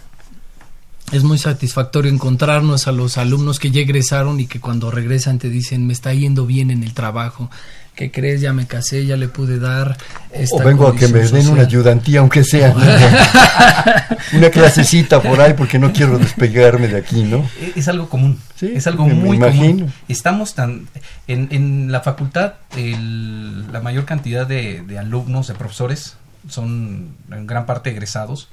es 1.12 1.22
muy 1.22 1.38
satisfactorio 1.38 2.10
encontrarnos 2.10 2.88
a 2.88 2.92
los 2.92 3.18
alumnos 3.18 3.58
que 3.58 3.70
ya 3.70 3.80
egresaron 3.80 4.40
y 4.40 4.46
que 4.46 4.60
cuando 4.60 4.90
regresan 4.90 5.38
te 5.38 5.50
dicen 5.50 5.86
me 5.86 5.92
está 5.92 6.14
yendo 6.14 6.46
bien 6.46 6.70
en 6.70 6.82
el 6.82 6.94
trabajo. 6.94 7.50
¿Qué 7.94 8.10
crees? 8.10 8.40
Ya 8.40 8.52
me 8.52 8.66
casé, 8.66 9.06
ya 9.06 9.16
le 9.16 9.28
pude 9.28 9.58
dar. 9.58 9.96
Esta 10.32 10.56
o 10.56 10.58
vengo 10.58 10.88
a 10.88 10.96
que 10.96 11.06
me 11.08 11.20
den 11.20 11.48
una 11.48 11.62
ayudantía, 11.62 12.20
aunque 12.20 12.42
sea 12.42 12.74
una 14.32 14.50
clasecita 14.50 15.22
por 15.22 15.40
ahí, 15.40 15.54
porque 15.54 15.78
no 15.78 15.92
quiero 15.92 16.18
despegarme 16.18 16.88
de 16.88 16.96
aquí, 16.96 17.22
¿no? 17.22 17.48
Es 17.76 17.86
algo 17.86 18.08
común. 18.08 18.40
¿Sí? 18.56 18.72
Es 18.74 18.86
algo 18.88 19.06
muy 19.06 19.38
común. 19.38 19.92
Estamos 20.08 20.54
tan. 20.54 20.88
En, 21.28 21.48
en 21.52 21.92
la 21.92 22.00
facultad, 22.00 22.54
el, 22.76 23.70
la 23.72 23.80
mayor 23.80 24.04
cantidad 24.06 24.46
de, 24.46 24.82
de 24.82 24.98
alumnos, 24.98 25.46
de 25.46 25.54
profesores, 25.54 26.16
son 26.48 27.14
en 27.30 27.46
gran 27.46 27.64
parte 27.64 27.90
egresados 27.90 28.48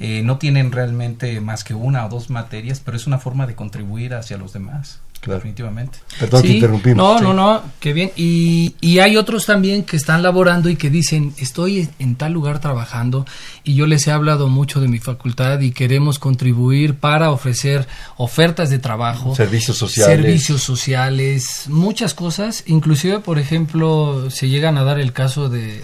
eh, 0.00 0.22
no 0.24 0.38
tienen 0.38 0.72
realmente 0.72 1.40
más 1.40 1.62
que 1.62 1.74
una 1.74 2.04
o 2.04 2.08
dos 2.08 2.28
materias, 2.28 2.80
pero 2.84 2.96
es 2.96 3.06
una 3.06 3.18
forma 3.18 3.46
de 3.46 3.54
contribuir 3.54 4.14
hacia 4.14 4.36
los 4.36 4.52
demás. 4.52 5.00
Definitivamente. 5.26 5.98
Perdón 6.18 6.42
que 6.42 6.48
interrumpimos. 6.48 6.96
No, 6.96 7.20
no, 7.20 7.34
no, 7.34 7.62
qué 7.80 7.92
bien. 7.92 8.12
Y, 8.16 8.74
y 8.80 8.98
hay 8.98 9.16
otros 9.16 9.46
también 9.46 9.84
que 9.84 9.96
están 9.96 10.22
laborando 10.22 10.68
y 10.68 10.76
que 10.76 10.90
dicen, 10.90 11.34
estoy 11.38 11.88
en 11.98 12.16
tal 12.16 12.32
lugar 12.32 12.60
trabajando 12.60 13.26
y 13.62 13.74
yo 13.74 13.86
les 13.86 14.06
he 14.06 14.12
hablado 14.12 14.48
mucho 14.48 14.80
de 14.80 14.88
mi 14.88 14.98
facultad 14.98 15.60
y 15.60 15.72
queremos 15.72 16.18
contribuir 16.18 16.94
para 16.96 17.30
ofrecer 17.30 17.86
ofertas 18.16 18.70
de 18.70 18.78
trabajo. 18.78 19.34
Servicios 19.34 19.76
sociales. 19.76 20.16
Servicios 20.16 20.62
sociales, 20.62 21.64
muchas 21.68 22.14
cosas. 22.14 22.64
Inclusive, 22.66 23.20
por 23.20 23.38
ejemplo, 23.38 24.30
se 24.30 24.48
llegan 24.48 24.78
a 24.78 24.84
dar 24.84 25.00
el 25.00 25.12
caso 25.12 25.48
de 25.48 25.82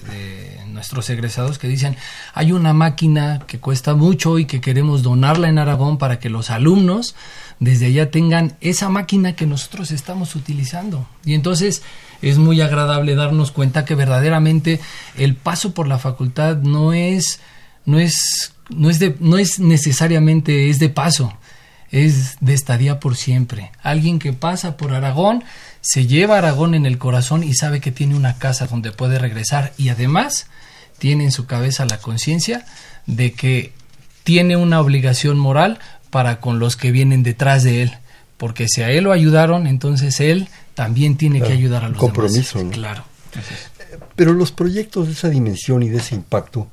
nuestros 0.81 1.11
egresados 1.11 1.59
que 1.59 1.69
dicen, 1.69 1.97
hay 2.33 2.53
una 2.53 2.73
máquina 2.73 3.41
que 3.47 3.59
cuesta 3.59 3.95
mucho 3.95 4.39
y 4.39 4.47
que 4.47 4.63
queremos 4.63 5.03
donarla 5.03 5.51
en 5.51 5.59
Aragón 5.59 5.99
para 5.99 6.19
que 6.19 6.31
los 6.31 6.49
alumnos 6.49 7.15
desde 7.59 7.87
allá 7.87 8.11
tengan 8.11 8.57
esa 8.63 8.89
máquina 8.89 9.37
que 9.37 9.45
nosotros 9.45 9.91
estamos 9.91 10.35
utilizando. 10.37 11.07
Y 11.23 11.35
entonces 11.35 11.83
es 12.23 12.39
muy 12.39 12.63
agradable 12.63 13.15
darnos 13.15 13.51
cuenta 13.51 13.85
que 13.85 13.95
verdaderamente 13.95 14.81
el 15.19 15.37
paso 15.37 15.75
por 15.75 15.87
la 15.87 15.99
facultad 15.99 16.57
no 16.57 16.95
es 16.95 17.41
no 17.85 17.99
es 17.99 18.55
no 18.71 18.89
es 18.89 18.99
de, 18.99 19.17
no 19.21 19.37
es 19.37 19.59
necesariamente 19.59 20.71
es 20.71 20.79
de 20.79 20.89
paso, 20.89 21.35
es 21.91 22.39
de 22.41 22.55
estadía 22.55 23.01
por 23.01 23.17
siempre. 23.17 23.71
Alguien 23.83 24.19
que 24.19 24.33
pasa 24.33 24.79
por 24.79 24.95
Aragón 24.95 25.45
se 25.83 26.07
lleva 26.07 26.39
Aragón 26.39 26.75
en 26.75 26.87
el 26.87 26.97
corazón 26.97 27.43
y 27.43 27.53
sabe 27.53 27.81
que 27.81 27.93
tiene 27.93 28.15
una 28.15 28.39
casa 28.39 28.67
donde 28.67 28.93
puede 28.93 29.19
regresar 29.19 29.75
y 29.77 29.91
además 29.91 30.47
tiene 31.01 31.25
en 31.25 31.33
su 31.33 31.47
cabeza 31.47 31.87
la 31.87 31.99
conciencia 31.99 32.65
de 33.07 33.33
que 33.33 33.73
tiene 34.23 34.57
una 34.57 34.81
obligación 34.81 35.39
moral 35.39 35.81
para 36.11 36.41
con 36.41 36.61
los 36.61 36.77
que 36.77 36.93
vienen 36.93 37.25
detrás 37.25 37.65
de 37.65 37.83
él, 37.83 37.93
porque 38.37 38.69
si 38.69 38.83
a 38.83 38.91
él 38.91 39.05
lo 39.05 39.13
ayudaron, 39.13 39.67
entonces 39.67 40.21
él 40.21 40.49
también 40.75 41.17
tiene 41.17 41.41
que 41.41 41.53
ayudar 41.53 41.85
a 41.85 41.89
los 41.89 41.99
compromiso, 41.99 42.59
demás. 42.59 42.75
Claro. 42.75 43.05
Pero 44.15 44.35
los 44.35 44.53
proyectos 44.53 45.07
de 45.07 45.15
esa 45.15 45.29
dimensión 45.29 45.83
y 45.83 45.89
de 45.89 45.99
ese 45.99 46.15
impacto 46.15 46.69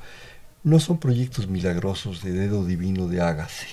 no 0.63 0.79
son 0.79 0.99
proyectos 0.99 1.47
milagrosos 1.47 2.21
de 2.21 2.33
dedo 2.33 2.65
divino 2.65 3.07
de 3.07 3.21
hágase. 3.21 3.67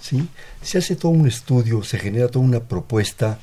¿sí? 0.00 0.26
Se 0.62 0.78
hace 0.78 0.96
todo 0.96 1.12
un 1.12 1.28
estudio, 1.28 1.82
se 1.84 1.98
genera 1.98 2.28
toda 2.28 2.44
una 2.44 2.60
propuesta, 2.60 3.38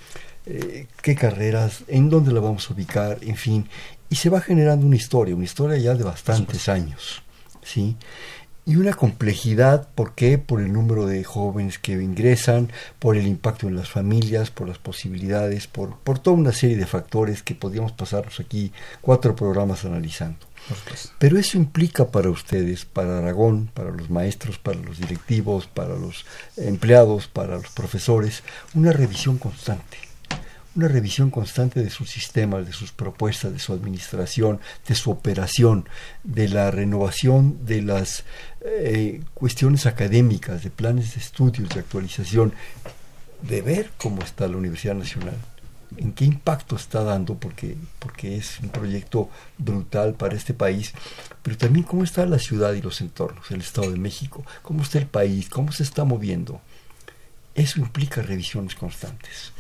eh, 0.48 0.88
qué 1.04 1.16
carreras, 1.16 1.84
en 1.88 2.10
dónde 2.10 2.34
la 2.34 2.40
vamos 2.40 2.70
a 2.70 2.74
ubicar, 2.74 3.20
en 3.22 3.36
fin, 3.36 3.70
y 4.12 4.18
se 4.18 4.30
va 4.30 4.42
generando 4.42 4.86
una 4.86 4.98
historia, 4.98 5.34
una 5.34 5.46
historia 5.46 5.78
ya 5.78 5.96
de 5.96 6.04
bastantes 6.04 6.70
años. 6.70 7.24
¿sí? 7.64 7.96
y 8.64 8.76
una 8.76 8.94
complejidad, 8.94 9.90
¿por 9.96 10.14
qué? 10.14 10.38
Por 10.38 10.62
el 10.62 10.72
número 10.72 11.08
de 11.08 11.24
jóvenes 11.24 11.80
que 11.80 11.94
ingresan, 11.94 12.72
por 13.00 13.18
el 13.18 13.26
impacto 13.26 13.68
en 13.68 13.76
las 13.76 13.90
familias, 13.90 14.52
por 14.52 14.68
las 14.68 14.78
posibilidades, 14.78 15.66
por, 15.68 15.98
por 15.98 16.20
toda 16.20 16.38
una 16.38 16.52
serie 16.52 16.78
de 16.78 16.86
factores 16.86 17.42
que 17.42 17.56
podríamos 17.56 17.92
pasarnos 17.92 18.40
aquí 18.40 18.72
cuatro 19.02 19.36
programas 19.36 19.84
analizando. 19.84 20.38
Pero 21.18 21.40
eso 21.40 21.58
implica 21.58 22.12
para 22.12 22.30
ustedes, 22.30 22.86
para 22.86 23.18
Aragón, 23.18 23.72
para 23.74 23.90
los 23.90 24.12
maestros, 24.12 24.60
para 24.60 24.80
los 24.80 25.00
directivos, 25.00 25.66
para 25.66 25.96
los 25.96 26.26
empleados, 26.56 27.28
para 27.28 27.56
los 27.56 27.70
profesores, 27.70 28.44
una 28.76 28.92
revisión 28.92 29.40
constante 29.40 30.11
una 30.76 30.88
revisión 30.88 31.30
constante 31.32 31.84
de 31.84 31.90
sus 31.90 32.10
sistemas, 32.10 32.66
de 32.66 32.72
sus 32.72 32.92
propuestas, 32.92 33.52
de 33.52 33.60
su 33.60 33.74
administración, 33.74 34.60
de 34.88 34.96
su 34.96 35.12
operación, 35.12 35.88
de 36.24 36.48
la 36.48 36.72
renovación 36.72 37.66
de 37.66 37.82
las 37.82 38.24
eh, 38.62 39.22
cuestiones 39.34 39.86
académicas, 39.86 40.64
de 40.64 40.70
planes 40.70 41.16
de 41.16 41.20
estudios, 41.20 41.70
de 41.70 41.82
actualización, 41.82 42.54
de 43.42 43.62
ver 43.62 43.92
cómo 43.98 44.22
está 44.22 44.48
la 44.48 44.58
Universidad 44.58 44.96
Nacional, 44.96 45.36
en 45.98 46.14
qué 46.14 46.24
impacto 46.24 46.78
está 46.78 47.04
dando, 47.04 47.36
porque, 47.36 47.76
porque 48.00 48.38
es 48.38 48.60
un 48.62 48.70
proyecto 48.70 49.30
brutal 49.58 50.14
para 50.14 50.36
este 50.36 50.54
país, 50.54 50.94
pero 51.44 51.58
también 51.58 51.84
cómo 51.84 52.04
está 52.04 52.26
la 52.26 52.40
ciudad 52.40 52.74
y 52.74 52.82
los 52.82 53.02
entornos, 53.02 53.52
el 53.52 53.60
Estado 53.60 53.92
de 53.92 54.00
México, 54.00 54.46
cómo 54.62 54.84
está 54.84 55.00
el 55.00 55.08
país, 55.08 55.50
cómo 55.50 55.74
se 55.74 55.84
está 55.84 56.06
moviendo. 56.06 56.62
Eso 57.56 57.82
implica 57.82 58.22
revisiones 58.22 58.76
constantes. 58.76 59.52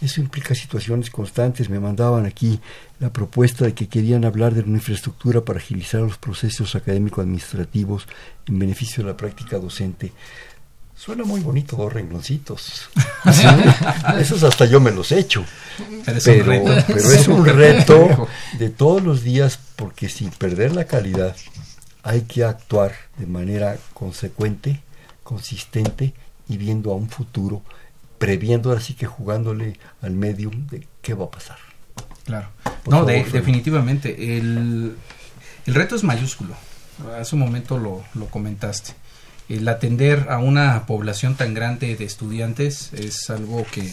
Eso 0.00 0.20
implica 0.20 0.54
situaciones 0.54 1.10
constantes. 1.10 1.70
Me 1.70 1.80
mandaban 1.80 2.26
aquí 2.26 2.60
la 2.98 3.12
propuesta 3.12 3.64
de 3.64 3.74
que 3.74 3.88
querían 3.88 4.24
hablar 4.24 4.54
de 4.54 4.62
una 4.62 4.78
infraestructura 4.78 5.44
para 5.44 5.58
agilizar 5.58 6.00
los 6.00 6.18
procesos 6.18 6.74
académico-administrativos 6.74 8.06
en 8.46 8.58
beneficio 8.58 9.02
de 9.02 9.10
la 9.10 9.16
práctica 9.16 9.58
docente. 9.58 10.12
Suena 10.96 11.24
muy 11.24 11.40
bonito 11.40 11.76
dos 11.76 11.92
rengloncitos. 11.92 12.88
Esos 14.18 14.42
hasta 14.44 14.64
yo 14.64 14.80
me 14.80 14.92
los 14.92 15.10
echo. 15.10 15.44
Pero 16.04 16.18
es, 16.18 16.26
un 16.26 16.44
reto. 16.44 16.84
pero 16.86 17.12
es 17.12 17.28
un 17.28 17.44
reto 17.46 18.28
de 18.58 18.70
todos 18.70 19.02
los 19.02 19.22
días 19.22 19.58
porque 19.76 20.08
sin 20.08 20.30
perder 20.30 20.74
la 20.74 20.84
calidad 20.84 21.36
hay 22.04 22.22
que 22.22 22.44
actuar 22.44 22.92
de 23.18 23.26
manera 23.26 23.76
consecuente, 23.92 24.82
consistente 25.22 26.14
y 26.48 26.58
viendo 26.58 26.92
a 26.92 26.94
un 26.94 27.08
futuro 27.08 27.62
previendo 28.24 28.72
así 28.72 28.94
que 28.94 29.04
jugándole 29.04 29.78
al 30.00 30.12
medium 30.12 30.66
de 30.68 30.88
qué 31.02 31.12
va 31.12 31.26
a 31.26 31.30
pasar. 31.30 31.58
Claro. 32.24 32.48
no, 32.86 33.04
definitivamente. 33.04 34.38
El, 34.38 34.96
el, 35.66 35.74
reto 35.74 35.94
es 35.94 36.04
mayúsculo. 36.04 36.54
Hace 37.20 37.36
un 37.36 37.40
momento 37.40 37.76
lo, 37.76 38.02
lo 38.14 38.28
comentaste. 38.28 38.92
El 39.50 39.68
atender 39.68 40.28
a 40.30 40.38
una 40.38 40.86
población 40.86 41.34
tan 41.34 41.52
grande 41.52 41.96
de 41.96 42.04
estudiantes 42.06 42.94
es 42.94 43.28
algo 43.28 43.66
que, 43.70 43.92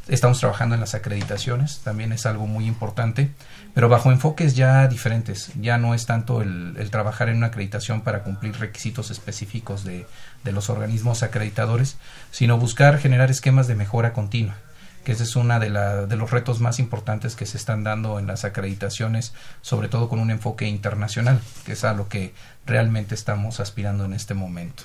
Estamos 0.09 0.41
trabajando 0.41 0.75
en 0.75 0.81
las 0.81 0.95
acreditaciones, 0.95 1.81
también 1.81 2.13
es 2.13 2.27
algo 2.27 2.47
muy 2.47 2.67
importante, 2.67 3.31
pero 3.75 3.89
bajo 3.89 4.11
enfoques 4.11 4.57
ya 4.57 4.89
diferentes. 4.89 5.53
Ya 5.61 5.79
no 5.79 5.95
es 5.95 6.07
tanto 6.07 6.43
el, 6.43 6.89
trabajar 6.91 7.29
en 7.29 7.37
una 7.37 7.49
acreditación 7.49 8.01
para 8.01 8.23
cumplir 8.23 8.59
requisitos 8.59 9.11
específicos 9.11 9.85
de, 9.85 10.07
los 10.45 10.71
organismos 10.71 11.23
acreditadores, 11.23 11.97
sino 12.31 12.59
buscar 12.59 12.99
generar 12.99 13.31
esquemas 13.31 13.67
de 13.67 13.75
mejora 13.75 14.13
continua 14.13 14.57
que 15.05 15.13
ese 15.13 15.23
es 15.23 15.35
uno 15.35 15.59
de, 15.59 15.71
de 15.71 16.17
los 16.17 16.31
retos 16.31 16.61
más 16.61 16.79
importantes 16.79 17.35
que 17.35 17.47
se 17.47 17.57
están 17.57 17.85
dando 17.85 18.19
en 18.19 18.27
las 18.27 18.45
acreditaciones, 18.45 19.33
sobre 19.63 19.89
todo 19.89 20.11
con 20.11 20.19
un 20.19 20.31
enfoque 20.31 20.67
internacional, 20.67 21.41
que 21.65 21.73
es 21.73 21.85
a 21.85 21.95
lo 21.95 22.07
que 22.07 22.35
realmente 22.67 23.15
estamos 23.15 23.61
aspirando 23.61 24.05
en 24.05 24.13
este 24.13 24.35
momento. 24.35 24.85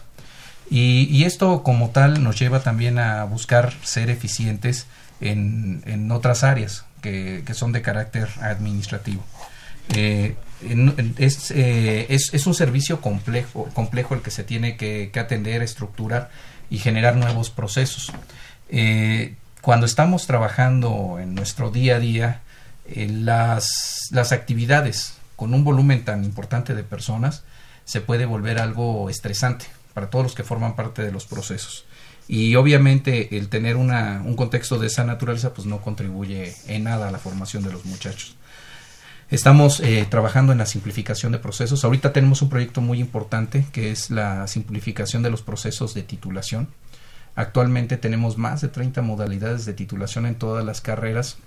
Y, 0.69 1.23
esto 1.25 1.63
como 1.63 1.89
tal 1.89 2.23
nos 2.23 2.39
lleva 2.39 2.61
también 2.61 2.97
a 2.97 3.23
buscar 3.25 3.73
ser 3.83 4.09
eficientes 4.09 4.87
en, 5.21 5.83
en 5.85 6.11
otras 6.11 6.43
áreas 6.43 6.85
que, 7.01 7.43
que, 7.45 7.53
son 7.53 7.71
de 7.71 7.81
carácter 7.81 8.27
administrativo. 8.41 9.23
Eh, 9.93 10.35
es, 11.17 11.51
eh, 11.51 12.07
es, 12.09 12.33
es, 12.33 12.47
un 12.47 12.55
servicio 12.55 12.99
complejo, 13.01 13.69
complejo 13.73 14.15
el 14.15 14.21
que 14.21 14.31
se 14.31 14.43
tiene 14.43 14.77
que, 14.77 15.11
que 15.13 15.19
atender, 15.19 15.61
estructurar 15.61 16.31
y 16.69 16.79
generar 16.79 17.15
nuevos 17.15 17.51
procesos. 17.51 18.11
Eh, 18.69 19.35
cuando 19.61 19.85
estamos 19.85 20.25
trabajando 20.25 21.19
en 21.19 21.35
nuestro 21.35 21.69
día 21.69 21.97
a 21.97 21.99
día, 21.99 22.41
las, 22.87 24.09
las 24.11 24.31
actividades 24.31 25.17
con 25.35 25.53
un 25.53 25.63
volumen 25.63 26.05
tan 26.05 26.23
importante 26.23 26.75
de 26.75 26.83
personas 26.83 27.43
se 27.83 28.01
puede 28.01 28.25
volver 28.25 28.59
algo 28.59 29.09
estresante 29.09 29.65
para 29.95 30.11
todos 30.11 30.25
los 30.25 30.35
que 30.35 30.43
forman 30.43 30.75
parte 30.75 31.01
de 31.01 31.11
los 31.11 31.25
procesos 31.25 31.85
y 32.27 32.55
obviamente 32.55 33.37
el 33.37 33.49
tener 33.49 33.77
una, 33.77 34.21
un 34.25 34.35
contexto 34.35 34.79
de 34.79 34.87
esa 34.87 35.03
naturaleza 35.03 35.53
pues 35.53 35.67
no 35.67 35.81
contribuye 35.81 36.55
en 36.67 36.83
nada 36.83 37.07
a 37.07 37.11
la 37.11 37.19
formación 37.19 37.63
de 37.63 37.71
los 37.71 37.85
muchachos. 37.85 38.35
Estamos 39.29 39.79
eh, 39.79 40.05
trabajando 40.09 40.51
en 40.51 40.59
la 40.59 40.65
simplificación 40.65 41.31
de 41.31 41.39
procesos. 41.39 41.83
Ahorita 41.83 42.13
tenemos 42.13 42.41
un 42.41 42.49
proyecto 42.49 42.81
muy 42.81 42.99
importante 42.99 43.65
que 43.71 43.91
es 43.91 44.11
la 44.11 44.47
simplificación 44.47 45.23
de 45.23 45.31
los 45.31 45.41
procesos 45.41 45.93
de 45.93 46.03
titulación. 46.03 46.67
Actualmente 47.35 47.97
tenemos 47.97 48.37
más 48.37 48.61
de 48.61 48.69
30 48.69 49.01
modalidades 49.01 49.65
de 49.65 49.73
titulación 49.73 50.25
en 50.25 50.35
todas 50.35 50.63
las 50.63 50.81
carreras, 50.81 51.37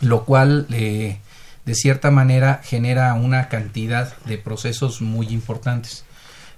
lo 0.00 0.24
cual 0.24 0.66
eh, 0.70 1.18
de 1.64 1.74
cierta 1.74 2.10
manera 2.10 2.60
genera 2.62 3.14
una 3.14 3.48
cantidad 3.48 4.16
de 4.24 4.38
procesos 4.38 5.00
muy 5.00 5.28
importantes. 5.28 6.05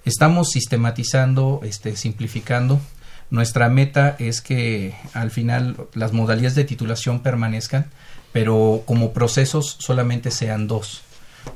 Estamos 0.04 0.50
sistematizando, 0.50 1.60
este, 1.64 1.96
simplificando. 1.96 2.80
Nuestra 3.30 3.68
meta 3.68 4.16
es 4.18 4.40
que 4.40 4.94
al 5.12 5.30
final 5.30 5.76
las 5.94 6.12
modalidades 6.12 6.54
de 6.54 6.64
titulación 6.64 7.20
permanezcan, 7.20 7.86
pero 8.32 8.82
como 8.86 9.12
procesos 9.12 9.76
solamente 9.78 10.30
sean 10.30 10.66
dos. 10.66 11.02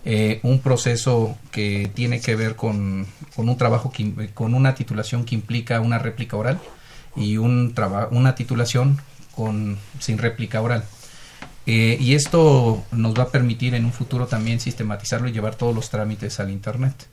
Eh, 0.04 0.40
un 0.42 0.60
proceso 0.60 1.36
que 1.50 1.90
tiene 1.94 2.20
que 2.20 2.34
ver 2.34 2.56
con, 2.56 3.06
con 3.34 3.48
un 3.48 3.56
trabajo 3.56 3.90
que, 3.90 4.30
con 4.34 4.54
una 4.54 4.74
titulación 4.74 5.24
que 5.24 5.34
implica 5.34 5.80
una 5.80 5.98
réplica 5.98 6.36
oral 6.36 6.58
y 7.16 7.36
un 7.36 7.74
una 8.10 8.34
titulación 8.34 8.98
con 9.34 9.78
sin 9.98 10.18
réplica 10.18 10.60
oral. 10.60 10.84
Eh, 11.66 11.96
y 12.00 12.14
esto 12.14 12.84
nos 12.90 13.14
va 13.14 13.24
a 13.24 13.28
permitir 13.28 13.74
en 13.74 13.84
un 13.84 13.92
futuro 13.92 14.26
también 14.26 14.58
sistematizarlo 14.60 15.28
y 15.28 15.32
llevar 15.32 15.54
todos 15.54 15.74
los 15.74 15.90
trámites 15.90 16.40
al 16.40 16.50
Internet. 16.50 17.06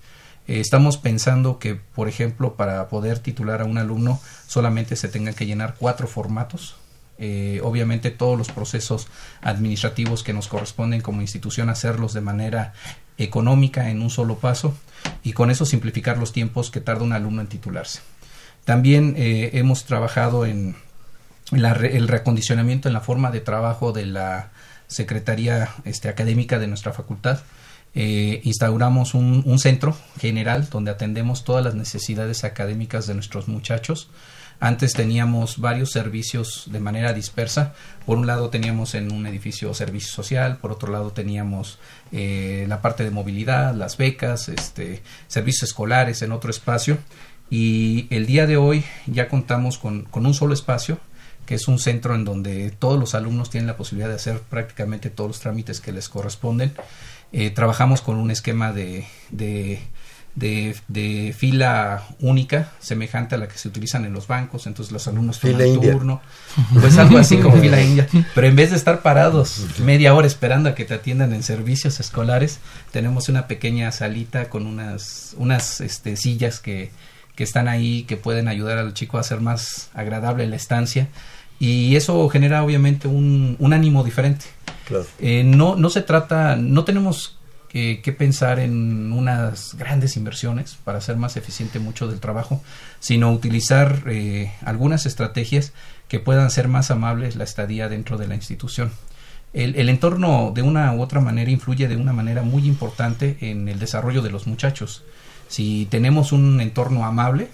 Eh, 0.49 0.59
estamos 0.59 0.97
pensando 0.97 1.59
que, 1.59 1.75
por 1.75 2.09
ejemplo, 2.09 2.55
para 2.55 2.89
poder 2.89 3.19
titular 3.19 3.61
a 3.61 3.65
un 3.65 3.77
alumno 3.77 4.19
solamente 4.47 4.95
se 4.95 5.07
tengan 5.07 5.35
que 5.35 5.45
llenar 5.45 5.75
cuatro 5.77 6.07
formatos. 6.07 6.75
Eh, 7.19 7.61
obviamente 7.63 8.09
todos 8.09 8.35
los 8.35 8.49
procesos 8.49 9.09
administrativos 9.41 10.23
que 10.23 10.33
nos 10.33 10.47
corresponden 10.47 11.01
como 11.01 11.21
institución 11.21 11.69
hacerlos 11.69 12.13
de 12.13 12.21
manera 12.21 12.73
económica 13.19 13.91
en 13.91 14.01
un 14.01 14.09
solo 14.09 14.39
paso 14.39 14.75
y 15.21 15.33
con 15.33 15.51
eso 15.51 15.65
simplificar 15.65 16.17
los 16.17 16.31
tiempos 16.31 16.71
que 16.71 16.81
tarda 16.81 17.03
un 17.03 17.13
alumno 17.13 17.41
en 17.41 17.47
titularse. 17.47 17.99
También 18.63 19.15
hemos 19.17 19.83
trabajado 19.83 20.45
en 20.45 20.75
el 21.51 22.07
reacondicionamiento 22.07 22.87
en 22.87 22.93
la 22.93 23.01
forma 23.01 23.31
de 23.31 23.41
trabajo 23.41 23.91
de 23.91 24.05
la 24.05 24.51
Secretaría 24.87 25.69
este, 25.83 26.07
Académica 26.07 26.57
de 26.57 26.67
nuestra 26.67 26.93
facultad. 26.93 27.39
Eh, 27.95 28.41
instauramos 28.43 29.13
un, 29.15 29.59
centro 29.59 29.97
general 30.19 30.69
donde 30.69 30.91
atendemos 30.91 31.43
todas 31.43 31.63
las 31.63 31.75
necesidades 31.75 32.43
académicas 32.43 33.07
de 33.07 33.15
nuestros 33.15 33.47
muchachos. 33.47 34.09
Antes 34.61 34.93
teníamos 34.93 35.57
varios 35.59 35.91
servicios 35.91 36.65
de 36.71 36.79
manera 36.79 37.13
dispersa. 37.13 37.73
Por 38.05 38.17
un 38.17 38.27
lado 38.27 38.49
teníamos 38.49 38.93
en 38.93 39.11
un 39.11 39.25
edificio 39.25 39.73
servicio 39.73 40.11
social, 40.11 40.57
por 40.57 40.71
otro 40.71 40.91
lado 40.91 41.11
teníamos 41.11 41.79
eh, 42.11 42.65
la 42.67 42.81
parte 42.81 43.03
de 43.03 43.11
movilidad, 43.11 43.73
las 43.73 43.97
becas, 43.97 44.49
este, 44.49 45.01
servicios 45.27 45.69
escolares 45.69 46.21
en 46.21 46.33
otro 46.33 46.51
espacio. 46.51 46.97
Y 47.49 48.07
el 48.11 48.27
día 48.27 48.45
de 48.45 48.57
hoy 48.57 48.83
ya 49.07 49.29
contamos 49.29 49.77
con, 49.77 50.03
con 50.03 50.25
un 50.25 50.33
solo 50.33 50.53
espacio 50.53 50.99
que 51.49 51.55
es 51.55 51.67
un 51.67 51.79
centro 51.79 52.13
en 52.13 52.25
donde 52.25 52.69
todos 52.69 52.99
los 52.99 53.15
alumnos 53.15 53.49
tienen 53.49 53.65
la 53.65 53.75
posibilidad 53.75 54.07
de 54.07 54.17
hacer 54.17 54.39
prácticamente 54.39 55.09
todos 55.09 55.29
los 55.29 55.39
trámites 55.39 55.81
que 55.81 55.91
les 55.91 56.07
corresponden. 56.07 56.71
Eh, 57.31 57.51
trabajamos 57.51 58.01
con 58.01 58.17
un 58.17 58.31
esquema 58.31 58.73
de, 58.73 59.05
de, 59.29 59.79
de, 60.35 61.35
fila 61.37 62.03
única, 62.19 62.71
semejante 62.79 63.35
a 63.35 63.37
la 63.37 63.47
que 63.47 63.57
se 63.57 63.67
utilizan 63.67 64.05
en 64.05 64.13
los 64.13 64.27
bancos, 64.27 64.65
entonces 64.65 64.91
los 64.91 65.07
alumnos 65.07 65.39
toman 65.39 65.79
turno, 65.79 66.21
pues 66.79 66.97
algo 66.97 67.17
así 67.17 67.37
como 67.37 67.57
fila 67.57 67.81
india, 67.81 68.07
pero 68.33 68.47
en 68.47 68.55
vez 68.55 68.71
de 68.71 68.77
estar 68.77 69.01
parados 69.01 69.65
media 69.79 70.15
hora 70.15 70.25
esperando 70.25 70.69
a 70.69 70.75
que 70.75 70.85
te 70.85 70.95
atiendan 70.95 71.33
en 71.33 71.43
servicios 71.43 71.99
escolares, 71.99 72.59
tenemos 72.91 73.29
una 73.29 73.47
pequeña 73.47 73.91
salita 73.91 74.49
con 74.49 74.65
unas, 74.65 75.35
unas 75.37 75.81
este, 75.81 76.15
sillas 76.15 76.59
que, 76.59 76.89
que 77.35 77.43
están 77.43 77.67
ahí, 77.67 78.03
que 78.03 78.17
pueden 78.17 78.47
ayudar 78.47 78.79
al 78.79 78.93
chico 78.93 79.17
a 79.17 79.21
hacer 79.21 79.39
más 79.39 79.91
agradable 79.93 80.45
la 80.47 80.55
estancia. 80.57 81.07
Y 81.57 81.95
eso 81.97 82.27
genera 82.29 82.63
obviamente 82.63 83.07
un, 83.07 83.55
un 83.59 83.73
ánimo 83.73 84.03
diferente. 84.03 84.45
Eh, 85.19 85.43
no, 85.43 85.75
no 85.75 85.89
se 85.89 86.01
trata, 86.01 86.55
no 86.55 86.83
tenemos 86.83 87.37
que, 87.69 88.15
pensar 88.17 88.59
en 88.59 89.11
unas 89.11 89.75
grandes 89.75 90.17
inversiones 90.17 90.77
para 90.83 90.97
hacer 90.97 91.17
más 91.17 91.37
eficiente 91.37 91.79
mucho 91.79 92.07
del 92.07 92.19
trabajo, 92.19 92.61
sino 92.99 93.31
utilizar 93.31 94.03
eh, 94.07 94.51
algunas 94.65 95.05
estrategias 95.05 95.73
que 96.07 96.19
puedan 96.19 96.49
ser 96.49 96.67
más 96.67 96.89
amables 96.91 97.35
la 97.35 97.43
estadía 97.43 97.87
dentro 97.87 98.17
de 98.17 98.27
la 98.27 98.35
institución. 98.35 98.91
El, 99.53 99.75
el, 99.75 99.89
entorno 99.89 100.51
de 100.53 100.61
una 100.61 100.93
u 100.93 101.01
otra 101.01 101.21
manera 101.21 101.49
influye 101.49 101.87
de 101.87 101.95
una 101.95 102.13
manera 102.13 102.43
muy 102.43 102.67
importante 102.67 103.37
en 103.41 103.67
el 103.67 103.79
desarrollo 103.79 104.21
de 104.21 104.29
los 104.29 104.45
muchachos. 104.45 105.03
Si 105.47 105.87
tenemos 105.89 106.31
un 106.31 106.61
entorno 106.61 107.05
amable, 107.05 107.49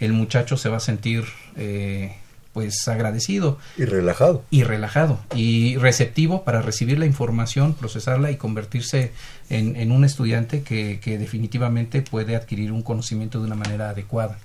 el 0.00 0.12
muchacho 0.12 0.56
se 0.56 0.68
va 0.68 0.76
a 0.76 0.80
sentir 0.80 1.24
eh, 1.56 2.16
pues 2.58 2.88
agradecido. 2.88 3.56
Y 3.76 3.84
relajado. 3.84 4.42
Y 4.50 4.64
relajado. 4.64 5.20
Y 5.32 5.76
receptivo 5.76 6.42
para 6.42 6.60
recibir 6.60 6.98
la 6.98 7.06
información, 7.06 7.72
procesarla 7.72 8.32
y 8.32 8.36
convertirse 8.36 9.12
en, 9.48 9.92
un 9.92 10.04
estudiante 10.04 10.62
que, 10.62 11.18
definitivamente 11.18 12.02
puede 12.02 12.34
adquirir 12.34 12.72
un 12.72 12.82
conocimiento 12.82 13.38
de 13.38 13.46
una 13.46 13.54
manera 13.54 13.90
adecuada. 13.90 14.40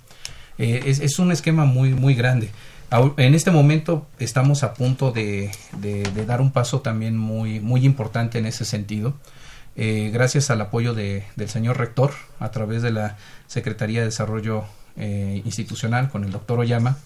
Eh, 0.60 0.84
es, 0.86 1.18
un 1.18 1.32
esquema 1.32 1.66
muy, 1.66 1.96
muy 1.96 2.14
grande. 2.14 2.52
En 3.18 3.34
este 3.34 3.50
momento 3.50 4.06
estamos 4.20 4.62
a 4.62 4.76
punto 4.76 5.12
de, 5.12 5.50
dar 6.28 6.40
un 6.40 6.52
paso 6.52 6.82
también 6.82 7.18
muy, 7.18 7.60
muy 7.62 7.84
importante 7.84 8.38
en 8.38 8.46
ese 8.46 8.64
sentido. 8.64 9.16
Eh, 9.76 10.12
gracias 10.14 10.52
al 10.52 10.62
apoyo 10.62 10.94
del 10.94 11.50
señor 11.50 11.80
rector 11.80 12.12
a 12.40 12.52
través 12.52 12.84
de 12.84 12.92
la 12.92 13.18
Secretaría 13.48 14.02
de 14.02 14.06
Desarrollo 14.06 14.66
eh, 14.98 15.42
Institucional 15.46 16.12
con 16.12 16.24
el 16.24 16.32
doctor 16.32 16.60
Oyama, 16.60 17.00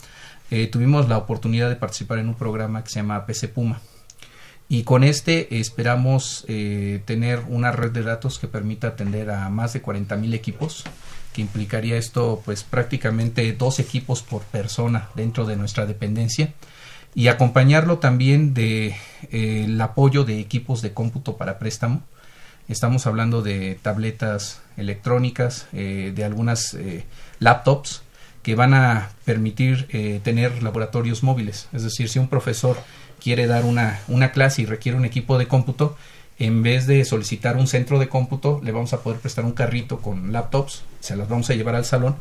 eh, 0.49 0.67
tuvimos 0.67 1.09
la 1.09 1.17
oportunidad 1.17 1.69
de 1.69 1.75
participar 1.75 2.19
en 2.19 2.29
un 2.29 2.35
programa 2.35 2.83
que 2.83 2.89
se 2.89 2.99
llama 2.99 3.25
PC 3.25 3.49
Puma. 3.49 3.81
Y 4.69 4.83
con 4.83 5.03
este 5.03 5.59
esperamos 5.59 6.45
eh, 6.47 7.01
tener 7.05 7.41
una 7.47 7.71
red 7.71 7.91
de 7.91 8.03
datos 8.03 8.37
que 8.39 8.47
permita 8.47 8.89
atender 8.89 9.29
a 9.29 9.49
más 9.49 9.73
de 9.73 9.81
40 9.81 10.15
mil 10.17 10.33
equipos, 10.33 10.83
que 11.33 11.41
implicaría 11.41 11.97
esto 11.97 12.41
pues 12.43 12.63
prácticamente 12.63 13.51
dos 13.53 13.79
equipos 13.79 14.23
por 14.23 14.43
persona 14.43 15.09
dentro 15.15 15.45
de 15.45 15.55
nuestra 15.55 15.85
dependencia 15.85 16.53
y 17.15 17.29
acompañarlo 17.29 17.99
también 17.99 18.53
de 18.53 18.95
eh, 19.31 19.77
apoyo 19.79 20.23
de 20.23 20.39
equipos 20.39 20.81
de 20.81 20.93
cómputo 20.93 21.37
para 21.37 21.59
préstamo. 21.59 22.03
Estamos 22.67 23.07
hablando 23.07 23.41
de 23.41 23.79
tabletas 23.81 24.61
electrónicas, 24.75 25.67
de 25.71 26.23
algunas 26.25 26.77
laptops 27.39 28.01
que 28.47 28.55
van 28.55 28.73
a 28.73 29.09
permitir 29.25 29.87
eh, 29.89 30.21
tener 30.23 30.63
laboratorios 30.63 31.21
móviles. 31.21 31.67
Es 31.73 31.83
decir, 31.83 32.07
si 32.07 32.17
un 32.17 32.29
profesor 32.29 32.77
quiere 33.21 33.45
dar 33.45 33.65
una, 33.65 33.99
una 34.07 34.31
clase 34.31 34.61
y 34.61 34.65
requiere 34.65 34.97
un 34.97 35.03
equipo 35.03 35.37
de 35.37 35.49
cómputo, 35.49 35.97
en 36.39 36.63
vez 36.63 36.87
de 36.87 37.03
solicitar 37.03 37.57
un 37.57 37.67
centro 37.67 37.99
de 37.99 38.07
cómputo, 38.07 38.61
le 38.63 38.71
vamos 38.71 38.93
a 38.93 39.01
poder 39.01 39.19
prestar 39.19 39.43
un 39.43 39.51
carrito 39.51 39.99
con 39.99 40.31
laptops, 40.31 40.83
se 41.01 41.17
las 41.17 41.27
vamos 41.27 41.49
a 41.49 41.55
llevar 41.55 41.75
al 41.75 41.83
salón 41.83 42.15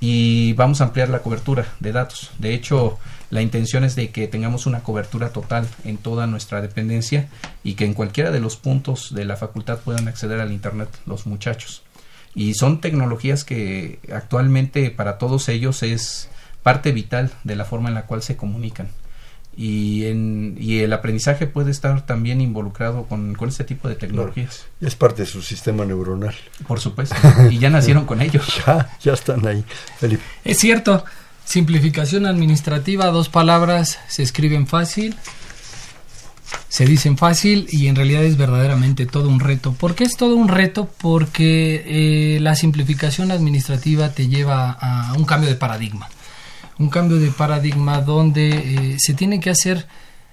y 0.00 0.52
vamos 0.54 0.80
a 0.80 0.84
ampliar 0.86 1.10
la 1.10 1.20
cobertura 1.20 1.72
de 1.78 1.92
datos. 1.92 2.32
De 2.40 2.54
hecho, 2.54 2.98
la 3.30 3.40
intención 3.40 3.84
es 3.84 3.94
de 3.94 4.10
que 4.10 4.26
tengamos 4.26 4.66
una 4.66 4.80
cobertura 4.80 5.28
total 5.28 5.68
en 5.84 5.96
toda 5.96 6.26
nuestra 6.26 6.60
dependencia 6.60 7.28
y 7.62 7.74
que 7.74 7.84
en 7.84 7.94
cualquiera 7.94 8.32
de 8.32 8.40
los 8.40 8.56
puntos 8.56 9.14
de 9.14 9.24
la 9.24 9.36
facultad 9.36 9.78
puedan 9.78 10.08
acceder 10.08 10.40
al 10.40 10.50
Internet 10.50 10.88
los 11.06 11.24
muchachos 11.28 11.84
y 12.38 12.54
son 12.54 12.80
tecnologías 12.80 13.42
que 13.42 13.98
actualmente 14.14 14.92
para 14.92 15.18
todos 15.18 15.48
ellos 15.48 15.82
es 15.82 16.28
parte 16.62 16.92
vital 16.92 17.32
de 17.42 17.56
la 17.56 17.64
forma 17.64 17.88
en 17.88 17.96
la 17.96 18.06
cual 18.06 18.22
se 18.22 18.36
comunican. 18.36 18.86
Y, 19.56 20.06
en, 20.06 20.56
y 20.56 20.78
el 20.78 20.92
aprendizaje 20.92 21.48
puede 21.48 21.72
estar 21.72 22.06
también 22.06 22.40
involucrado 22.40 23.06
con, 23.06 23.34
con 23.34 23.48
este 23.48 23.64
tipo 23.64 23.88
de 23.88 23.96
tecnologías. 23.96 24.66
es 24.80 24.94
parte 24.94 25.22
de 25.22 25.26
su 25.26 25.42
sistema 25.42 25.84
neuronal. 25.84 26.36
Por 26.68 26.78
supuesto. 26.78 27.16
Y 27.50 27.58
ya 27.58 27.70
nacieron 27.70 28.06
con 28.06 28.22
ellos. 28.22 28.46
Ya, 28.64 28.88
ya 29.00 29.14
están 29.14 29.44
ahí. 29.44 29.64
Felipe. 29.98 30.22
Es 30.44 30.58
cierto. 30.58 31.04
Simplificación 31.44 32.24
administrativa, 32.24 33.06
dos 33.06 33.28
palabras, 33.28 33.98
se 34.06 34.22
escriben 34.22 34.68
fácil, 34.68 35.16
se 36.68 36.84
dicen 36.84 37.16
fácil 37.16 37.66
y 37.70 37.86
en 37.88 37.96
realidad 37.96 38.24
es 38.24 38.36
verdaderamente 38.36 39.06
todo 39.06 39.28
un 39.28 39.40
reto. 39.40 39.72
¿Por 39.72 39.94
qué 39.94 40.04
es 40.04 40.16
todo 40.16 40.36
un 40.36 40.48
reto? 40.48 40.88
Porque 41.00 41.84
eh, 41.86 42.40
la 42.40 42.54
simplificación 42.54 43.30
administrativa 43.30 44.10
te 44.10 44.28
lleva 44.28 44.72
a 44.72 45.14
un 45.14 45.24
cambio 45.24 45.48
de 45.48 45.56
paradigma. 45.56 46.08
Un 46.78 46.90
cambio 46.90 47.16
de 47.18 47.30
paradigma 47.30 48.00
donde 48.02 48.50
eh, 48.50 48.96
se 48.98 49.14
tienen 49.14 49.40
que 49.40 49.50
hacer 49.50 49.86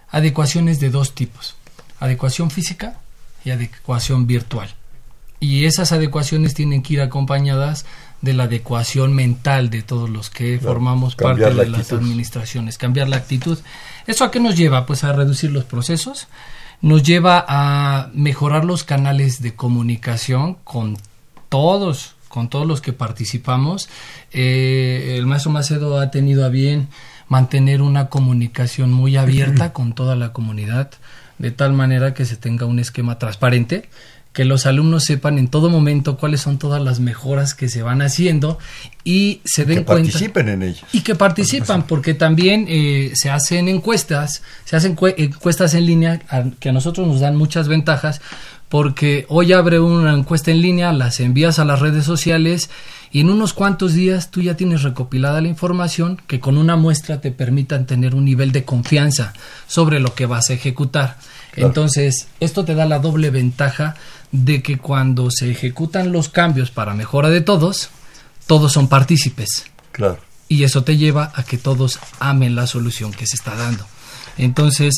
adecuaciones 0.09 0.79
de 0.79 0.89
dos 0.89 1.15
tipos. 1.15 1.55
Adecuación 1.99 2.51
física 2.51 2.99
y 3.43 3.51
adecuación 3.51 4.27
virtual. 4.27 4.69
Y 5.39 5.65
esas 5.65 5.91
adecuaciones 5.91 6.53
tienen 6.53 6.81
que 6.81 6.93
ir 6.93 7.01
acompañadas 7.01 7.85
de 8.21 8.33
la 8.33 8.43
adecuación 8.43 9.13
mental 9.13 9.69
de 9.69 9.83
todos 9.83 10.09
los 10.09 10.29
que 10.29 10.59
formamos 10.59 11.15
parte 11.15 11.45
de 11.53 11.67
las 11.67 11.91
administraciones, 11.93 12.77
cambiar 12.77 13.07
la 13.07 13.17
actitud. 13.17 13.59
¿Eso 14.07 14.23
a 14.23 14.31
qué 14.31 14.39
nos 14.39 14.55
lleva? 14.55 14.85
Pues 14.85 15.03
a 15.03 15.13
reducir 15.13 15.51
los 15.51 15.63
procesos, 15.63 16.27
nos 16.81 17.03
lleva 17.03 17.43
a 17.47 18.09
mejorar 18.13 18.65
los 18.65 18.83
canales 18.83 19.41
de 19.41 19.55
comunicación 19.55 20.57
con 20.63 20.97
todos, 21.49 22.15
con 22.27 22.49
todos 22.49 22.67
los 22.67 22.81
que 22.81 22.93
participamos. 22.93 23.89
Eh, 24.31 25.15
el 25.17 25.25
maestro 25.25 25.51
Macedo 25.51 25.99
ha 25.99 26.11
tenido 26.11 26.45
a 26.45 26.49
bien 26.49 26.89
mantener 27.27 27.81
una 27.81 28.09
comunicación 28.09 28.93
muy 28.93 29.17
abierta 29.17 29.73
con 29.73 29.93
toda 29.93 30.15
la 30.15 30.33
comunidad. 30.33 30.91
de 31.37 31.51
tal 31.51 31.73
manera 31.73 32.13
que 32.13 32.23
se 32.25 32.37
tenga 32.37 32.65
un 32.65 32.79
esquema 32.79 33.19
transparente 33.19 33.89
que 34.35 34.45
los 34.45 34.67
alumnos 34.67 35.05
sepan 35.05 35.39
en 35.39 35.47
todo 35.47 35.69
momento 35.71 36.17
cuáles 36.17 36.41
son 36.41 36.59
todas 36.59 36.79
las 36.83 36.99
mejoras 36.99 37.55
que 37.55 37.69
se 37.69 37.81
van 37.81 38.03
haciendo 38.03 38.59
y 39.03 39.41
se 39.45 39.65
den 39.65 39.79
que 39.79 39.85
cuenta 39.85 40.11
participen 40.11 40.49
en 40.49 40.61
ellos. 40.61 40.83
y 40.93 41.01
que 41.01 41.15
participan 41.15 41.87
porque 41.87 42.13
también 42.13 42.65
eh, 42.67 43.11
se 43.15 43.31
hacen 43.31 43.67
encuestas 43.69 44.43
se 44.65 44.75
hacen 44.75 44.95
cue- 44.95 45.15
encuestas 45.17 45.73
en 45.73 45.85
línea 45.87 46.21
a- 46.29 46.43
que 46.59 46.69
a 46.69 46.73
nosotros 46.73 47.07
nos 47.07 47.21
dan 47.21 47.35
muchas 47.35 47.67
ventajas 47.67 48.21
porque 48.69 49.25
hoy 49.29 49.53
abre 49.53 49.79
una 49.79 50.13
encuesta 50.13 50.51
en 50.51 50.61
línea 50.61 50.91
las 50.91 51.19
envías 51.19 51.57
a 51.59 51.65
las 51.65 51.79
redes 51.79 52.03
sociales 52.03 52.69
y 53.11 53.21
en 53.21 53.29
unos 53.29 53.53
cuantos 53.53 53.93
días 53.93 54.31
tú 54.31 54.41
ya 54.41 54.57
tienes 54.57 54.83
recopilada 54.83 55.39
la 55.39 55.47
información 55.47 56.19
que 56.27 56.39
con 56.41 56.57
una 56.57 56.75
muestra 56.75 57.21
te 57.21 57.31
permitan 57.31 57.85
tener 57.85 58.15
un 58.15 58.25
nivel 58.25 58.51
de 58.51 58.65
confianza 58.65 59.33
sobre 59.67 59.99
lo 60.01 60.13
que 60.15 60.25
vas 60.25 60.49
a 60.49 60.53
ejecutar 60.53 61.15
Claro. 61.55 61.67
entonces 61.69 62.27
esto 62.39 62.63
te 62.65 62.75
da 62.75 62.85
la 62.85 62.99
doble 62.99 63.29
ventaja 63.31 63.95
de 64.31 64.61
que 64.61 64.77
cuando 64.77 65.29
se 65.31 65.49
ejecutan 65.49 66.11
los 66.11 66.29
cambios 66.29 66.69
para 66.71 66.93
mejora 66.93 67.29
de 67.29 67.41
todos 67.41 67.89
todos 68.47 68.71
son 68.73 68.87
partícipes 68.89 69.65
Claro. 69.91 70.19
y 70.47 70.63
eso 70.63 70.83
te 70.83 70.97
lleva 70.97 71.31
a 71.33 71.43
que 71.43 71.57
todos 71.57 71.99
amen 72.19 72.55
la 72.55 72.67
solución 72.67 73.11
que 73.11 73.25
se 73.25 73.35
está 73.37 73.55
dando. 73.55 73.85
Entonces, 74.37 74.95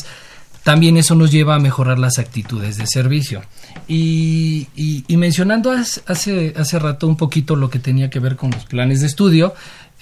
también 0.64 0.96
eso 0.98 1.14
nos 1.14 1.30
lleva 1.30 1.54
a 1.54 1.58
mejorar 1.60 1.98
las 1.98 2.18
actitudes 2.18 2.76
de 2.76 2.86
servicio. 2.86 3.40
Y, 3.86 4.66
y- 4.76 5.04
y 5.08 5.16
mencionando 5.16 5.70
hace, 5.70 6.02
hace, 6.06 6.52
hace 6.56 6.78
rato 6.78 7.06
un 7.06 7.16
poquito 7.16 7.56
lo 7.56 7.70
que 7.70 7.78
tenía 7.78 8.10
que 8.10 8.18
ver 8.20 8.36
con 8.36 8.50
los 8.50 8.66
planes 8.66 9.00
de 9.00 9.06
estudio, 9.06 9.54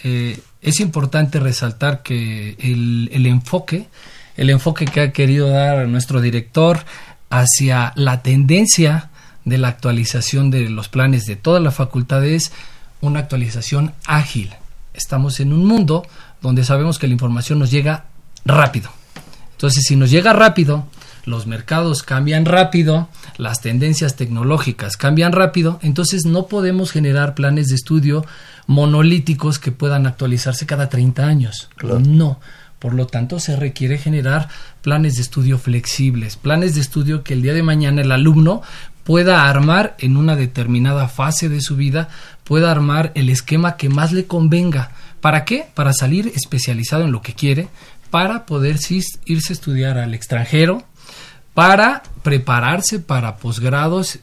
eh, 0.02 0.40
es 0.62 0.80
importante 0.80 1.38
resaltar 1.38 2.02
que 2.02 2.56
el, 2.58 3.08
el 3.12 3.26
enfoque, 3.26 3.86
el 4.36 4.50
enfoque 4.50 4.84
que 4.84 5.00
ha 5.00 5.12
querido 5.12 5.48
dar 5.48 5.86
nuestro 5.88 6.20
director 6.20 6.80
hacia 7.30 7.92
la 7.96 8.22
tendencia 8.22 9.10
de 9.44 9.58
la 9.58 9.68
actualización 9.68 10.50
de 10.50 10.68
los 10.68 10.88
planes 10.88 11.24
de 11.26 11.36
toda 11.36 11.60
la 11.60 11.70
facultad 11.70 12.24
es 12.24 12.52
una 13.00 13.20
actualización 13.20 13.92
ágil. 14.06 14.52
Estamos 14.94 15.40
en 15.40 15.52
un 15.52 15.64
mundo 15.64 16.06
donde 16.40 16.64
sabemos 16.64 16.98
que 16.98 17.06
la 17.06 17.12
información 17.12 17.58
nos 17.58 17.70
llega 17.70 18.04
rápido. 18.44 18.90
Entonces, 19.52 19.84
si 19.86 19.96
nos 19.96 20.10
llega 20.10 20.32
rápido, 20.32 20.86
los 21.24 21.46
mercados 21.46 22.02
cambian 22.02 22.44
rápido, 22.44 23.08
las 23.36 23.60
tendencias 23.60 24.16
tecnológicas 24.16 24.96
cambian 24.96 25.32
rápido, 25.32 25.78
entonces 25.82 26.24
no 26.24 26.46
podemos 26.46 26.92
generar 26.92 27.34
planes 27.34 27.68
de 27.68 27.74
estudio 27.74 28.24
monolíticos 28.66 29.58
que 29.58 29.72
puedan 29.72 30.06
actualizarse 30.06 30.66
cada 30.66 30.88
30 30.88 31.26
años. 31.26 31.68
Claro. 31.76 32.00
No. 32.00 32.40
Por 32.78 32.94
lo 32.94 33.06
tanto, 33.06 33.40
se 33.40 33.56
requiere 33.56 33.98
generar 33.98 34.48
planes 34.82 35.14
de 35.14 35.22
estudio 35.22 35.58
flexibles, 35.58 36.36
planes 36.36 36.74
de 36.74 36.82
estudio 36.82 37.22
que 37.22 37.32
el 37.34 37.42
día 37.42 37.54
de 37.54 37.62
mañana 37.62 38.02
el 38.02 38.12
alumno 38.12 38.62
pueda 39.02 39.48
armar 39.48 39.94
en 39.98 40.16
una 40.16 40.36
determinada 40.36 41.08
fase 41.08 41.48
de 41.48 41.60
su 41.60 41.76
vida, 41.76 42.08
pueda 42.44 42.70
armar 42.70 43.12
el 43.14 43.30
esquema 43.30 43.76
que 43.76 43.88
más 43.88 44.12
le 44.12 44.26
convenga. 44.26 44.90
¿Para 45.20 45.44
qué? 45.44 45.66
Para 45.74 45.92
salir 45.92 46.32
especializado 46.34 47.04
en 47.04 47.12
lo 47.12 47.22
que 47.22 47.32
quiere, 47.32 47.68
para 48.10 48.46
poder 48.46 48.78
irse 49.24 49.52
a 49.52 49.54
estudiar 49.54 49.98
al 49.98 50.12
extranjero, 50.12 50.82
para 51.54 52.02
prepararse 52.22 52.98
para 52.98 53.36
posgrados, 53.36 54.18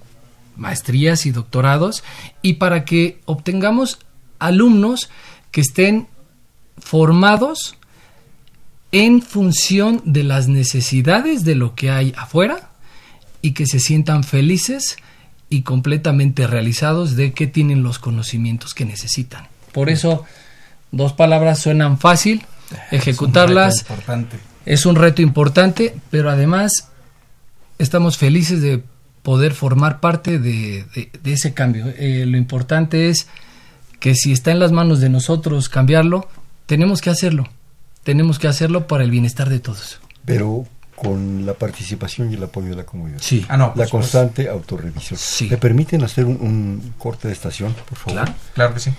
maestrías 0.57 1.25
y 1.25 1.31
doctorados, 1.31 2.03
y 2.41 2.53
para 2.53 2.85
que 2.85 3.19
obtengamos 3.25 3.99
alumnos 4.37 5.09
que 5.51 5.61
estén 5.61 6.07
formados 6.77 7.77
en 8.93 9.21
función 9.21 10.01
de 10.05 10.23
las 10.23 10.47
necesidades 10.47 11.43
de 11.43 11.55
lo 11.55 11.75
que 11.75 11.89
hay 11.91 12.13
afuera 12.15 12.69
y 13.41 13.51
que 13.51 13.65
se 13.65 13.79
sientan 13.79 14.23
felices 14.23 14.95
y 15.49 15.63
completamente 15.63 16.47
realizados 16.47 17.15
de 17.17 17.33
que 17.33 17.47
tienen 17.47 17.83
los 17.83 17.99
conocimientos 17.99 18.73
que 18.73 18.85
necesitan. 18.85 19.47
Por 19.73 19.89
eso, 19.89 20.23
dos 20.91 21.13
palabras 21.13 21.59
suenan 21.59 21.97
fácil, 21.99 22.45
ejecutarlas 22.91 23.73
Es 23.75 23.81
un 23.81 23.85
reto 23.87 23.91
importante. 23.93 24.37
es 24.65 24.85
un 24.85 24.95
reto 24.95 25.21
importante, 25.23 25.95
pero 26.11 26.29
además 26.29 26.71
estamos 27.79 28.17
felices 28.17 28.61
de 28.61 28.83
poder 29.23 29.53
formar 29.53 29.99
parte 29.99 30.37
de, 30.37 30.85
de- 30.95 31.09
de 31.21 31.33
ese 31.33 31.53
cambio. 31.53 31.87
Eh, 31.97 32.25
lo 32.27 32.37
importante 32.37 33.09
es 33.09 33.27
que 33.99 34.13
si 34.15 34.31
está 34.31 34.51
en 34.51 34.59
las 34.59 34.71
manos 34.71 34.99
de 34.99 35.09
nosotros 35.09 35.67
cambiarlo, 35.69 36.27
tenemos 36.67 37.01
que 37.01 37.09
hacerlo. 37.09 37.49
Tenemos 38.03 38.39
que 38.39 38.47
hacerlo 38.47 38.87
para 38.87 39.03
el 39.03 39.11
bienestar 39.11 39.49
de 39.49 39.59
todos. 39.59 39.99
Pero 40.25 40.65
con 40.95 41.45
la 41.45 41.53
participación 41.53 42.31
y 42.31 42.35
el 42.35 42.43
apoyo 42.43 42.69
de 42.69 42.75
la 42.75 42.85
comunidad. 42.85 43.19
Sí. 43.21 43.45
Ah, 43.49 43.57
no, 43.57 43.73
La 43.75 43.87
constante 43.87 44.47
autorrevisión. 44.47 45.19
Sí. 45.19 45.49
¿Me 45.49 45.57
permiten 45.57 46.03
hacer 46.03 46.25
un, 46.25 46.37
un 46.39 46.93
corte 46.97 47.27
de 47.27 47.33
estación, 47.33 47.73
por 47.89 47.97
favor? 47.97 48.21
Claro. 48.21 48.33
Claro 48.53 48.73
que 48.73 48.79
sí. 48.79 48.91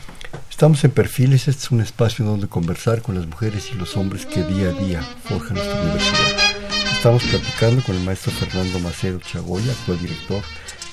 Estamos 0.51 0.83
en 0.85 0.91
Perfiles, 0.91 1.49
este 1.49 1.65
es 1.65 1.71
un 1.71 1.81
espacio 1.81 2.25
donde 2.25 2.49
conversar 2.49 3.03
con 3.03 3.15
las 3.15 3.27
mujeres 3.27 3.71
y 3.73 3.77
los 3.77 3.97
hombres 3.97 4.27
que 4.27 4.43
día 4.45 4.69
a 4.69 4.73
día 4.73 5.03
forjan 5.03 5.55
nuestra 5.55 5.81
universidad. 5.81 6.55
Estamos 6.93 7.23
platicando 7.25 7.83
con 7.83 7.97
el 7.97 8.03
maestro 8.03 8.33
Fernando 8.33 8.79
Macedo 8.79 9.21
Chagoya, 9.21 9.73
actual 9.73 9.99
director 9.99 10.43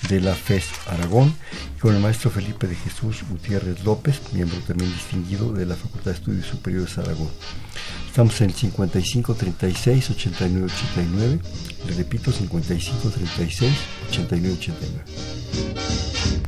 de 0.09 0.20
la 0.20 0.34
FES 0.34 0.66
Aragón, 0.88 1.34
y 1.78 1.80
con 1.80 1.95
el 1.95 2.01
maestro 2.01 2.30
Felipe 2.32 2.68
de 2.68 2.76
Jesús 2.76 3.24
Gutiérrez 3.30 3.84
López, 3.84 4.22
miembro 4.34 4.57
también 4.68 4.91
distinguido 4.91 5.53
de 5.53 5.66
la 5.66 5.76
Facultad 5.76 6.12
de 6.12 6.18
Estudios 6.18 6.47
Superiores 6.47 6.97
Aragón. 6.97 7.30
Estamos 8.12 8.41
en 8.41 8.51
55 8.53 9.36
36 9.36 10.09
89 10.09 10.66
89, 10.66 11.39
le 11.88 11.93
repito 11.93 12.30
55 12.30 13.09
36 13.09 13.72
89 14.09 14.57
89. 14.59 16.40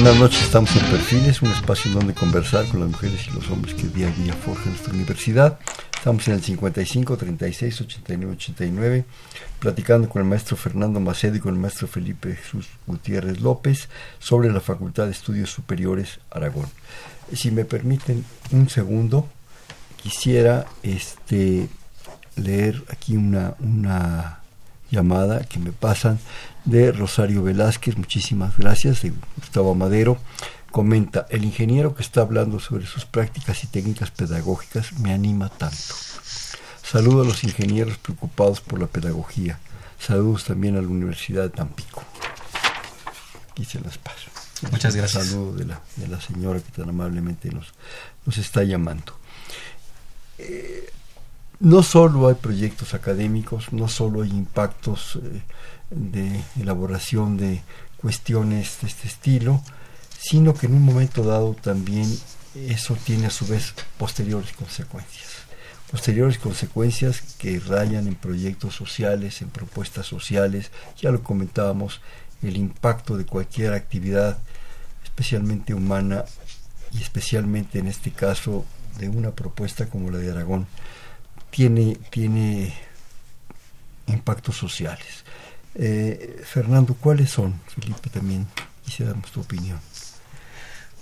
Buenas 0.00 0.20
noches, 0.20 0.42
estamos 0.42 0.70
en 0.76 0.86
Perfiles, 0.92 1.42
un 1.42 1.50
espacio 1.50 1.90
en 1.90 1.98
donde 1.98 2.14
conversar 2.14 2.64
con 2.68 2.78
las 2.78 2.88
mujeres 2.88 3.26
y 3.26 3.32
los 3.32 3.50
hombres 3.50 3.74
que 3.74 3.88
día 3.88 4.06
a 4.06 4.12
día 4.12 4.32
forjan 4.32 4.68
nuestra 4.68 4.94
universidad. 4.94 5.58
Estamos 5.92 6.28
en 6.28 6.34
el 6.34 6.40
55 6.40 7.16
36 7.16 7.80
89 7.80 8.32
89, 8.34 9.04
platicando 9.58 10.08
con 10.08 10.22
el 10.22 10.28
maestro 10.28 10.56
Fernando 10.56 11.00
Macedo 11.00 11.34
y 11.34 11.40
con 11.40 11.52
el 11.52 11.60
maestro 11.60 11.88
Felipe 11.88 12.36
Jesús 12.36 12.68
Gutiérrez 12.86 13.40
López 13.40 13.88
sobre 14.20 14.52
la 14.52 14.60
Facultad 14.60 15.06
de 15.06 15.10
Estudios 15.10 15.50
Superiores 15.50 16.20
Aragón. 16.30 16.68
Si 17.34 17.50
me 17.50 17.64
permiten 17.64 18.24
un 18.52 18.68
segundo, 18.68 19.28
quisiera 20.00 20.64
este 20.84 21.68
leer 22.36 22.84
aquí 22.88 23.16
una, 23.16 23.56
una 23.58 24.37
llamada 24.90 25.40
que 25.40 25.58
me 25.58 25.72
pasan 25.72 26.18
de 26.64 26.92
Rosario 26.92 27.42
Velázquez, 27.42 27.96
muchísimas 27.96 28.56
gracias, 28.56 29.02
de 29.02 29.12
Gustavo 29.36 29.74
Madero. 29.74 30.18
Comenta, 30.70 31.26
el 31.30 31.44
ingeniero 31.44 31.94
que 31.94 32.02
está 32.02 32.20
hablando 32.20 32.60
sobre 32.60 32.86
sus 32.86 33.04
prácticas 33.04 33.64
y 33.64 33.68
técnicas 33.68 34.10
pedagógicas 34.10 34.92
me 35.00 35.12
anima 35.12 35.48
tanto. 35.48 35.94
Saludo 36.82 37.22
a 37.22 37.24
los 37.24 37.44
ingenieros 37.44 37.98
preocupados 37.98 38.60
por 38.60 38.80
la 38.80 38.86
pedagogía. 38.86 39.58
Saludos 39.98 40.44
también 40.44 40.76
a 40.76 40.82
la 40.82 40.88
Universidad 40.88 41.44
de 41.44 41.50
Tampico. 41.50 42.02
Aquí 43.50 43.64
se 43.64 43.80
las 43.80 43.98
paso. 43.98 44.30
Muchas 44.70 44.94
gracias. 44.94 45.26
Saludo 45.26 45.52
de 45.54 45.64
la, 45.64 45.80
de 45.96 46.08
la 46.08 46.20
señora 46.20 46.60
que 46.60 46.70
tan 46.70 46.88
amablemente 46.88 47.50
nos, 47.50 47.72
nos 48.24 48.38
está 48.38 48.62
llamando. 48.62 49.18
Eh, 50.38 50.90
no 51.60 51.82
solo 51.82 52.28
hay 52.28 52.34
proyectos 52.34 52.94
académicos, 52.94 53.72
no 53.72 53.88
solo 53.88 54.22
hay 54.22 54.30
impactos 54.30 55.16
eh, 55.16 55.42
de 55.90 56.40
elaboración 56.60 57.36
de 57.36 57.62
cuestiones 57.96 58.78
de 58.80 58.88
este 58.88 59.08
estilo, 59.08 59.62
sino 60.18 60.54
que 60.54 60.66
en 60.66 60.74
un 60.74 60.82
momento 60.82 61.24
dado 61.24 61.54
también 61.54 62.06
eso 62.54 62.96
tiene 63.04 63.26
a 63.26 63.30
su 63.30 63.46
vez 63.46 63.74
posteriores 63.98 64.52
consecuencias. 64.52 65.28
Posteriores 65.90 66.38
consecuencias 66.38 67.22
que 67.38 67.60
rayan 67.60 68.06
en 68.06 68.14
proyectos 68.14 68.74
sociales, 68.74 69.40
en 69.42 69.48
propuestas 69.48 70.06
sociales, 70.06 70.70
ya 71.00 71.10
lo 71.10 71.22
comentábamos 71.22 72.00
el 72.42 72.56
impacto 72.56 73.16
de 73.16 73.24
cualquier 73.24 73.72
actividad, 73.72 74.38
especialmente 75.02 75.74
humana 75.74 76.24
y 76.92 77.02
especialmente 77.02 77.78
en 77.78 77.88
este 77.88 78.12
caso 78.12 78.64
de 78.98 79.08
una 79.08 79.30
propuesta 79.30 79.86
como 79.86 80.10
la 80.10 80.18
de 80.18 80.30
Aragón, 80.30 80.66
tiene, 81.50 81.96
tiene 82.10 82.74
impactos 84.06 84.56
sociales. 84.56 85.24
Eh, 85.74 86.42
Fernando, 86.44 86.94
¿cuáles 86.94 87.30
son? 87.30 87.60
Felipe 87.68 88.10
también 88.10 88.46
quisiéramos 88.84 89.30
tu 89.30 89.40
opinión. 89.40 89.78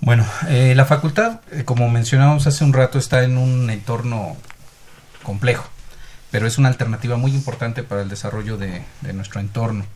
Bueno, 0.00 0.26
eh, 0.48 0.74
la 0.74 0.84
facultad, 0.84 1.40
eh, 1.50 1.64
como 1.64 1.88
mencionábamos 1.88 2.46
hace 2.46 2.64
un 2.64 2.74
rato, 2.74 2.98
está 2.98 3.24
en 3.24 3.38
un 3.38 3.70
entorno 3.70 4.36
complejo, 5.22 5.66
pero 6.30 6.46
es 6.46 6.58
una 6.58 6.68
alternativa 6.68 7.16
muy 7.16 7.32
importante 7.32 7.82
para 7.82 8.02
el 8.02 8.10
desarrollo 8.10 8.58
de, 8.58 8.82
nuestro 9.14 9.40
entorno. 9.40 9.86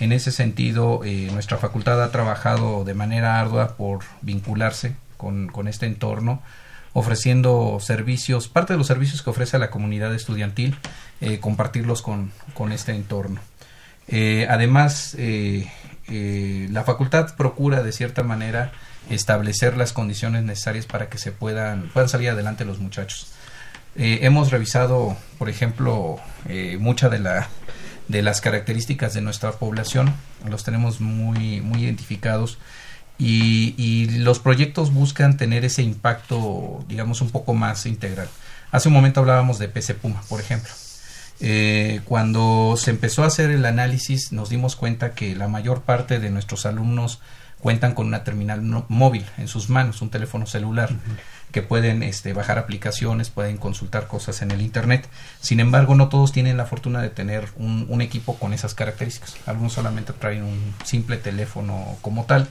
En 0.00 0.12
ese 0.12 0.32
sentido, 0.32 1.00
nuestra 1.32 1.56
facultad 1.56 2.02
ha 2.02 2.10
trabajado 2.10 2.84
de 2.84 2.92
manera 2.92 3.40
ardua 3.40 3.76
por 3.76 4.00
vincularse 4.20 4.96
con, 5.16 5.68
este 5.68 5.86
entorno, 5.86 6.42
ofreciendo 6.98 7.78
servicios, 7.80 8.48
parte 8.48 8.72
de 8.72 8.78
los 8.78 8.86
servicios 8.86 9.22
que 9.22 9.28
ofrece 9.28 9.56
a 9.56 9.58
la 9.60 9.70
comunidad 9.70 10.14
estudiantil, 10.14 10.78
compartirlos 11.40 12.00
con, 12.00 12.32
con, 12.54 12.72
este 12.72 12.92
entorno. 12.92 13.40
además, 14.48 15.14
la 15.18 16.84
facultad 16.84 17.36
procura 17.36 17.82
de 17.82 17.92
cierta 17.92 18.22
manera 18.22 18.72
establecer 19.10 19.76
las 19.76 19.92
condiciones 19.92 20.42
necesarias 20.44 20.86
para 20.86 21.08
que 21.08 21.18
se 21.18 21.32
puedan, 21.32 21.88
puedan 21.92 22.08
salir 22.08 22.30
adelante 22.30 22.64
los 22.64 22.78
muchachos. 22.78 23.32
Eh, 23.96 24.20
hemos 24.22 24.50
revisado, 24.50 25.16
por 25.38 25.48
ejemplo, 25.48 26.18
eh, 26.48 26.76
muchas 26.78 27.10
de, 27.10 27.18
la, 27.18 27.48
de 28.08 28.22
las 28.22 28.40
características 28.40 29.14
de 29.14 29.22
nuestra 29.22 29.52
población, 29.52 30.12
los 30.48 30.64
tenemos 30.64 31.00
muy, 31.00 31.60
muy 31.60 31.84
identificados 31.84 32.58
y, 33.18 33.74
y, 33.76 34.18
los 34.18 34.38
proyectos 34.38 34.92
buscan 34.92 35.36
tener 35.36 35.64
ese 35.64 35.82
impacto, 35.82 36.84
digamos, 36.88 37.20
un 37.20 37.30
poco 37.30 37.54
más 37.54 37.86
integral. 37.86 38.28
Hace 38.70 38.88
un 38.88 38.94
momento 38.94 39.20
hablábamos 39.20 39.58
de 39.58 39.68
PC 39.68 39.94
Puma, 39.94 40.22
por 40.28 40.40
ejemplo. 40.40 40.70
Eh, 41.40 42.00
cuando 42.04 42.76
se 42.78 42.90
empezó 42.90 43.22
a 43.22 43.26
hacer 43.26 43.50
el 43.50 43.66
análisis 43.66 44.32
nos 44.32 44.48
dimos 44.48 44.74
cuenta 44.74 45.12
que 45.12 45.36
la 45.36 45.48
mayor 45.48 45.82
parte 45.82 46.18
de 46.18 46.30
nuestros 46.30 46.64
alumnos 46.64 47.20
cuentan 47.60 47.92
con 47.92 48.06
una 48.06 48.24
terminal 48.24 48.62
móvil 48.88 49.26
en 49.36 49.48
sus 49.48 49.68
manos, 49.68 50.00
un 50.00 50.08
teléfono 50.08 50.46
celular, 50.46 50.90
que 51.56 51.62
pueden 51.62 52.02
este, 52.02 52.34
bajar 52.34 52.58
aplicaciones, 52.58 53.30
pueden 53.30 53.56
consultar 53.56 54.08
cosas 54.08 54.42
en 54.42 54.50
el 54.50 54.60
Internet. 54.60 55.08
Sin 55.40 55.58
embargo, 55.58 55.94
no 55.94 56.10
todos 56.10 56.30
tienen 56.30 56.58
la 56.58 56.66
fortuna 56.66 57.00
de 57.00 57.08
tener 57.08 57.48
un, 57.56 58.02
equipo 58.02 58.36
con 58.36 58.52
esas 58.52 58.74
características. 58.74 59.38
Algunos 59.46 59.72
solamente 59.72 60.12
traen 60.12 60.42
un 60.42 60.74
simple 60.84 61.16
teléfono 61.16 61.96
como 62.02 62.26
tal. 62.26 62.46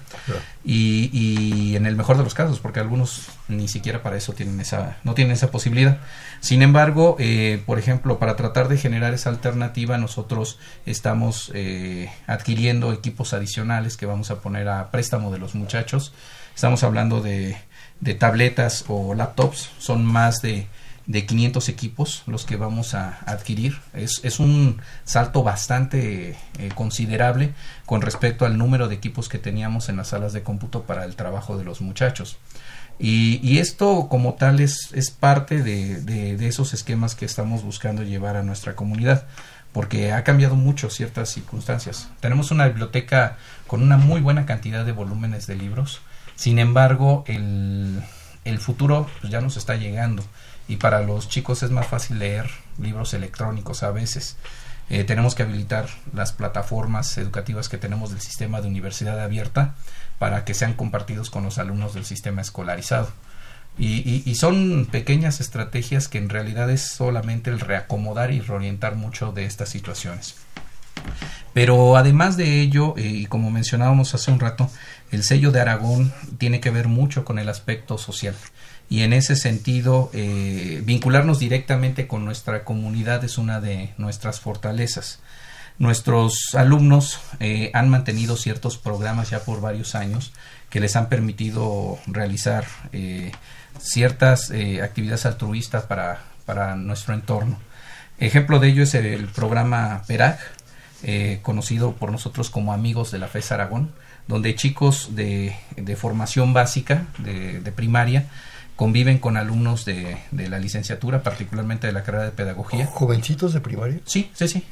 Y, 0.63 1.11
y, 1.13 1.75
en 1.75 1.85
el 1.85 1.95
mejor 1.95 2.17
de 2.17 2.23
los 2.23 2.33
casos, 2.33 2.59
porque 2.59 2.79
algunos 2.79 3.27
ni 3.47 3.67
siquiera 3.67 4.01
para 4.01 4.17
eso 4.17 4.33
tienen 4.33 4.59
esa, 4.59 4.97
no 5.03 5.13
tienen 5.13 5.33
esa 5.33 5.51
posibilidad. 5.51 5.99
Sin 6.39 6.63
embargo, 6.63 7.15
eh, 7.19 7.61
por 7.67 7.77
ejemplo, 7.77 8.17
para 8.17 8.35
tratar 8.35 8.69
de 8.69 8.79
generar 8.79 9.13
esa 9.13 9.29
alternativa, 9.29 9.99
nosotros 9.99 10.57
estamos 10.87 11.51
eh, 11.53 12.11
adquiriendo 12.25 12.91
equipos 12.91 13.35
adicionales 13.35 13.97
que 13.97 14.07
vamos 14.07 14.31
a 14.31 14.41
poner 14.41 14.67
a 14.67 14.89
préstamo 14.89 15.31
de 15.31 15.37
los 15.37 15.53
muchachos. 15.53 16.11
Estamos 16.55 16.83
hablando 16.83 17.21
de 17.21 17.55
de 18.01 18.13
tabletas 18.13 18.85
o 18.87 19.13
laptops. 19.13 19.69
Son 19.79 20.05
más 20.05 20.41
de, 20.41 20.67
de 21.07 21.25
500 21.25 21.69
equipos 21.69 22.23
los 22.27 22.45
que 22.45 22.55
vamos 22.55 22.93
a 22.93 23.19
adquirir. 23.25 23.79
Es, 23.93 24.21
es 24.23 24.39
un 24.39 24.81
salto 25.03 25.43
bastante 25.43 26.35
eh, 26.59 26.69
considerable 26.73 27.53
con 27.85 28.01
respecto 28.01 28.45
al 28.45 28.57
número 28.57 28.87
de 28.87 28.95
equipos 28.95 29.29
que 29.29 29.39
teníamos 29.39 29.89
en 29.89 29.97
las 29.97 30.09
salas 30.09 30.33
de 30.33 30.43
cómputo 30.43 30.83
para 30.83 31.05
el 31.05 31.15
trabajo 31.15 31.57
de 31.57 31.63
los 31.63 31.81
muchachos. 31.81 32.37
Y, 32.97 33.39
y 33.43 33.59
esto 33.59 34.07
como 34.09 34.35
tal 34.35 34.61
es, 34.61 34.89
es 34.93 35.11
parte 35.11 35.61
de, 35.61 36.01
de, 36.01 36.37
de, 36.37 36.47
esos 36.47 36.73
esquemas 36.73 37.13
que 37.13 37.25
estamos 37.25 37.63
buscando 37.63 38.03
llevar 38.03 38.37
a 38.37 38.43
nuestra 38.43 38.75
comunidad, 38.75 39.25
porque 39.73 40.13
ha 40.13 40.23
cambiado 40.23 40.55
mucho 40.55 40.89
ciertas 40.89 41.29
circunstancias. 41.29 42.07
Tenemos 42.21 42.51
una 42.51 42.67
biblioteca 42.67 43.37
con 43.67 43.83
una 43.83 43.97
muy 43.97 44.21
buena 44.21 44.45
cantidad 44.45 44.85
de 44.85 44.93
volúmenes 44.93 45.45
de 45.45 45.55
libros, 45.55 46.01
sin 46.35 46.59
embargo, 46.59 47.23
el, 47.27 48.01
el 48.43 48.59
futuro 48.59 49.09
pues, 49.21 49.31
ya 49.31 49.41
nos 49.41 49.57
está 49.57 49.75
llegando 49.75 50.23
y 50.67 50.77
para 50.77 51.01
los 51.01 51.29
chicos 51.29 51.63
es 51.63 51.71
más 51.71 51.87
fácil 51.87 52.19
leer 52.19 52.49
libros 52.79 53.13
electrónicos 53.13 53.83
a 53.83 53.91
veces. 53.91 54.37
Eh, 54.89 55.03
tenemos 55.03 55.33
que 55.33 55.43
habilitar 55.43 55.87
las 56.13 56.31
plataformas 56.31 57.17
educativas 57.17 57.69
que 57.69 57.79
tenemos 57.79 58.11
del 58.11 58.21
sistema 58.21 58.61
de 58.61 58.67
universidad 58.67 59.19
abierta 59.19 59.75
para 60.19 60.45
que 60.45 60.53
sean 60.53 60.73
compartidos 60.73 61.29
con 61.29 61.43
los 61.43 61.57
alumnos 61.57 61.93
del 61.93 62.05
sistema 62.05 62.41
escolarizado. 62.41 63.09
Y, 63.77 64.23
y, 64.25 64.35
son 64.35 64.87
pequeñas 64.89 65.41
estrategias 65.41 66.07
que 66.07 66.17
en 66.17 66.29
realidad 66.29 66.69
es 66.69 66.81
solamente 66.81 67.49
el 67.49 67.59
reacomodar 67.59 68.31
y 68.31 68.39
reorientar 68.39 68.95
mucho 68.95 69.33
de 69.33 69.43
estas 69.43 69.67
situaciones. 69.67 70.35
Pero 71.55 71.95
además 71.95 72.35
de 72.35 72.59
ello, 72.59 72.95
eh, 72.97 73.03
y 73.03 73.25
como 73.27 73.49
mencionábamos 73.49 74.13
hace 74.13 74.29
un 74.29 74.41
rato, 74.41 74.69
el 75.11 75.23
sello 75.23 75.53
de 75.53 75.61
Aragón 75.61 76.11
tiene 76.37 76.59
que 76.59 76.69
ver 76.69 76.89
mucho 76.89 77.23
con 77.23 77.39
el 77.39 77.47
aspecto 77.47 77.97
social. 77.97 78.35
Y 78.89 79.03
en 79.03 79.13
ese 79.13 79.37
sentido, 79.37 80.11
eh, 80.11 80.81
vincularnos 80.83 81.39
directamente 81.39 82.07
con 82.07 82.25
nuestra 82.25 82.65
comunidad 82.65 83.23
es 83.23 83.37
una 83.37 83.61
de 83.61 83.93
nuestras 83.97 84.41
fortalezas. 84.41 85.21
Nuestros 85.79 86.55
alumnos 86.55 87.21
eh, 87.39 87.71
han 87.73 87.87
mantenido 87.87 88.35
ciertos 88.35 88.77
programas 88.77 89.29
ya 89.29 89.39
por 89.39 89.61
varios 89.61 89.95
años 89.95 90.33
que 90.69 90.81
les 90.81 90.97
han 90.97 91.07
permitido 91.07 91.99
realizar 92.05 92.65
ciertas 93.79 94.51
actividades 94.83 95.25
altruistas 95.25 95.83
para, 95.83 96.21
para 96.45 96.75
nuestro 96.75 97.13
entorno. 97.13 97.57
Ejemplo 98.17 98.59
de 98.59 98.69
ello 98.69 98.83
es 98.83 98.93
el 98.93 99.27
programa 99.27 100.03
PERAG, 100.07 100.39
eh, 101.07 101.37
conocido 101.43 101.93
por 101.93 102.11
nosotros 102.11 102.49
como 102.49 102.73
Amigos 102.73 103.11
de 103.11 103.19
la 103.19 103.27
FES 103.27 103.51
Aragón, 103.51 103.91
donde 104.27 104.55
chicos 104.55 105.09
de, 105.15 105.55
de 105.75 105.95
formación 105.95 106.51
básica, 106.51 107.05
de, 107.19 107.71
primaria, 107.75 108.25
conviven 108.75 109.19
con 109.19 109.37
alumnos 109.37 109.85
de, 109.85 110.17
de, 110.31 110.49
la 110.49 110.57
licenciatura, 110.57 111.21
particularmente 111.21 111.85
de 111.85 111.93
la 111.93 112.01
carrera 112.01 112.23
de 112.23 112.31
pedagogía. 112.31 112.87
¿Jovencitos 112.87 113.53
de 113.53 113.61
primaria? 113.61 113.99
Sí, 114.05 114.31
sí, 114.33 114.47
sí. 114.47 114.63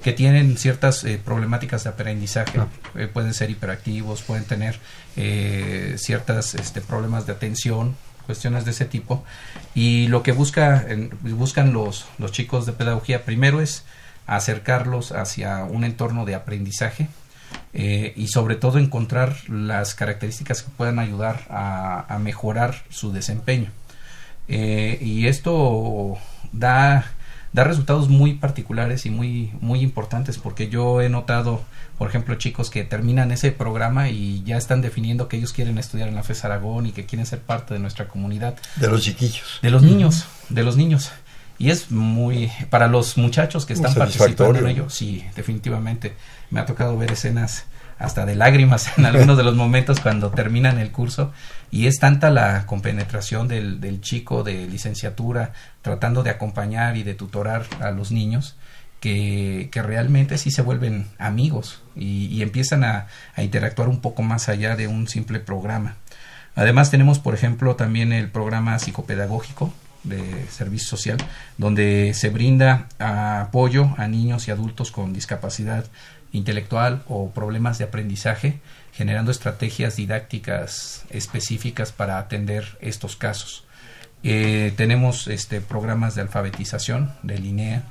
Que 0.00 0.12
tienen 0.12 0.56
ciertas 0.58 1.02
eh, 1.02 1.20
problemáticas 1.22 1.82
de 1.82 1.90
aprendizaje. 1.90 2.60
Ah. 2.60 2.68
Eh, 2.94 3.08
pueden 3.08 3.34
ser 3.34 3.50
hiperactivos, 3.50 4.22
pueden 4.22 4.44
tener 4.44 4.78
ciertos 5.96 6.54
este, 6.54 6.80
problemas 6.82 7.26
de 7.26 7.32
atención, 7.32 7.96
cuestiones 8.26 8.64
de 8.64 8.70
ese 8.70 8.84
tipo. 8.84 9.24
Y 9.74 10.06
lo 10.06 10.22
que 10.22 10.30
busca, 10.30 10.86
buscan 11.22 11.72
los, 11.72 12.06
los 12.18 12.30
chicos 12.30 12.64
de 12.64 12.74
pedagogía 12.74 13.24
primero 13.24 13.60
es 13.60 13.84
acercarlos 14.30 15.10
hacia 15.10 15.64
un 15.64 15.82
entorno 15.82 16.24
de 16.24 16.36
aprendizaje 16.36 17.08
eh, 17.72 18.12
y 18.16 18.28
sobre 18.28 18.54
todo 18.54 18.78
encontrar 18.78 19.36
las 19.48 19.96
características 19.96 20.62
que 20.62 20.70
puedan 20.70 21.00
ayudar 21.00 21.46
a, 21.50 22.16
mejorar 22.20 22.84
su 22.90 23.10
desempeño. 23.10 23.70
Eh, 24.46 24.98
y 25.00 25.26
esto 25.26 26.16
da, 26.52 27.06
da 27.52 27.64
resultados 27.64 28.08
muy 28.08 28.34
particulares 28.34 29.04
y 29.04 29.10
muy, 29.10 29.52
muy 29.60 29.80
importantes 29.80 30.38
porque 30.38 30.68
yo 30.68 31.00
he 31.00 31.08
notado, 31.08 31.64
por 31.98 32.08
ejemplo, 32.08 32.36
chicos 32.36 32.70
que 32.70 32.84
terminan 32.84 33.32
ese 33.32 33.50
programa 33.50 34.10
y 34.10 34.44
ya 34.44 34.56
están 34.56 34.80
definiendo 34.80 35.26
que 35.26 35.38
ellos 35.38 35.52
quieren 35.52 35.76
estudiar 35.78 36.08
en 36.08 36.14
la 36.14 36.22
FES 36.22 36.44
Aragón 36.44 36.86
y 36.86 36.92
que 36.92 37.04
quieren 37.04 37.26
ser 37.26 37.40
parte 37.40 37.74
de 37.74 37.80
nuestra 37.80 38.06
comunidad. 38.06 38.54
De 38.76 38.86
los 38.86 39.02
chiquillos. 39.02 39.58
De 39.60 39.70
los 39.70 39.82
niños, 39.82 40.26
de 40.48 40.62
los 40.62 40.76
niños. 40.76 41.10
Y 41.60 41.68
es 41.68 41.90
muy, 41.90 42.50
para 42.70 42.88
los 42.88 43.18
muchachos 43.18 43.66
que 43.66 43.74
están 43.74 43.92
participando 43.94 44.60
en 44.60 44.66
ello, 44.66 44.88
sí, 44.88 45.22
definitivamente. 45.36 46.14
Me 46.48 46.58
ha 46.58 46.64
tocado 46.64 46.96
ver 46.96 47.12
escenas 47.12 47.66
hasta 47.98 48.24
de 48.24 48.34
lágrimas 48.34 48.96
en 48.96 49.04
algunos 49.04 49.36
de 49.36 49.44
los 49.44 49.54
momentos 49.54 50.00
cuando 50.00 50.30
terminan 50.30 50.78
el 50.78 50.90
curso 50.90 51.34
y 51.70 51.86
es 51.86 51.98
tanta 51.98 52.30
la 52.30 52.64
compenetración 52.64 53.46
del, 53.46 53.78
del 53.78 54.00
chico 54.00 54.42
de 54.42 54.66
licenciatura 54.68 55.52
tratando 55.82 56.22
de 56.22 56.30
acompañar 56.30 56.96
y 56.96 57.02
de 57.02 57.12
tutorar 57.12 57.66
a 57.80 57.90
los 57.90 58.10
niños 58.10 58.56
que, 58.98 59.68
que 59.70 59.82
realmente 59.82 60.38
sí 60.38 60.50
se 60.50 60.62
vuelven 60.62 61.08
amigos 61.18 61.82
y, 61.94 62.28
y 62.28 62.40
empiezan 62.40 62.84
a, 62.84 63.08
a 63.36 63.42
interactuar 63.42 63.90
un 63.90 64.00
poco 64.00 64.22
más 64.22 64.48
allá 64.48 64.76
de 64.76 64.88
un 64.88 65.08
simple 65.08 65.40
programa. 65.40 65.96
Además 66.54 66.90
tenemos, 66.90 67.18
por 67.18 67.34
ejemplo, 67.34 67.76
también 67.76 68.14
el 68.14 68.30
programa 68.30 68.78
psicopedagógico 68.78 69.74
de 70.04 70.46
servicio 70.48 70.88
social, 70.88 71.18
donde 71.58 72.12
se 72.14 72.30
brinda 72.30 72.88
apoyo 72.98 73.94
a 73.98 74.06
niños 74.08 74.48
y 74.48 74.50
adultos 74.50 74.90
con 74.90 75.12
discapacidad 75.12 75.84
intelectual 76.32 77.02
o 77.08 77.30
problemas 77.30 77.78
de 77.78 77.84
aprendizaje, 77.84 78.60
generando 78.92 79.30
estrategias 79.30 79.96
didácticas 79.96 81.04
específicas 81.10 81.92
para 81.92 82.18
atender 82.18 82.78
estos 82.80 83.16
casos. 83.16 83.64
Eh, 84.22 84.72
tenemos 84.76 85.28
este, 85.28 85.60
programas 85.60 86.14
de 86.14 86.22
alfabetización 86.22 87.12
de 87.22 87.38
línea 87.38 87.84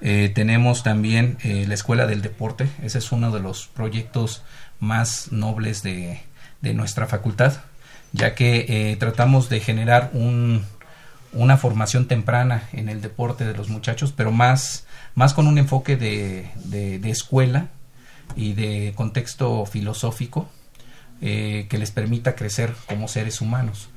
Eh, 0.00 0.30
tenemos 0.32 0.84
también 0.84 1.38
eh, 1.42 1.64
la 1.66 1.74
Escuela 1.74 2.06
del 2.06 2.22
Deporte, 2.22 2.68
ese 2.84 2.98
es 2.98 3.10
uno 3.10 3.32
de 3.32 3.40
los 3.40 3.66
proyectos 3.66 4.44
más 4.78 5.32
nobles 5.32 5.82
de, 5.82 6.20
de 6.62 6.72
nuestra 6.72 7.08
facultad, 7.08 7.54
ya 8.12 8.36
que 8.36 8.96
tratamos 9.00 9.48
de 9.48 9.58
generar 9.58 10.10
un, 10.12 10.64
una 11.32 11.56
formación 11.56 12.06
temprana 12.06 12.68
en 12.72 12.88
el 12.88 13.00
deporte 13.00 13.44
de 13.44 13.54
los 13.54 13.68
muchachos, 13.68 14.12
pero 14.16 14.32
más, 14.32 14.86
más 15.14 15.34
con 15.34 15.46
un 15.46 15.58
enfoque 15.58 15.96
de, 15.96 16.50
de, 16.64 17.10
escuela 17.10 17.68
y 18.36 18.54
de 18.54 18.92
contexto 18.94 19.66
filosófico 19.66 20.48
que 21.20 21.66
les 21.70 21.90
permita 21.90 22.34
crecer 22.34 22.72
como 22.86 23.08
seres 23.08 23.40
humanos. 23.40 23.88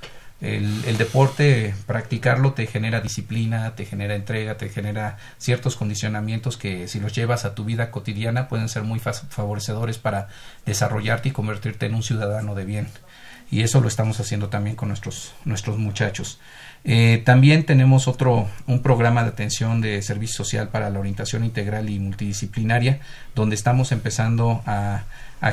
El, 0.41 0.97
deporte, 0.97 1.75
practicarlo 1.85 2.53
te 2.53 2.65
genera 2.65 2.99
disciplina, 2.99 3.75
te 3.75 3.85
genera 3.85 4.15
entrega, 4.15 4.57
te 4.57 4.69
genera 4.69 5.17
ciertos 5.37 5.75
condicionamientos 5.75 6.57
que 6.57 6.87
si 6.87 6.99
los 6.99 7.13
llevas 7.13 7.45
a 7.45 7.53
tu 7.53 7.63
vida 7.63 7.91
cotidiana 7.91 8.47
pueden 8.47 8.67
ser 8.67 8.81
muy 8.81 8.97
favorecedores 8.97 9.99
para 9.99 10.29
desarrollarte 10.65 11.29
y 11.29 11.31
convertirte 11.31 11.85
en 11.85 11.93
un 11.93 12.01
ciudadano 12.01 12.55
de 12.55 12.65
bien. 12.65 12.87
Y 13.51 13.61
eso 13.61 13.81
lo 13.81 13.87
estamos 13.87 14.19
haciendo 14.19 14.49
también 14.49 14.75
con 14.75 14.87
nuestros, 14.87 15.35
nuestros 15.45 15.77
muchachos. 15.77 16.39
Eh, 16.83 17.21
también 17.25 17.65
tenemos 17.65 18.07
otro, 18.07 18.47
un 18.65 18.81
programa 18.81 19.21
de 19.23 19.29
atención 19.29 19.81
de 19.81 20.01
servicio 20.01 20.43
social 20.43 20.69
para 20.69 20.89
la 20.89 20.99
orientación 20.99 21.45
integral 21.45 21.89
y 21.89 21.99
multidisciplinaria, 21.99 22.99
donde 23.35 23.55
estamos 23.55 23.91
empezando 23.91 24.63
a, 24.65 25.03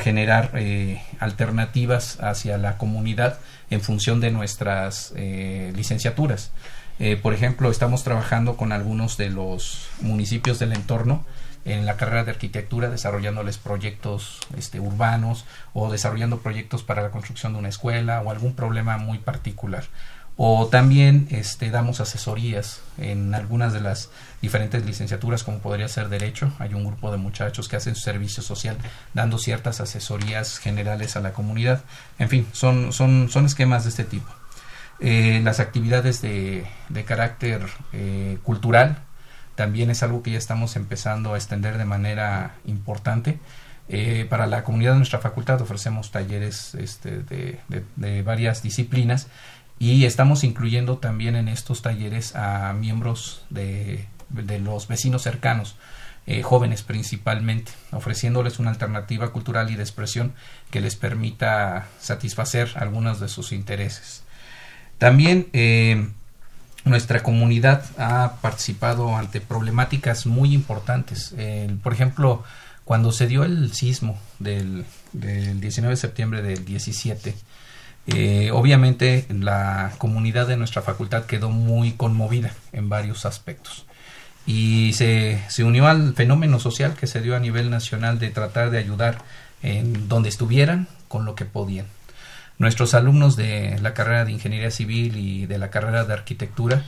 generar 0.03 0.51
eh, 0.55 1.01
alternativas 1.19 2.19
hacia 2.21 2.59
la 2.59 2.77
comunidad 2.77 3.39
en 3.71 3.81
función 3.81 4.21
de 4.21 4.31
nuestras 4.31 5.15
eh, 5.17 5.73
licenciaturas. 5.75 6.53
Por 7.23 7.33
ejemplo, 7.33 7.71
estamos 7.71 8.03
trabajando 8.03 8.57
con 8.57 8.73
algunos 8.73 9.17
de 9.17 9.31
los 9.31 9.89
municipios 10.01 10.59
del 10.59 10.73
entorno 10.73 11.25
en 11.65 11.87
la 11.87 11.97
carrera 11.97 12.25
de 12.25 12.33
arquitectura, 12.33 12.91
desarrollándoles 12.91 13.57
proyectos 13.57 14.41
este, 14.57 14.81
urbanos 14.81 15.47
o 15.75 15.93
desarrollando 15.93 16.41
proyectos 16.41 16.83
para 16.83 17.03
la 17.03 17.11
construcción 17.11 17.53
de 17.53 17.61
una 17.61 17.69
escuela 17.69 18.21
o 18.21 18.31
algún 18.31 18.55
problema 18.55 18.99
muy 18.99 19.19
particular 19.19 19.85
o 20.41 20.69
también 20.69 21.27
este, 21.33 21.69
damos 21.69 22.01
asesorías 22.01 22.81
en 22.97 23.35
algunas 23.35 23.73
de 23.73 23.81
las 23.81 24.09
diferentes 24.41 24.87
licenciaturas 24.87 25.43
como 25.43 25.59
podría 25.59 25.89
ser 25.89 26.09
derecho. 26.09 26.53
Hay 26.61 26.75
un 26.75 26.85
grupo 26.85 27.11
de 27.11 27.17
muchachos 27.17 27.69
que 27.69 27.75
hacen 27.75 27.97
su 27.97 28.03
servicio 28.03 28.41
social 28.41 28.79
dando 29.15 29.39
ciertas 29.39 29.81
asesorías 29.81 30.59
generales 30.59 31.17
a 31.17 31.21
la 31.21 31.33
comunidad. 31.33 31.83
En 32.21 32.29
fin 32.29 32.47
son 32.53 32.93
son 32.93 33.29
son 33.31 33.47
esquemas 33.47 33.83
de 33.83 33.91
este 33.91 34.05
tipo. 34.05 34.29
Eh, 35.01 35.41
las 35.43 35.59
actividades 35.59 36.23
de, 36.23 36.65
de 36.89 37.05
carácter 37.05 37.67
eh, 37.93 38.39
cultural 38.45 38.99
también 39.57 39.91
es 39.91 40.05
algo 40.05 40.23
que 40.23 40.31
ya 40.31 40.39
estamos 40.39 40.77
empezando 40.77 41.35
a 41.35 41.37
extender 41.37 41.79
de 41.79 41.85
manera 41.85 42.55
importante. 42.65 43.41
Eh, 43.91 44.27
para 44.29 44.47
la 44.47 44.65
comunidad 44.65 44.93
de 44.93 44.99
nuestra 44.99 45.19
facultad 45.19 45.63
ofrecemos 45.63 46.13
talleres 46.13 46.75
este, 46.75 47.23
de, 47.23 47.59
de 47.97 48.23
varias 48.23 48.63
disciplinas 48.63 49.29
y 49.79 50.05
estamos 50.05 50.45
incluyendo 50.45 50.99
también 50.99 51.37
en 51.37 51.49
estos 51.49 51.83
talleres 51.83 52.35
a 52.35 52.73
miembros 52.73 53.43
de, 53.51 54.07
de 54.29 54.59
los 54.59 54.89
vecinos 54.89 55.23
cercanos, 55.23 55.77
eh, 56.27 56.43
jóvenes 56.43 56.83
principalmente, 56.83 57.73
ofreciéndoles 57.93 58.59
una 58.59 58.71
alternativa 58.71 59.31
cultural 59.33 59.71
y 59.71 59.77
de 59.77 59.83
expresión 59.83 60.35
que 60.71 60.81
les 60.81 60.97
permita 60.97 61.87
satisfacer 62.01 62.73
algunos 62.75 63.21
de 63.21 63.29
sus 63.29 63.53
intereses. 63.53 64.25
También 64.99 65.49
eh, 65.53 66.09
nuestra 66.85 67.23
comunidad 67.23 67.85
ha 67.99 68.37
participado 68.43 69.17
ante 69.17 69.41
problemáticas 69.41 70.27
muy 70.27 70.55
importantes. 70.55 71.35
por 71.83 71.93
ejemplo, 71.93 72.43
cuando 72.85 73.13
se 73.13 73.27
dio 73.27 73.45
el 73.45 73.73
sismo 73.75 74.19
del, 74.39 74.85
del 75.13 75.61
19 75.61 75.95
de 75.95 76.01
septiembre 76.01 76.43
del 76.43 76.65
17, 76.65 77.35
eh, 78.15 78.51
obviamente 78.53 79.27
la 79.29 79.93
comunidad 79.99 80.47
de 80.47 80.57
nuestra 80.57 80.83
facultad 80.83 81.27
quedó 81.27 81.51
muy 81.51 81.93
conmovida 81.93 82.53
en 82.73 82.89
varios 82.89 83.27
aspectos 83.27 83.85
y 84.47 84.95
se, 84.95 85.43
se, 85.49 85.63
unió 85.63 85.87
al 85.87 86.15
fenómeno 86.15 86.59
social 86.59 86.95
que 86.95 87.07
se 87.07 87.21
dio 87.21 87.37
a 87.37 87.41
nivel 87.41 87.69
nacional 87.69 88.19
de 88.19 88.31
tratar 88.31 88.71
de 88.71 88.79
ayudar 88.79 89.19
en 89.63 90.09
donde 90.09 90.31
estuvieran 90.31 90.89
con 91.09 91.27
lo 91.27 91.35
que 91.35 91.45
podían. 91.45 91.87
Nuestros 92.57 92.95
alumnos 92.95 93.37
de 93.37 93.79
la 93.83 93.93
carrera 93.93 94.25
de 94.25 94.33
Ingeniería 94.33 94.71
Civil 94.71 95.17
y 95.19 95.45
de 95.45 95.59
la 95.59 95.71
carrera 95.71 96.05
de 96.05 96.15
Arquitectura 96.15 96.83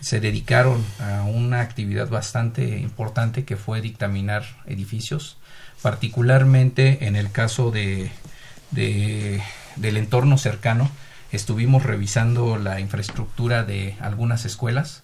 se 0.00 0.20
dedicaron 0.20 0.84
a 1.00 1.22
una 1.22 1.62
actividad 1.62 2.08
bastante 2.08 2.78
importante 2.78 3.44
que 3.44 3.56
fue 3.56 3.80
dictaminar 3.80 4.44
edificios, 4.66 5.38
particularmente 5.80 7.06
en 7.06 7.16
el 7.16 7.32
caso 7.32 7.70
de, 7.70 8.10
de 8.72 9.40
del 9.76 9.96
entorno 9.96 10.38
cercano, 10.38 10.90
estuvimos 11.32 11.82
revisando 11.82 12.56
la 12.56 12.80
infraestructura 12.80 13.64
de 13.64 13.96
algunas 14.00 14.44
escuelas 14.44 15.02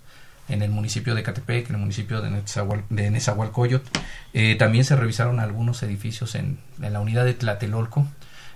en 0.48 0.62
el 0.62 0.70
municipio 0.70 1.14
de 1.14 1.22
Catepec, 1.22 1.68
en 1.68 1.76
el 1.76 1.80
municipio 1.80 2.20
de, 2.20 3.10
Nezahualcóyotl. 3.10 3.88
Eh, 4.34 4.56
también 4.56 4.84
se 4.84 4.96
revisaron 4.96 5.40
algunos 5.40 5.82
edificios 5.82 6.34
en, 6.34 6.58
la 6.78 7.00
unidad 7.00 7.24
de 7.24 7.34
Tlatelolco. 7.34 8.06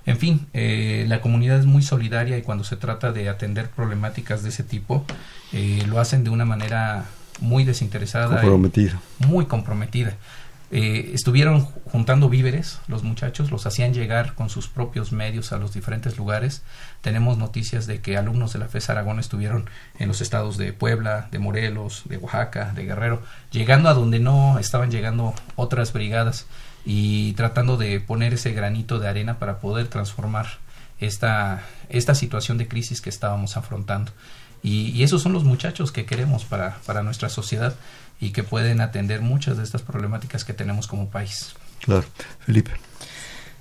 En 0.05 0.19
fin, 0.19 0.47
eh, 0.53 1.05
la 1.09 1.21
comunidad 1.21 1.59
es 1.59 1.67
muy 1.67 1.83
solidaria 1.83 2.39
y 2.39 2.43
cuando 2.43 2.65
se 2.65 2.77
trata 2.77 3.13
de 3.13 3.29
atender 3.29 3.69
problemáticas 3.71 4.43
de 4.43 4.51
ese 4.51 4.63
tipo, 4.63 5.05
eh, 5.53 5.83
lo 5.89 5.99
hacen 5.99 6.23
de 6.23 6.31
una 6.31 6.45
manera 6.45 7.07
muy 7.41 7.65
desinteresada. 7.65 8.29
Comprometida. 8.29 9.01
muy 9.19 9.47
comprometida. 9.47 10.15
Eh, 10.73 11.13
estuvieron 11.15 11.61
juntando 11.61 12.29
víveres, 12.29 12.81
los 12.89 13.05
muchachos 13.05 13.53
los 13.53 13.67
hacían 13.67 13.95
llegar 13.95 14.35
con 14.35 14.51
sus 14.51 14.67
propios 14.67 15.13
medios 15.13 15.53
a 15.53 15.59
los 15.59 15.73
diferentes 15.73 16.17
lugares. 16.17 16.63
Tenemos 17.03 17.39
noticias 17.39 17.87
de 17.87 18.01
que 18.01 18.17
alumnos 18.17 18.53
de 18.53 18.59
la 18.59 18.69
FES 18.69 18.91
Aragón 18.91 19.21
estuvieron 19.21 19.71
en 19.99 20.09
los 20.09 20.21
estados 20.21 20.57
de 20.57 20.73
Puebla, 20.73 21.29
de 21.31 21.39
Morelos, 21.39 22.03
de 22.07 22.17
Oaxaca, 22.17 22.73
de 22.75 22.85
Guerrero, 22.85 23.23
llegando 23.53 23.89
a 23.89 23.95
donde 23.95 24.19
no 24.19 24.59
estaban 24.59 24.91
llegando 24.91 25.35
otras 25.55 25.93
brigadas 25.93 26.47
y 26.85 27.33
tratando 27.35 27.77
de 27.77 28.01
poner 28.01 28.35
ese 28.35 28.53
granito 28.53 28.99
de 28.99 29.09
arena 29.09 29.39
para 29.39 29.61
poder 29.61 29.87
transformar 29.87 30.47
esta, 30.99 31.63
esta 31.89 32.15
situación 32.15 32.59
de 32.59 32.67
crisis 32.67 33.01
que 33.01 33.11
estábamos 33.11 33.57
afrontando. 33.57 34.13
Y, 34.63 34.91
y 34.91 35.03
esos 35.03 35.23
son 35.23 35.33
los 35.33 35.45
muchachos 35.45 35.93
que 35.93 36.07
queremos 36.07 36.45
para, 36.45 36.79
para 36.87 37.03
nuestra 37.03 37.29
sociedad 37.29 37.75
y 38.21 38.31
que 38.31 38.43
pueden 38.43 38.81
atender 38.81 39.21
muchas 39.21 39.57
de 39.57 39.63
estas 39.63 39.83
problemáticas 39.83 40.45
que 40.45 40.55
tenemos 40.55 40.87
como 40.87 41.09
país. 41.09 41.55
Claro, 41.81 42.05
Felipe. 42.41 42.73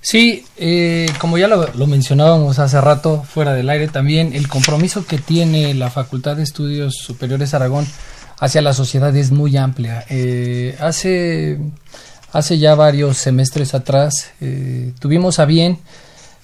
Sí, 0.00 0.44
eh, 0.56 1.10
como 1.18 1.36
ya 1.36 1.48
lo, 1.48 1.86
mencionábamos 1.88 2.60
hace 2.60 2.80
rato, 2.80 3.24
fuera 3.24 3.54
del 3.54 3.68
aire 3.68 3.88
también, 3.88 4.34
el 4.34 4.46
compromiso 4.46 5.04
que 5.04 5.18
tiene 5.18 5.74
la 5.74 5.90
Facultad 5.90 6.36
de 6.36 6.44
Estudios 6.44 6.94
Superiores 6.94 7.54
Aragón 7.54 7.86
hacia 8.38 8.62
la 8.62 8.72
sociedad 8.72 9.14
es 9.16 9.32
muy 9.32 9.56
amplia. 9.56 10.04
Eh, 10.08 10.76
hace, 10.78 11.58
hace 12.32 12.58
ya 12.58 12.76
varios 12.76 13.16
semestres 13.16 13.74
atrás 13.74 14.30
eh, 14.40 14.92
tuvimos 15.00 15.40
a 15.40 15.44
bien, 15.44 15.80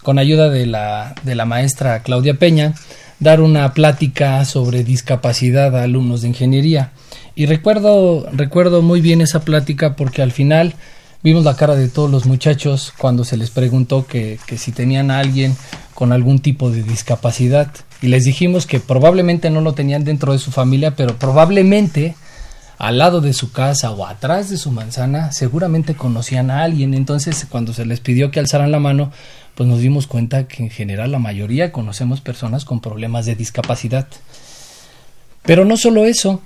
con 0.03 0.19
ayuda 0.19 0.51
de 0.51 0.67
la, 0.67 1.15
de 1.23 1.37
la 1.37 1.45
maestra 1.45 2.03
Claudia 2.03 2.35
Peña, 2.35 2.75
dar 3.23 3.41
una 3.41 3.73
plática 3.73 4.45
sobre 4.45 4.83
discapacidad 4.83 5.77
a 5.77 5.85
alumnos 5.85 6.23
de 6.23 6.29
ingeniería. 6.29 6.93
Y 7.35 7.47
recuerdo, 7.47 8.27
recuerdo 8.33 8.83
muy 8.83 9.01
bien 9.01 9.21
esa 9.21 9.41
plática 9.41 9.95
porque 9.95 10.23
al 10.23 10.33
final 10.33 10.75
vimos 11.23 11.45
la 11.45 11.57
cara 11.57 11.77
de 11.77 11.89
todos 11.89 12.11
los 12.11 12.27
muchachos 12.27 12.93
cuando 12.99 13.25
se 13.25 13.37
les 13.37 13.51
preguntó 13.51 14.07
que, 14.07 14.39
que 14.47 14.59
si 14.59 14.73
tenían 14.73 15.11
a 15.11 15.21
alguien 15.21 15.57
con 15.95 16.13
algún 16.13 16.41
tipo 16.41 16.71
de 16.71 16.83
discapacidad. 16.83 17.71
Y 18.03 18.09
les 18.09 18.25
dijimos 18.25 18.67
que 18.67 18.81
probablemente 18.81 19.51
no 19.51 19.61
lo 19.61 19.73
tenían 19.73 20.05
dentro 20.05 20.33
de 20.33 20.41
su 20.41 20.51
familia, 20.51 20.97
pero 20.97 21.17
probablemente 21.17 22.17
al 22.83 22.99
lado 22.99 23.21
de 23.21 23.33
su 23.33 23.53
casa 23.53 23.93
o 23.93 24.05
atrás 24.05 24.51
de 24.51 24.57
su 24.57 24.73
manzana 24.73 25.31
seguramente 25.31 25.95
conocían 25.95 26.51
a 26.51 26.65
alguien. 26.65 26.95
Entonces 26.95 27.47
cuando 27.49 27.73
se 27.73 27.87
les 27.87 28.01
pidió 28.01 28.33
que 28.33 28.41
alzaran 28.41 28.73
la 28.73 28.81
mano, 28.81 29.13
pues 29.55 29.69
nos 29.69 29.79
dimos 29.79 30.09
cuenta 30.09 30.49
que 30.49 30.65
en 30.65 30.71
general 30.71 31.13
la 31.13 31.21
mayoría 31.21 31.71
conocemos 31.71 32.21
personas 32.21 32.65
con 32.65 32.81
problemas 32.81 33.25
de 33.25 33.37
discapacidad. 33.37 34.09
Pero 35.45 35.65
no 35.65 35.77
solo 35.77 36.07
eso, 36.07 36.43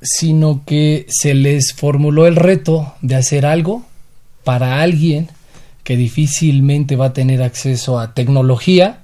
sino 0.00 0.62
que 0.64 1.06
se 1.08 1.34
les 1.34 1.72
formuló 1.72 2.28
el 2.28 2.36
reto 2.36 2.94
de 3.02 3.16
hacer 3.16 3.44
algo 3.44 3.82
para 4.44 4.82
alguien 4.82 5.28
que 5.82 5.96
difícilmente 5.96 6.94
va 6.94 7.06
a 7.06 7.12
tener 7.12 7.42
acceso 7.42 7.98
a 7.98 8.14
tecnología, 8.14 9.00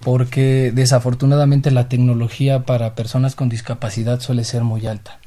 porque 0.00 0.72
desafortunadamente 0.74 1.70
la 1.70 1.90
tecnología 1.90 2.60
para 2.60 2.94
personas 2.94 3.34
con 3.34 3.50
discapacidad 3.50 4.20
suele 4.20 4.44
ser 4.44 4.62
muy 4.62 4.86
alta. 4.86 5.18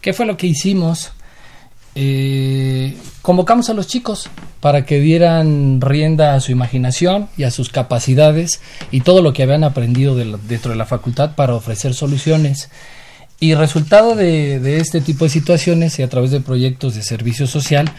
¿Qué 0.00 0.12
fue 0.12 0.26
lo 0.26 0.36
que 0.36 0.46
hicimos? 0.46 1.12
Eh, 1.96 2.96
convocamos 3.22 3.70
a 3.70 3.74
los 3.74 3.86
chicos 3.86 4.28
para 4.60 4.84
que 4.84 4.98
dieran 4.98 5.80
rienda 5.80 6.34
a 6.34 6.40
su 6.40 6.50
imaginación 6.50 7.28
y 7.36 7.44
a 7.44 7.52
sus 7.52 7.70
capacidades 7.70 8.60
y 8.90 9.02
todo 9.02 9.22
lo 9.22 9.32
que 9.32 9.44
habían 9.44 9.62
aprendido 9.62 10.16
dentro 10.16 10.72
de 10.72 10.76
la 10.76 10.86
facultad 10.86 11.36
para 11.36 11.54
ofrecer 11.54 11.94
soluciones 11.94 12.68
Y 13.38 13.54
resultado 13.54 14.16
de, 14.16 14.58
de 14.58 14.78
este 14.80 15.00
tipo 15.00 15.24
de 15.24 15.30
situaciones 15.30 15.98
y 15.98 16.02
a 16.02 16.08
través 16.08 16.32
de 16.32 16.40
proyectos 16.40 16.96
de 16.96 17.02
servicio 17.02 17.46
social, 17.46 17.90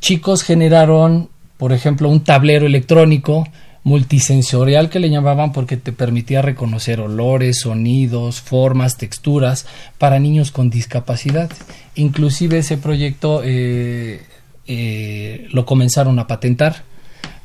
chicos 0.00 0.42
generaron, 0.42 1.28
por 1.58 1.72
ejemplo, 1.72 2.08
un 2.08 2.24
tablero 2.24 2.66
electrónico 2.66 3.46
multisensorial 3.84 4.90
que 4.90 4.98
le 4.98 5.10
llamaban 5.10 5.52
porque 5.52 5.76
te 5.76 5.92
permitía 5.92 6.42
reconocer 6.42 7.00
olores, 7.00 7.60
sonidos, 7.60 8.40
formas, 8.40 8.96
texturas 8.96 9.66
para 9.98 10.18
niños 10.18 10.50
con 10.50 10.70
discapacidad. 10.70 11.50
Inclusive 11.94 12.58
ese 12.58 12.76
proyecto 12.76 13.42
eh, 13.44 14.20
eh, 14.66 15.48
lo 15.50 15.64
comenzaron 15.64 16.18
a 16.18 16.26
patentar. 16.26 16.84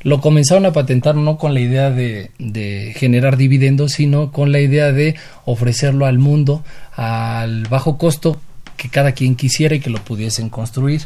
Lo 0.02 0.20
comenzaron 0.20 0.66
a 0.66 0.72
patentar 0.72 1.14
no 1.14 1.38
con 1.38 1.54
la 1.54 1.60
idea 1.60 1.90
de, 1.90 2.30
de 2.38 2.92
generar 2.94 3.38
dividendos, 3.38 3.92
sino 3.92 4.32
con 4.32 4.52
la 4.52 4.60
idea 4.60 4.92
de 4.92 5.14
ofrecerlo 5.46 6.04
al 6.04 6.18
mundo 6.18 6.62
al 6.94 7.66
bajo 7.68 7.96
costo 7.96 8.38
que 8.76 8.90
cada 8.90 9.12
quien 9.12 9.34
quisiera 9.34 9.74
y 9.74 9.80
que 9.80 9.88
lo 9.88 10.04
pudiesen 10.04 10.50
construir. 10.50 11.02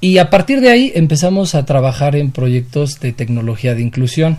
Y 0.00 0.18
a 0.18 0.30
partir 0.30 0.60
de 0.60 0.70
ahí 0.70 0.92
empezamos 0.96 1.54
a 1.54 1.64
trabajar 1.64 2.16
en 2.16 2.32
proyectos 2.32 2.98
de 2.98 3.12
tecnología 3.12 3.76
de 3.76 3.82
inclusión. 3.82 4.38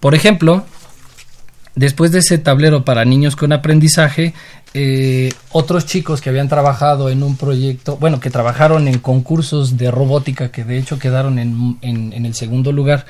Por 0.00 0.14
ejemplo, 0.14 0.64
después 1.74 2.12
de 2.12 2.18
ese 2.18 2.38
tablero 2.38 2.84
para 2.84 3.04
niños 3.04 3.36
con 3.36 3.52
aprendizaje, 3.52 4.34
eh, 4.74 5.32
otros 5.50 5.86
chicos 5.86 6.20
que 6.20 6.28
habían 6.28 6.48
trabajado 6.48 7.08
en 7.08 7.22
un 7.22 7.36
proyecto, 7.36 7.96
bueno, 7.96 8.20
que 8.20 8.30
trabajaron 8.30 8.86
en 8.86 8.98
concursos 8.98 9.76
de 9.76 9.90
robótica, 9.90 10.50
que 10.50 10.64
de 10.64 10.78
hecho 10.78 10.98
quedaron 10.98 11.38
en, 11.38 11.78
en, 11.82 12.26
el 12.26 12.34
segundo 12.34 12.72
lugar 12.72 13.06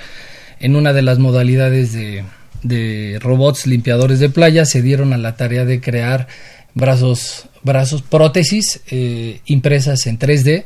en 0.61 0.77
una 0.77 0.93
de 0.93 1.03
las 1.03 1.19
modalidades 1.19 1.93
de, 1.93 2.25
de, 2.63 3.19
robots 3.21 3.67
limpiadores 3.67 4.21
de 4.21 4.29
playa, 4.29 4.65
se 4.65 4.83
dieron 4.83 5.13
a 5.13 5.19
la 5.19 5.35
tarea 5.35 5.65
de 5.65 5.81
crear 5.81 6.29
brazos, 6.75 7.49
brazos 7.63 8.03
prótesis 8.03 8.81
eh, 8.91 9.41
impresas 9.47 10.07
en 10.07 10.19
3D, 10.19 10.65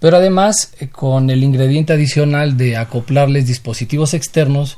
pero 0.00 0.16
además 0.16 0.72
eh, 0.80 0.88
con 0.88 1.30
el 1.30 1.44
ingrediente 1.44 1.92
adicional 1.92 2.56
de 2.56 2.76
acoplarles 2.76 3.46
dispositivos 3.46 4.14
externos 4.14 4.76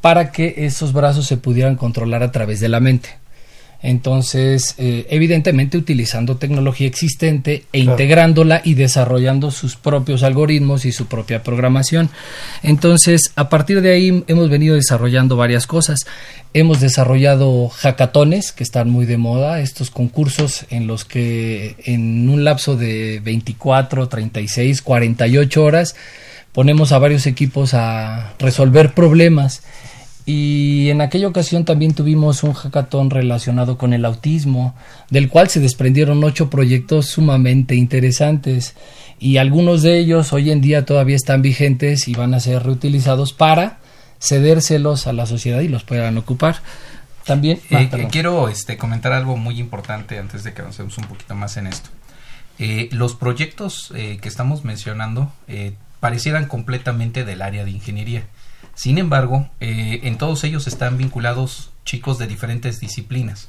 para 0.00 0.32
que 0.32 0.54
esos 0.58 0.92
brazos 0.92 1.26
se 1.26 1.36
pudieran 1.36 1.76
controlar 1.76 2.22
a 2.22 2.32
través 2.32 2.60
de 2.60 2.68
la 2.68 2.80
mente. 2.80 3.10
Entonces, 3.82 4.74
eh, 4.78 5.06
evidentemente 5.10 5.76
utilizando 5.76 6.38
tecnología 6.38 6.86
existente 6.86 7.64
e 7.72 7.82
claro. 7.82 7.92
integrándola 7.92 8.62
y 8.64 8.74
desarrollando 8.74 9.50
sus 9.50 9.76
propios 9.76 10.22
algoritmos 10.22 10.84
y 10.86 10.92
su 10.92 11.06
propia 11.06 11.42
programación. 11.42 12.10
Entonces, 12.62 13.32
a 13.36 13.48
partir 13.48 13.82
de 13.82 13.92
ahí 13.92 14.24
hemos 14.26 14.48
venido 14.48 14.74
desarrollando 14.74 15.36
varias 15.36 15.66
cosas. 15.66 16.06
Hemos 16.54 16.80
desarrollado 16.80 17.68
hackatones 17.68 18.50
que 18.52 18.64
están 18.64 18.88
muy 18.88 19.04
de 19.04 19.18
moda, 19.18 19.60
estos 19.60 19.90
concursos 19.90 20.64
en 20.70 20.86
los 20.86 21.04
que 21.04 21.76
en 21.84 22.28
un 22.28 22.44
lapso 22.44 22.76
de 22.76 23.20
24, 23.22 24.08
36, 24.08 24.80
48 24.80 25.62
horas 25.62 25.94
ponemos 26.52 26.92
a 26.92 26.98
varios 26.98 27.26
equipos 27.26 27.74
a 27.74 28.34
resolver 28.38 28.94
problemas 28.94 29.62
y 30.26 30.90
en 30.90 31.00
aquella 31.00 31.28
ocasión 31.28 31.64
también 31.64 31.94
tuvimos 31.94 32.42
un 32.42 32.52
hackathon 32.52 33.10
relacionado 33.10 33.78
con 33.78 33.92
el 33.92 34.04
autismo, 34.04 34.74
del 35.08 35.28
cual 35.28 35.48
se 35.48 35.60
desprendieron 35.60 36.22
ocho 36.24 36.50
proyectos 36.50 37.06
sumamente 37.06 37.76
interesantes 37.76 38.74
y 39.18 39.38
algunos 39.38 39.82
de 39.82 39.98
ellos 39.98 40.32
hoy 40.32 40.50
en 40.50 40.60
día 40.60 40.84
todavía 40.84 41.16
están 41.16 41.40
vigentes 41.40 42.08
y 42.08 42.14
van 42.14 42.34
a 42.34 42.40
ser 42.40 42.64
reutilizados 42.64 43.32
para 43.32 43.78
cedérselos 44.20 45.06
a 45.06 45.12
la 45.12 45.26
sociedad 45.26 45.60
y 45.60 45.68
los 45.68 45.84
puedan 45.84 46.18
ocupar. 46.18 46.56
También 47.24 47.60
eh, 47.70 47.88
ah, 47.90 48.08
quiero 48.10 48.48
este, 48.48 48.76
comentar 48.76 49.12
algo 49.12 49.36
muy 49.36 49.58
importante 49.58 50.18
antes 50.18 50.44
de 50.44 50.52
que 50.52 50.60
avancemos 50.60 50.98
un 50.98 51.04
poquito 51.04 51.34
más 51.34 51.56
en 51.56 51.68
esto. 51.68 51.90
Eh, 52.58 52.88
los 52.90 53.14
proyectos 53.14 53.92
eh, 53.94 54.18
que 54.20 54.28
estamos 54.28 54.64
mencionando 54.64 55.30
eh, 55.46 55.74
parecieran 56.00 56.46
completamente 56.46 57.24
del 57.24 57.42
área 57.42 57.64
de 57.64 57.70
ingeniería 57.70 58.24
sin 58.76 58.98
embargo, 58.98 59.48
eh, 59.58 60.00
en 60.02 60.18
todos 60.18 60.44
ellos 60.44 60.66
están 60.66 60.98
vinculados 60.98 61.70
chicos 61.86 62.18
de 62.18 62.26
diferentes 62.26 62.78
disciplinas. 62.78 63.48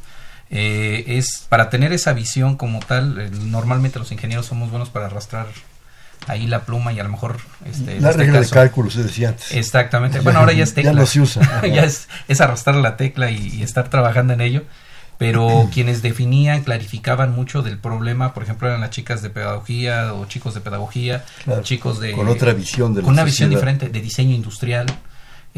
Eh, 0.50 1.04
es 1.06 1.46
para 1.50 1.70
tener 1.70 1.92
esa 1.92 2.14
visión 2.14 2.56
como 2.56 2.80
tal, 2.80 3.20
eh, 3.20 3.30
normalmente 3.30 4.00
los 4.00 4.14
ingenieros 4.14 4.46
somos 4.46 4.72
buenos 4.72 4.90
para 4.90 5.08
arrastrar 5.08 5.48
ahí 6.28 6.48
la 6.48 6.62
pluma 6.62 6.94
y 6.94 7.02
a 7.02 7.04
lo 7.04 7.10
mejor 7.10 7.40
este, 7.66 8.00
la 8.00 8.12
este 8.12 8.24
regla 8.24 8.40
caso, 8.40 8.56
de 8.56 8.62
cálculo 8.62 8.90
se 8.90 9.04
decía 9.04 9.30
antes. 9.30 9.52
Exactamente. 9.52 10.22
Bueno 10.22 10.40
ahora 10.40 10.54
ya 10.54 10.64
es 10.64 10.74
tecla. 10.74 10.94
ya 10.94 11.00
no 11.00 11.06
se 11.06 11.20
usa. 11.20 11.62
Ya 11.68 11.84
es, 11.84 12.08
es, 12.30 12.40
arrastrar 12.40 12.78
la 12.78 12.96
tecla 12.96 13.30
y, 13.30 13.50
y, 13.50 13.64
estar 13.64 13.90
trabajando 13.90 14.32
en 14.32 14.40
ello. 14.40 14.64
Pero 15.18 15.68
quienes 15.74 16.02
definían 16.02 16.64
clarificaban 16.64 17.36
mucho 17.36 17.64
del 17.64 17.80
problema 17.80 18.34
por 18.34 18.44
ejemplo 18.44 18.70
eran 18.70 18.80
las 18.80 18.92
chicas 18.92 19.22
de 19.22 19.30
pedagogía 19.30 20.14
o 20.14 20.26
chicos 20.26 20.54
de 20.54 20.62
pedagogía 20.62 21.26
claro, 21.44 21.64
chicos 21.64 22.00
de 22.00 22.14
con 22.14 22.30
otra 22.30 22.54
visión 22.54 22.94
de 22.94 23.02
con 23.02 23.12
una 23.12 23.24
sociedad. 23.24 23.26
visión 23.26 23.50
diferente 23.50 23.90
de 23.90 24.02
diseño 24.02 24.34
industrial 24.34 24.86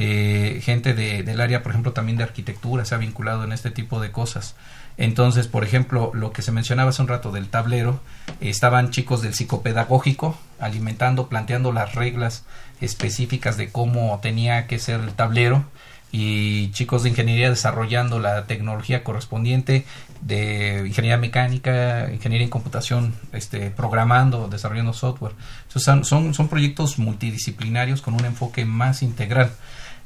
eh, 0.01 0.61
gente 0.63 0.93
de, 0.93 1.23
del 1.23 1.41
área, 1.41 1.61
por 1.61 1.73
ejemplo, 1.73 1.91
también 1.91 2.17
de 2.17 2.23
arquitectura 2.23 2.85
se 2.85 2.95
ha 2.95 2.97
vinculado 2.97 3.43
en 3.43 3.51
este 3.51 3.69
tipo 3.69 3.99
de 3.99 4.13
cosas. 4.13 4.55
Entonces, 4.95 5.47
por 5.47 5.65
ejemplo, 5.65 6.11
lo 6.13 6.31
que 6.31 6.41
se 6.41 6.53
mencionaba 6.53 6.91
hace 6.91 7.01
un 7.01 7.09
rato 7.09 7.33
del 7.33 7.49
tablero, 7.49 7.99
estaban 8.39 8.91
chicos 8.91 9.21
del 9.21 9.33
psicopedagógico 9.33 10.39
alimentando, 10.57 11.27
planteando 11.27 11.73
las 11.73 11.95
reglas 11.95 12.45
específicas 12.79 13.57
de 13.57 13.73
cómo 13.73 14.17
tenía 14.21 14.67
que 14.67 14.79
ser 14.79 15.01
el 15.01 15.11
tablero 15.11 15.65
y 16.13 16.71
chicos 16.71 17.03
de 17.03 17.09
ingeniería 17.09 17.49
desarrollando 17.49 18.19
la 18.19 18.45
tecnología 18.45 19.03
correspondiente 19.03 19.85
de 20.21 20.85
ingeniería 20.87 21.17
mecánica, 21.17 22.09
ingeniería 22.09 22.45
en 22.45 22.51
computación, 22.51 23.15
este, 23.33 23.69
programando, 23.69 24.47
desarrollando 24.47 24.93
software. 24.93 25.33
Entonces 25.63 25.83
son, 25.83 26.05
son, 26.05 26.33
son 26.33 26.47
proyectos 26.47 26.99
multidisciplinarios 26.99 28.01
con 28.01 28.13
un 28.13 28.23
enfoque 28.23 28.63
más 28.63 29.03
integral 29.03 29.51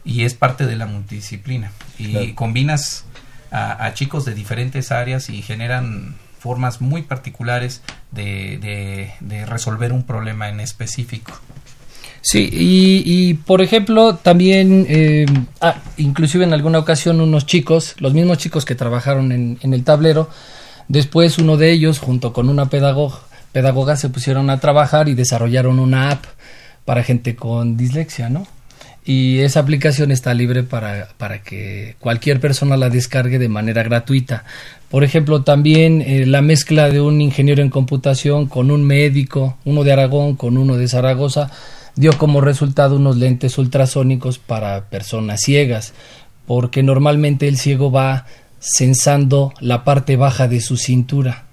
y 0.05 0.23
es 0.23 0.33
parte 0.33 0.65
de 0.65 0.75
la 0.75 0.85
multidisciplina. 0.85 1.71
Y 1.97 2.11
claro. 2.11 2.35
combinas 2.35 3.05
a, 3.51 3.85
a, 3.85 3.93
chicos 3.93 4.25
de 4.25 4.33
diferentes 4.33 4.91
áreas 4.91 5.29
y 5.29 5.41
generan 5.41 6.15
formas 6.39 6.81
muy 6.81 7.03
particulares 7.03 7.81
de, 8.11 8.57
de, 8.57 9.13
de 9.21 9.45
resolver 9.45 9.93
un 9.93 10.03
problema 10.03 10.49
en 10.49 10.59
específico. 10.59 11.31
Sí, 12.21 12.49
y, 12.51 13.03
y, 13.05 13.33
por 13.33 13.61
ejemplo, 13.61 14.15
también, 14.15 14.85
eh, 14.87 15.25
ah, 15.59 15.75
inclusive 15.97 16.45
en 16.45 16.53
alguna 16.53 16.79
ocasión 16.79 17.19
unos 17.19 17.45
chicos, 17.45 17.95
los 17.99 18.13
mismos 18.13 18.37
chicos 18.37 18.63
que 18.63 18.75
trabajaron 18.75 19.33
en, 19.33 19.57
en 19.61 19.73
el 19.73 19.83
tablero, 19.83 20.29
después 20.87 21.37
uno 21.37 21.57
de 21.57 21.71
ellos, 21.71 21.99
junto 21.99 22.31
con 22.31 22.49
una 22.49 22.69
pedagoga, 22.69 23.19
pedagoga, 23.51 23.97
se 23.97 24.09
pusieron 24.09 24.49
a 24.49 24.59
trabajar 24.59 25.09
y 25.09 25.15
desarrollaron 25.15 25.79
una 25.79 26.11
app 26.11 26.23
para 26.85 27.03
gente 27.03 27.35
con 27.35 27.75
dislexia, 27.77 28.29
¿no? 28.29 28.47
Y 29.05 29.39
esa 29.39 29.59
aplicación 29.59 30.11
está 30.11 30.33
libre 30.33 30.63
para, 30.63 31.09
para 31.17 31.41
que 31.41 31.95
cualquier 31.99 32.39
persona 32.39 32.77
la 32.77 32.89
descargue 32.89 33.37
de 33.37 33.49
manera 33.49 33.83
gratuita. 33.83 34.45
Por 34.89 35.03
ejemplo, 35.03 35.43
también 35.43 36.01
eh, 36.01 36.25
la 36.25 36.41
mezcla 36.41 36.89
de 36.89 37.01
un 37.01 37.19
ingeniero 37.19 37.61
en 37.61 37.69
computación 37.69 38.45
con 38.45 38.71
un 38.71 38.83
médico, 38.83 39.57
uno 39.65 39.83
de 39.83 39.91
Aragón 39.91 40.35
con 40.35 40.57
uno 40.57 40.77
de 40.77 40.87
Zaragoza, 40.87 41.51
dio 41.95 42.17
como 42.17 42.41
resultado 42.41 42.95
unos 42.95 43.17
lentes 43.17 43.57
ultrasónicos 43.57 44.39
para 44.39 44.89
personas 44.89 45.41
ciegas, 45.41 45.93
porque 46.45 46.81
normalmente 46.81 47.47
el 47.47 47.57
ciego 47.57 47.91
va 47.91 48.25
censando 48.59 49.53
la 49.59 49.83
parte 49.83 50.15
baja 50.15 50.47
de 50.47 50.61
su 50.61 50.77
cintura 50.77 51.45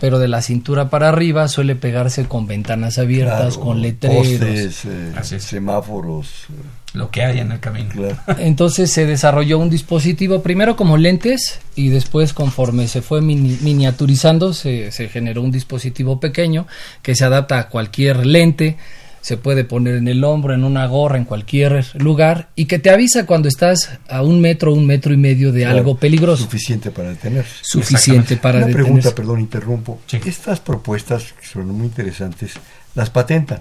pero 0.00 0.18
de 0.18 0.28
la 0.28 0.40
cintura 0.40 0.88
para 0.88 1.08
arriba 1.08 1.48
suele 1.48 1.74
pegarse 1.74 2.24
con 2.26 2.46
ventanas 2.46 2.98
abiertas, 2.98 3.56
claro, 3.56 3.60
con 3.60 3.82
letreros, 3.82 4.26
postes, 4.26 4.84
eh, 4.84 5.40
semáforos, 5.40 6.46
lo 6.92 7.10
que 7.10 7.22
hay 7.22 7.38
en 7.38 7.52
el 7.52 7.60
camino. 7.60 7.90
Claro. 7.90 8.16
Entonces 8.38 8.90
se 8.90 9.06
desarrolló 9.06 9.58
un 9.58 9.70
dispositivo 9.70 10.42
primero 10.42 10.76
como 10.76 10.96
lentes 10.96 11.60
y 11.76 11.88
después 11.88 12.32
conforme 12.32 12.88
se 12.88 13.02
fue 13.02 13.20
mini 13.20 13.58
miniaturizando 13.60 14.52
se, 14.52 14.90
se 14.92 15.08
generó 15.08 15.42
un 15.42 15.50
dispositivo 15.50 16.18
pequeño 16.18 16.66
que 17.02 17.14
se 17.14 17.24
adapta 17.24 17.58
a 17.58 17.68
cualquier 17.68 18.26
lente 18.26 18.76
se 19.20 19.36
puede 19.36 19.64
poner 19.64 19.96
en 19.96 20.08
el 20.08 20.24
hombro, 20.24 20.54
en 20.54 20.64
una 20.64 20.86
gorra, 20.86 21.18
en 21.18 21.24
cualquier 21.24 21.84
lugar 21.94 22.48
y 22.54 22.64
que 22.66 22.78
te 22.78 22.90
avisa 22.90 23.26
cuando 23.26 23.48
estás 23.48 23.98
a 24.08 24.22
un 24.22 24.40
metro, 24.40 24.72
un 24.72 24.86
metro 24.86 25.12
y 25.12 25.16
medio 25.16 25.52
de 25.52 25.62
claro, 25.62 25.78
algo 25.78 25.96
peligroso. 25.96 26.44
Suficiente 26.44 26.90
para 26.90 27.10
detenerse. 27.10 27.56
Suficiente 27.60 28.36
para 28.36 28.58
Una 28.58 28.66
detenerse. 28.68 28.92
pregunta, 28.92 29.14
perdón, 29.14 29.40
interrumpo. 29.40 30.00
Sí. 30.06 30.20
Estas 30.24 30.60
propuestas, 30.60 31.34
que 31.38 31.46
son 31.46 31.66
muy 31.68 31.86
interesantes, 31.86 32.52
¿las 32.94 33.10
patentan? 33.10 33.60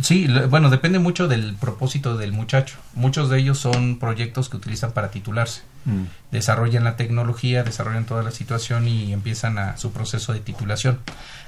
Sí, 0.00 0.26
bueno, 0.48 0.70
depende 0.70 0.98
mucho 0.98 1.28
del 1.28 1.54
propósito 1.54 2.16
del 2.16 2.32
muchacho. 2.32 2.78
Muchos 2.94 3.28
de 3.28 3.38
ellos 3.38 3.58
son 3.58 3.98
proyectos 3.98 4.48
que 4.48 4.56
utilizan 4.56 4.92
para 4.92 5.10
titularse. 5.10 5.62
Mm. 5.84 6.04
Desarrollan 6.30 6.84
la 6.84 6.96
tecnología, 6.96 7.62
desarrollan 7.62 8.06
toda 8.06 8.22
la 8.22 8.30
situación 8.30 8.88
y 8.88 9.12
empiezan 9.12 9.58
a 9.58 9.76
su 9.76 9.92
proceso 9.92 10.32
de 10.32 10.40
titulación. 10.40 10.98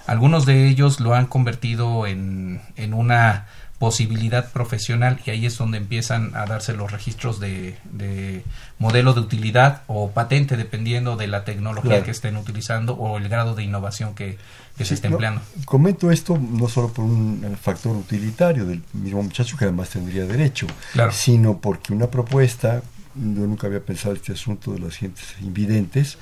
Algunos 0.07 0.45
de 0.45 0.69
ellos 0.69 1.01
lo 1.01 1.15
han 1.15 1.27
convertido 1.27 2.07
en, 2.07 2.61
en 2.77 2.93
una 2.93 3.47
posibilidad 3.79 4.51
profesional 4.53 5.21
y 5.27 5.31
ahí 5.31 5.47
es 5.47 5.59
donde 5.59 5.79
empiezan 5.79 6.35
a 6.37 6.47
darse 6.47 6.75
los 6.75 6.93
registros 6.93 7.41
de, 7.41 7.77
de 7.85 8.45
modelo 8.79 9.15
de 9.15 9.21
utilidad 9.21 9.83
o 9.89 10.11
patente 10.11 10.57
dependiendo 10.57 11.17
de 11.17 11.27
la 11.27 11.45
tecnología 11.45 11.91
Claro. 11.91 12.05
que 12.05 12.11
estén 12.13 12.37
utilizando 12.37 12.95
o 12.95 13.19
el 13.19 13.29
grado 13.29 13.55
de 13.55 13.65
innovación 13.65 14.15
que, 14.15 14.39
que 14.77 14.85
se 14.85 14.95
no, 15.03 15.11
empleando. 15.11 15.41
comento 15.65 16.11
esto 16.11 16.37
no 16.39 16.69
solo 16.69 16.89
por 16.93 17.05
un 17.05 17.43
eh, 17.45 17.57
factor 17.61 17.97
utilitario 17.97 18.65
del 18.67 18.83
mismo 18.93 19.23
muchacho 19.23 19.57
que 19.57 19.65
además 19.65 19.91
tendría 19.91 20.25
derecho, 20.27 20.67
Claro. 20.93 21.13
sino 21.13 21.59
porque 21.59 21.93
una 21.93 22.09
propuesta, 22.11 22.83
yo 23.15 23.47
nunca 23.47 23.69
había 23.69 23.81
pensado 23.85 24.15
este 24.15 24.33
asunto 24.33 24.73
de 24.73 24.81
las 24.81 24.97
gentes 24.97 25.25
invidentes, 25.41 26.19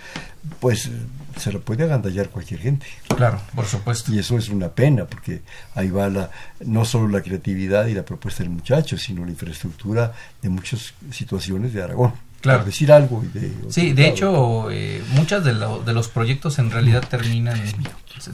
pues 0.61 0.91
se 1.39 1.51
lo 1.51 1.63
puede 1.63 1.85
agandallar 1.85 2.29
cualquier 2.29 2.61
gente. 2.61 2.87
Claro, 3.17 3.41
por 3.55 3.65
supuesto. 3.65 4.13
Y 4.13 4.19
eso 4.19 4.37
es 4.37 4.51
una 4.51 4.69
pena, 4.69 5.07
porque 5.07 5.41
ahí 5.75 5.89
va 5.89 6.09
la, 6.11 6.31
no 6.67 6.85
solo 6.85 7.09
la 7.09 7.23
creatividad 7.23 7.87
y 7.87 7.95
la 7.95 8.05
propuesta 8.05 8.43
del 8.43 8.51
muchacho, 8.53 8.99
sino 8.99 9.25
la 9.25 9.31
infraestructura 9.31 10.13
de 10.43 10.51
muchas 10.51 10.93
situaciones 11.11 11.73
de 11.73 11.83
Aragón. 11.83 12.13
Claro. 12.43 12.59
Por 12.59 12.67
decir 12.67 12.93
algo. 12.93 13.25
y 13.25 13.29
de 13.39 13.53
Sí, 13.71 13.93
de 13.95 14.09
hecho, 14.09 14.71
eh, 14.71 15.03
muchas 15.15 15.43
de, 15.45 15.55
lo- 15.55 15.83
de 15.83 15.95
los 15.95 16.09
proyectos 16.09 16.59
en 16.59 16.71
realidad 16.71 17.03
terminan, 17.09 17.59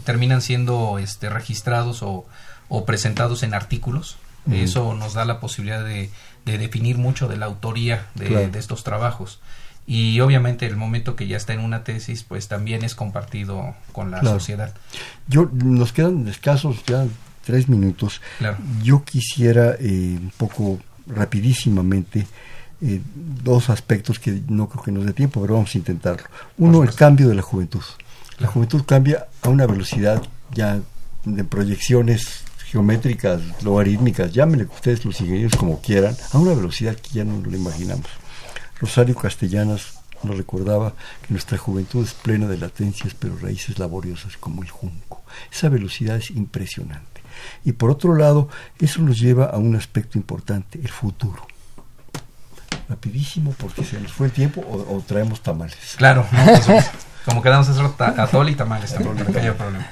terminan 0.04 0.42
siendo 0.42 0.98
este, 0.98 1.28
registrados 1.28 2.02
o, 2.02 2.26
o 2.68 2.84
presentados 2.84 3.42
en 3.44 3.54
artículos. 3.54 4.16
Eso 4.50 4.94
nos 4.94 5.12
da 5.12 5.26
la 5.26 5.40
posibilidad 5.40 5.84
de, 5.84 6.10
de 6.46 6.56
definir 6.58 6.96
mucho 6.96 7.28
de 7.28 7.36
la 7.36 7.44
autoría 7.46 8.06
de, 8.14 8.26
Claro. 8.28 8.48
de 8.48 8.58
estos 8.58 8.82
trabajos. 8.82 9.40
Y 9.86 10.20
obviamente 10.20 10.64
el 10.66 10.76
momento 10.76 11.16
que 11.16 11.26
ya 11.26 11.36
está 11.36 11.52
en 11.52 11.60
una 11.60 11.84
tesis, 11.84 12.22
pues 12.24 12.48
también 12.48 12.82
es 12.82 12.94
compartido 12.94 13.74
con 13.92 14.10
la 14.10 14.20
Claro. 14.20 14.38
sociedad. 14.38 14.74
Yo, 15.26 15.50
nos 15.52 15.92
quedan 15.92 16.26
escasos 16.28 16.76
ya 16.86 17.04
tres 17.44 17.68
minutos. 17.68 18.22
Yo 18.82 19.04
quisiera 19.04 19.74
eh, 19.80 20.16
un 20.20 20.32
poco 20.36 20.78
rapidísimamente 21.06 22.26
eh, 22.80 23.00
dos 23.42 23.70
aspectos 23.70 24.18
que 24.18 24.42
no 24.48 24.68
creo 24.68 24.84
que 24.84 24.92
nos 24.92 25.04
dé 25.04 25.12
tiempo, 25.12 25.40
pero 25.40 25.54
vamos 25.54 25.74
a 25.74 25.78
intentarlo. 25.78 26.28
Uno, 26.58 26.82
el 26.82 26.94
cambio 26.94 27.28
de 27.28 27.34
la 27.34 27.42
juventud. 27.42 27.82
La 28.38 28.46
juventud 28.46 28.84
cambia 28.86 29.26
a 29.42 29.48
una 29.48 29.66
velocidad 29.66 30.22
ya 30.52 30.80
de 31.24 31.44
proyecciones 31.44 32.44
geométricas, 32.70 33.40
logarítmicas, 33.62 34.32
llámenle 34.32 34.66
ustedes 34.66 35.04
los 35.04 35.20
ingenieros 35.20 35.56
como 35.56 35.80
quieran, 35.80 36.14
a 36.32 36.38
una 36.38 36.54
velocidad 36.54 36.96
que 36.96 37.10
ya 37.10 37.24
no 37.24 37.40
lo 37.40 37.56
imaginamos. 37.56 38.06
Rosario 38.78 39.14
Castellanas 39.16 39.98
nos 40.22 40.36
recordaba 40.36 40.94
que 41.22 41.32
nuestra 41.32 41.58
juventud 41.58 42.04
es 42.04 42.14
plena 42.14 42.46
de 42.46 42.58
latencias, 42.58 43.14
pero 43.18 43.36
raíces 43.38 43.78
laboriosas 43.78 44.36
como 44.36 44.62
el 44.62 44.70
junco. 44.70 45.22
Esa 45.52 45.68
velocidad 45.68 46.16
es 46.16 46.30
impresionante. 46.30 47.22
Y 47.64 47.72
por 47.72 47.90
otro 47.90 48.14
lado, 48.14 48.48
eso 48.78 49.00
nos 49.02 49.18
lleva 49.18 49.46
a 49.46 49.58
un 49.58 49.76
aspecto 49.76 50.18
importante, 50.18 50.78
el 50.80 50.88
futuro. 50.88 51.46
Rapidísimo, 52.88 53.54
porque 53.58 53.84
se 53.84 54.00
nos 54.00 54.12
fue 54.12 54.28
el 54.28 54.32
tiempo 54.32 54.62
o, 54.62 54.96
o 54.96 55.00
traemos 55.02 55.42
tamales. 55.42 55.76
Claro, 55.96 56.26
¿no? 56.32 56.44
Pues, 56.44 56.66
como 57.24 57.42
quedamos 57.42 57.68
hace 57.68 57.82
rato, 57.82 58.04
atole 58.04 58.52
y 58.52 58.54
tamales 58.54 58.94
también, 58.94 59.16
para 59.16 59.32
que 59.32 59.38
haya 59.38 59.56
problema. 59.56 59.86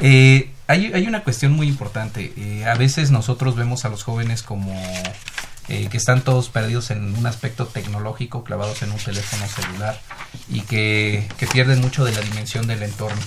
Eh, 0.00 0.50
hay, 0.66 0.92
hay 0.92 1.06
una 1.06 1.22
cuestión 1.22 1.52
muy 1.52 1.68
importante. 1.68 2.32
Eh, 2.36 2.64
a 2.66 2.74
veces 2.74 3.10
nosotros 3.10 3.56
vemos 3.56 3.84
a 3.84 3.88
los 3.88 4.02
jóvenes 4.02 4.42
como 4.42 4.74
eh, 5.68 5.88
que 5.88 5.96
están 5.96 6.22
todos 6.22 6.48
perdidos 6.48 6.90
en 6.90 7.16
un 7.16 7.26
aspecto 7.26 7.66
tecnológico, 7.66 8.44
clavados 8.44 8.82
en 8.82 8.90
un 8.90 8.98
teléfono 8.98 9.46
celular 9.46 9.98
y 10.48 10.60
que, 10.62 11.28
que 11.38 11.46
pierden 11.46 11.80
mucho 11.80 12.04
de 12.04 12.12
la 12.12 12.20
dimensión 12.20 12.66
del 12.66 12.82
entorno. 12.82 13.20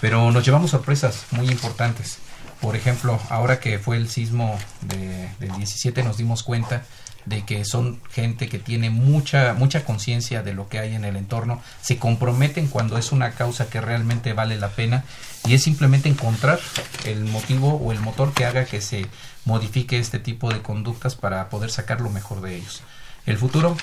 Pero 0.00 0.30
nos 0.30 0.44
llevamos 0.44 0.70
sorpresas 0.70 1.24
muy 1.32 1.48
importantes. 1.48 2.18
Por 2.60 2.76
ejemplo, 2.76 3.18
ahora 3.30 3.58
que 3.58 3.78
fue 3.78 3.96
el 3.96 4.08
sismo 4.08 4.58
de, 4.82 5.30
del 5.40 5.52
17 5.56 6.02
nos 6.02 6.18
dimos 6.18 6.42
cuenta 6.42 6.84
de 7.24 7.44
que 7.44 7.64
son 7.64 8.00
gente 8.10 8.48
que 8.48 8.58
tiene 8.58 8.90
mucha 8.90 9.54
mucha 9.54 9.84
conciencia 9.84 10.42
de 10.42 10.54
lo 10.54 10.68
que 10.68 10.78
hay 10.78 10.94
en 10.94 11.04
el 11.04 11.16
entorno, 11.16 11.62
se 11.82 11.98
comprometen 11.98 12.68
cuando 12.68 12.98
es 12.98 13.12
una 13.12 13.32
causa 13.32 13.68
que 13.68 13.80
realmente 13.80 14.32
vale 14.32 14.56
la 14.56 14.70
pena 14.70 15.04
y 15.46 15.54
es 15.54 15.62
simplemente 15.62 16.08
encontrar 16.08 16.60
el 17.04 17.24
motivo 17.24 17.74
o 17.74 17.92
el 17.92 18.00
motor 18.00 18.32
que 18.32 18.44
haga 18.44 18.64
que 18.64 18.80
se 18.80 19.06
modifique 19.44 19.98
este 19.98 20.18
tipo 20.18 20.52
de 20.52 20.62
conductas 20.62 21.14
para 21.14 21.48
poder 21.48 21.70
sacar 21.70 22.00
lo 22.00 22.10
mejor 22.10 22.40
de 22.40 22.56
ellos. 22.56 22.82
El 23.26 23.38
futuro 23.38 23.76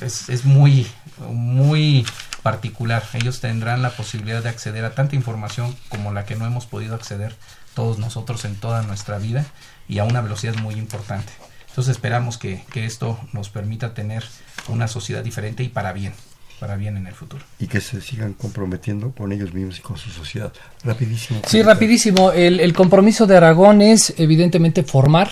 es, 0.00 0.28
es 0.28 0.44
muy 0.44 0.86
muy 1.30 2.06
particular. 2.42 3.04
Ellos 3.14 3.40
tendrán 3.40 3.82
la 3.82 3.90
posibilidad 3.90 4.42
de 4.42 4.48
acceder 4.48 4.84
a 4.84 4.94
tanta 4.94 5.16
información 5.16 5.76
como 5.88 6.12
la 6.12 6.24
que 6.24 6.36
no 6.36 6.46
hemos 6.46 6.66
podido 6.66 6.94
acceder 6.94 7.36
todos 7.74 7.98
nosotros 7.98 8.44
en 8.44 8.56
toda 8.56 8.82
nuestra 8.82 9.18
vida 9.18 9.46
y 9.88 9.98
a 9.98 10.04
una 10.04 10.20
velocidad 10.20 10.56
muy 10.56 10.74
importante. 10.74 11.32
Entonces 11.72 11.92
esperamos 11.92 12.36
que, 12.36 12.62
que 12.70 12.84
esto 12.84 13.18
nos 13.32 13.48
permita 13.48 13.94
tener 13.94 14.22
una 14.68 14.88
sociedad 14.88 15.24
diferente 15.24 15.62
y 15.62 15.70
para 15.70 15.94
bien, 15.94 16.12
para 16.60 16.76
bien 16.76 16.98
en 16.98 17.06
el 17.06 17.14
futuro. 17.14 17.42
Y 17.58 17.66
que 17.66 17.80
se 17.80 18.02
sigan 18.02 18.34
comprometiendo 18.34 19.12
con 19.12 19.32
ellos 19.32 19.54
mismos 19.54 19.78
y 19.78 19.80
con 19.80 19.96
su 19.96 20.10
sociedad. 20.10 20.52
Rapidísimo. 20.84 21.40
Sí, 21.46 21.62
rapidísimo. 21.62 22.30
El, 22.30 22.60
el 22.60 22.74
compromiso 22.74 23.26
de 23.26 23.38
Aragón 23.38 23.80
es 23.80 24.12
evidentemente 24.18 24.82
formar 24.82 25.30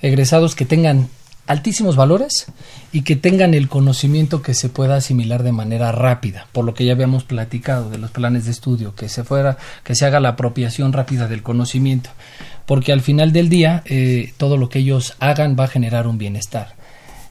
egresados 0.00 0.54
que 0.54 0.64
tengan 0.64 1.08
altísimos 1.46 1.96
valores 1.96 2.46
y 2.92 3.02
que 3.02 3.16
tengan 3.16 3.54
el 3.54 3.68
conocimiento 3.68 4.42
que 4.42 4.54
se 4.54 4.68
pueda 4.68 4.96
asimilar 4.96 5.42
de 5.42 5.52
manera 5.52 5.92
rápida, 5.92 6.46
por 6.52 6.64
lo 6.64 6.74
que 6.74 6.84
ya 6.84 6.92
habíamos 6.92 7.24
platicado 7.24 7.90
de 7.90 7.98
los 7.98 8.10
planes 8.10 8.44
de 8.44 8.50
estudio, 8.50 8.94
que 8.94 9.08
se 9.08 9.24
fuera, 9.24 9.58
que 9.82 9.94
se 9.94 10.06
haga 10.06 10.20
la 10.20 10.30
apropiación 10.30 10.92
rápida 10.92 11.28
del 11.28 11.42
conocimiento, 11.42 12.10
porque 12.66 12.92
al 12.92 13.02
final 13.02 13.32
del 13.32 13.48
día 13.48 13.82
eh, 13.86 14.32
todo 14.36 14.56
lo 14.56 14.68
que 14.68 14.80
ellos 14.80 15.16
hagan 15.20 15.56
va 15.58 15.64
a 15.64 15.68
generar 15.68 16.06
un 16.06 16.18
bienestar. 16.18 16.74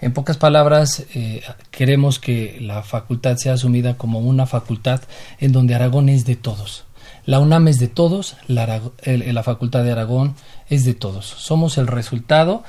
En 0.02 0.12
pocas 0.12 0.36
palabras, 0.36 1.06
eh, 1.16 1.42
queremos 1.72 2.20
que 2.20 2.58
la 2.60 2.84
facultad 2.84 3.38
sea 3.38 3.54
asumida 3.54 3.96
como 3.96 4.20
una 4.20 4.46
facultad 4.46 5.02
en 5.40 5.54
donde 5.54 5.76
Aragón 5.76 6.10
es 6.10 6.26
de 6.26 6.36
todos. 6.36 6.84
La 7.26 7.40
UNAM 7.40 7.70
es 7.70 7.80
de 7.80 7.88
todos, 7.88 8.36
la, 8.48 8.82
Facultad 9.44 9.86
de 9.86 9.94
Aragón 9.94 10.36
es 10.70 10.84
de 10.84 10.94
todos. 10.94 11.26
Somos 11.26 11.78
el 11.78 11.88
resultado 11.88 12.64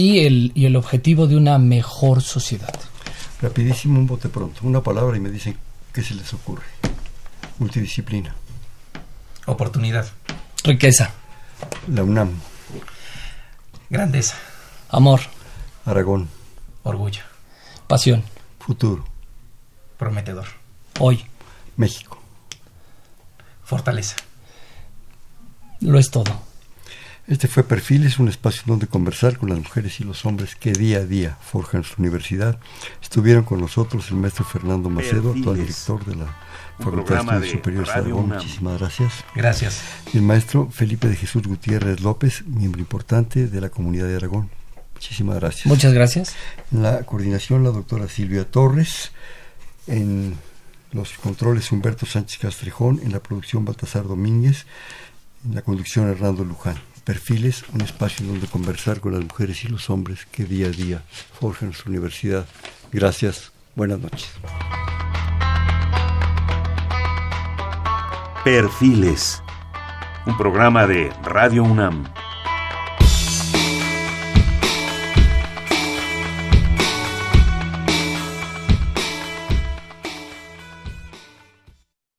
y 0.00 0.20
el, 0.20 0.52
y 0.54 0.64
el 0.64 0.76
objetivo 0.76 1.26
de 1.26 1.36
una 1.36 1.58
mejor 1.58 2.22
sociedad. 2.22 2.74
Rapidísimo, 3.42 3.98
un 3.98 4.06
bote 4.06 4.28
pronto. 4.30 4.60
Una 4.62 4.82
palabra 4.82 5.16
y 5.16 5.20
me 5.20 5.30
dicen 5.30 5.56
qué 5.92 6.02
se 6.02 6.14
les 6.14 6.32
ocurre. 6.32 6.64
Multidisciplina. 7.58 8.34
Oportunidad, 9.46 10.08
Riqueza, 10.64 11.10
La 11.88 12.02
UNAM. 12.02 12.30
grandeza, 13.90 14.36
amor, 14.88 15.20
Aragón. 15.84 16.28
orgullo, 16.82 17.22
pasión, 17.86 18.22
Futuro. 18.58 19.04
prometedor, 19.98 20.46
hoy, 20.98 21.24
México. 21.76 22.18
fortaleza. 23.64 24.16
lo 25.80 25.98
es 25.98 26.10
todo. 26.10 26.42
Este 27.26 27.46
fue 27.46 27.62
Perfiles, 27.62 28.18
un 28.18 28.28
espacio 28.28 28.64
donde 28.66 28.86
conversar 28.86 29.38
con 29.38 29.50
las 29.50 29.58
mujeres 29.58 30.00
y 30.00 30.04
los 30.04 30.26
hombres 30.26 30.56
que 30.56 30.72
día 30.72 30.98
a 30.98 31.04
día 31.04 31.36
forjan 31.40 31.84
su 31.84 31.94
universidad. 31.98 32.58
Estuvieron 33.00 33.44
con 33.44 33.60
nosotros 33.60 34.10
el 34.10 34.16
maestro 34.16 34.44
Fernando 34.44 34.90
Macedo, 34.90 35.32
actual 35.32 35.56
director 35.56 36.04
de 36.04 36.16
la 36.16 36.36
Facultad 36.78 37.16
de 37.16 37.20
Estudios 37.20 37.50
Superiores 37.50 37.88
de 37.88 38.00
Aragón. 38.00 38.28
Muchísimas 38.28 38.78
gracias. 38.78 39.12
Gracias. 39.34 39.82
Y 40.12 40.16
el 40.16 40.24
maestro 40.24 40.70
Felipe 40.70 41.08
de 41.08 41.16
Jesús 41.16 41.42
Gutiérrez 41.42 42.00
López, 42.00 42.44
miembro 42.46 42.80
importante 42.80 43.46
de 43.46 43.60
la 43.60 43.68
comunidad 43.68 44.08
de 44.08 44.16
Aragón. 44.16 44.50
Muchísimas 44.94 45.36
gracias. 45.36 45.66
Muchas 45.66 45.94
gracias. 45.94 46.34
En 46.72 46.82
la 46.82 47.04
coordinación, 47.04 47.64
la 47.64 47.70
doctora 47.70 48.08
Silvia 48.08 48.44
Torres. 48.44 49.12
En 49.86 50.34
los 50.92 51.12
controles, 51.12 51.70
Humberto 51.72 52.06
Sánchez 52.06 52.38
Castrejón. 52.38 53.00
En 53.02 53.12
la 53.12 53.20
producción, 53.20 53.64
Baltasar 53.64 54.06
Domínguez. 54.06 54.66
En 55.46 55.54
la 55.54 55.62
conducción, 55.62 56.08
Hernando 56.08 56.44
Luján. 56.44 56.76
Perfiles, 57.04 57.64
un 57.72 57.80
espacio 57.80 58.26
donde 58.26 58.46
conversar 58.46 59.00
con 59.00 59.12
las 59.12 59.22
mujeres 59.22 59.64
y 59.64 59.68
los 59.68 59.90
hombres 59.90 60.26
que 60.26 60.44
día 60.44 60.66
a 60.66 60.70
día 60.70 61.02
forjan 61.38 61.72
su 61.72 61.88
universidad. 61.88 62.46
Gracias. 62.92 63.52
Buenas 63.74 64.00
noches. 64.00 64.30
Perfiles. 68.44 69.42
Un 70.26 70.36
programa 70.36 70.86
de 70.86 71.10
Radio 71.22 71.64
UNAM. 71.64 72.04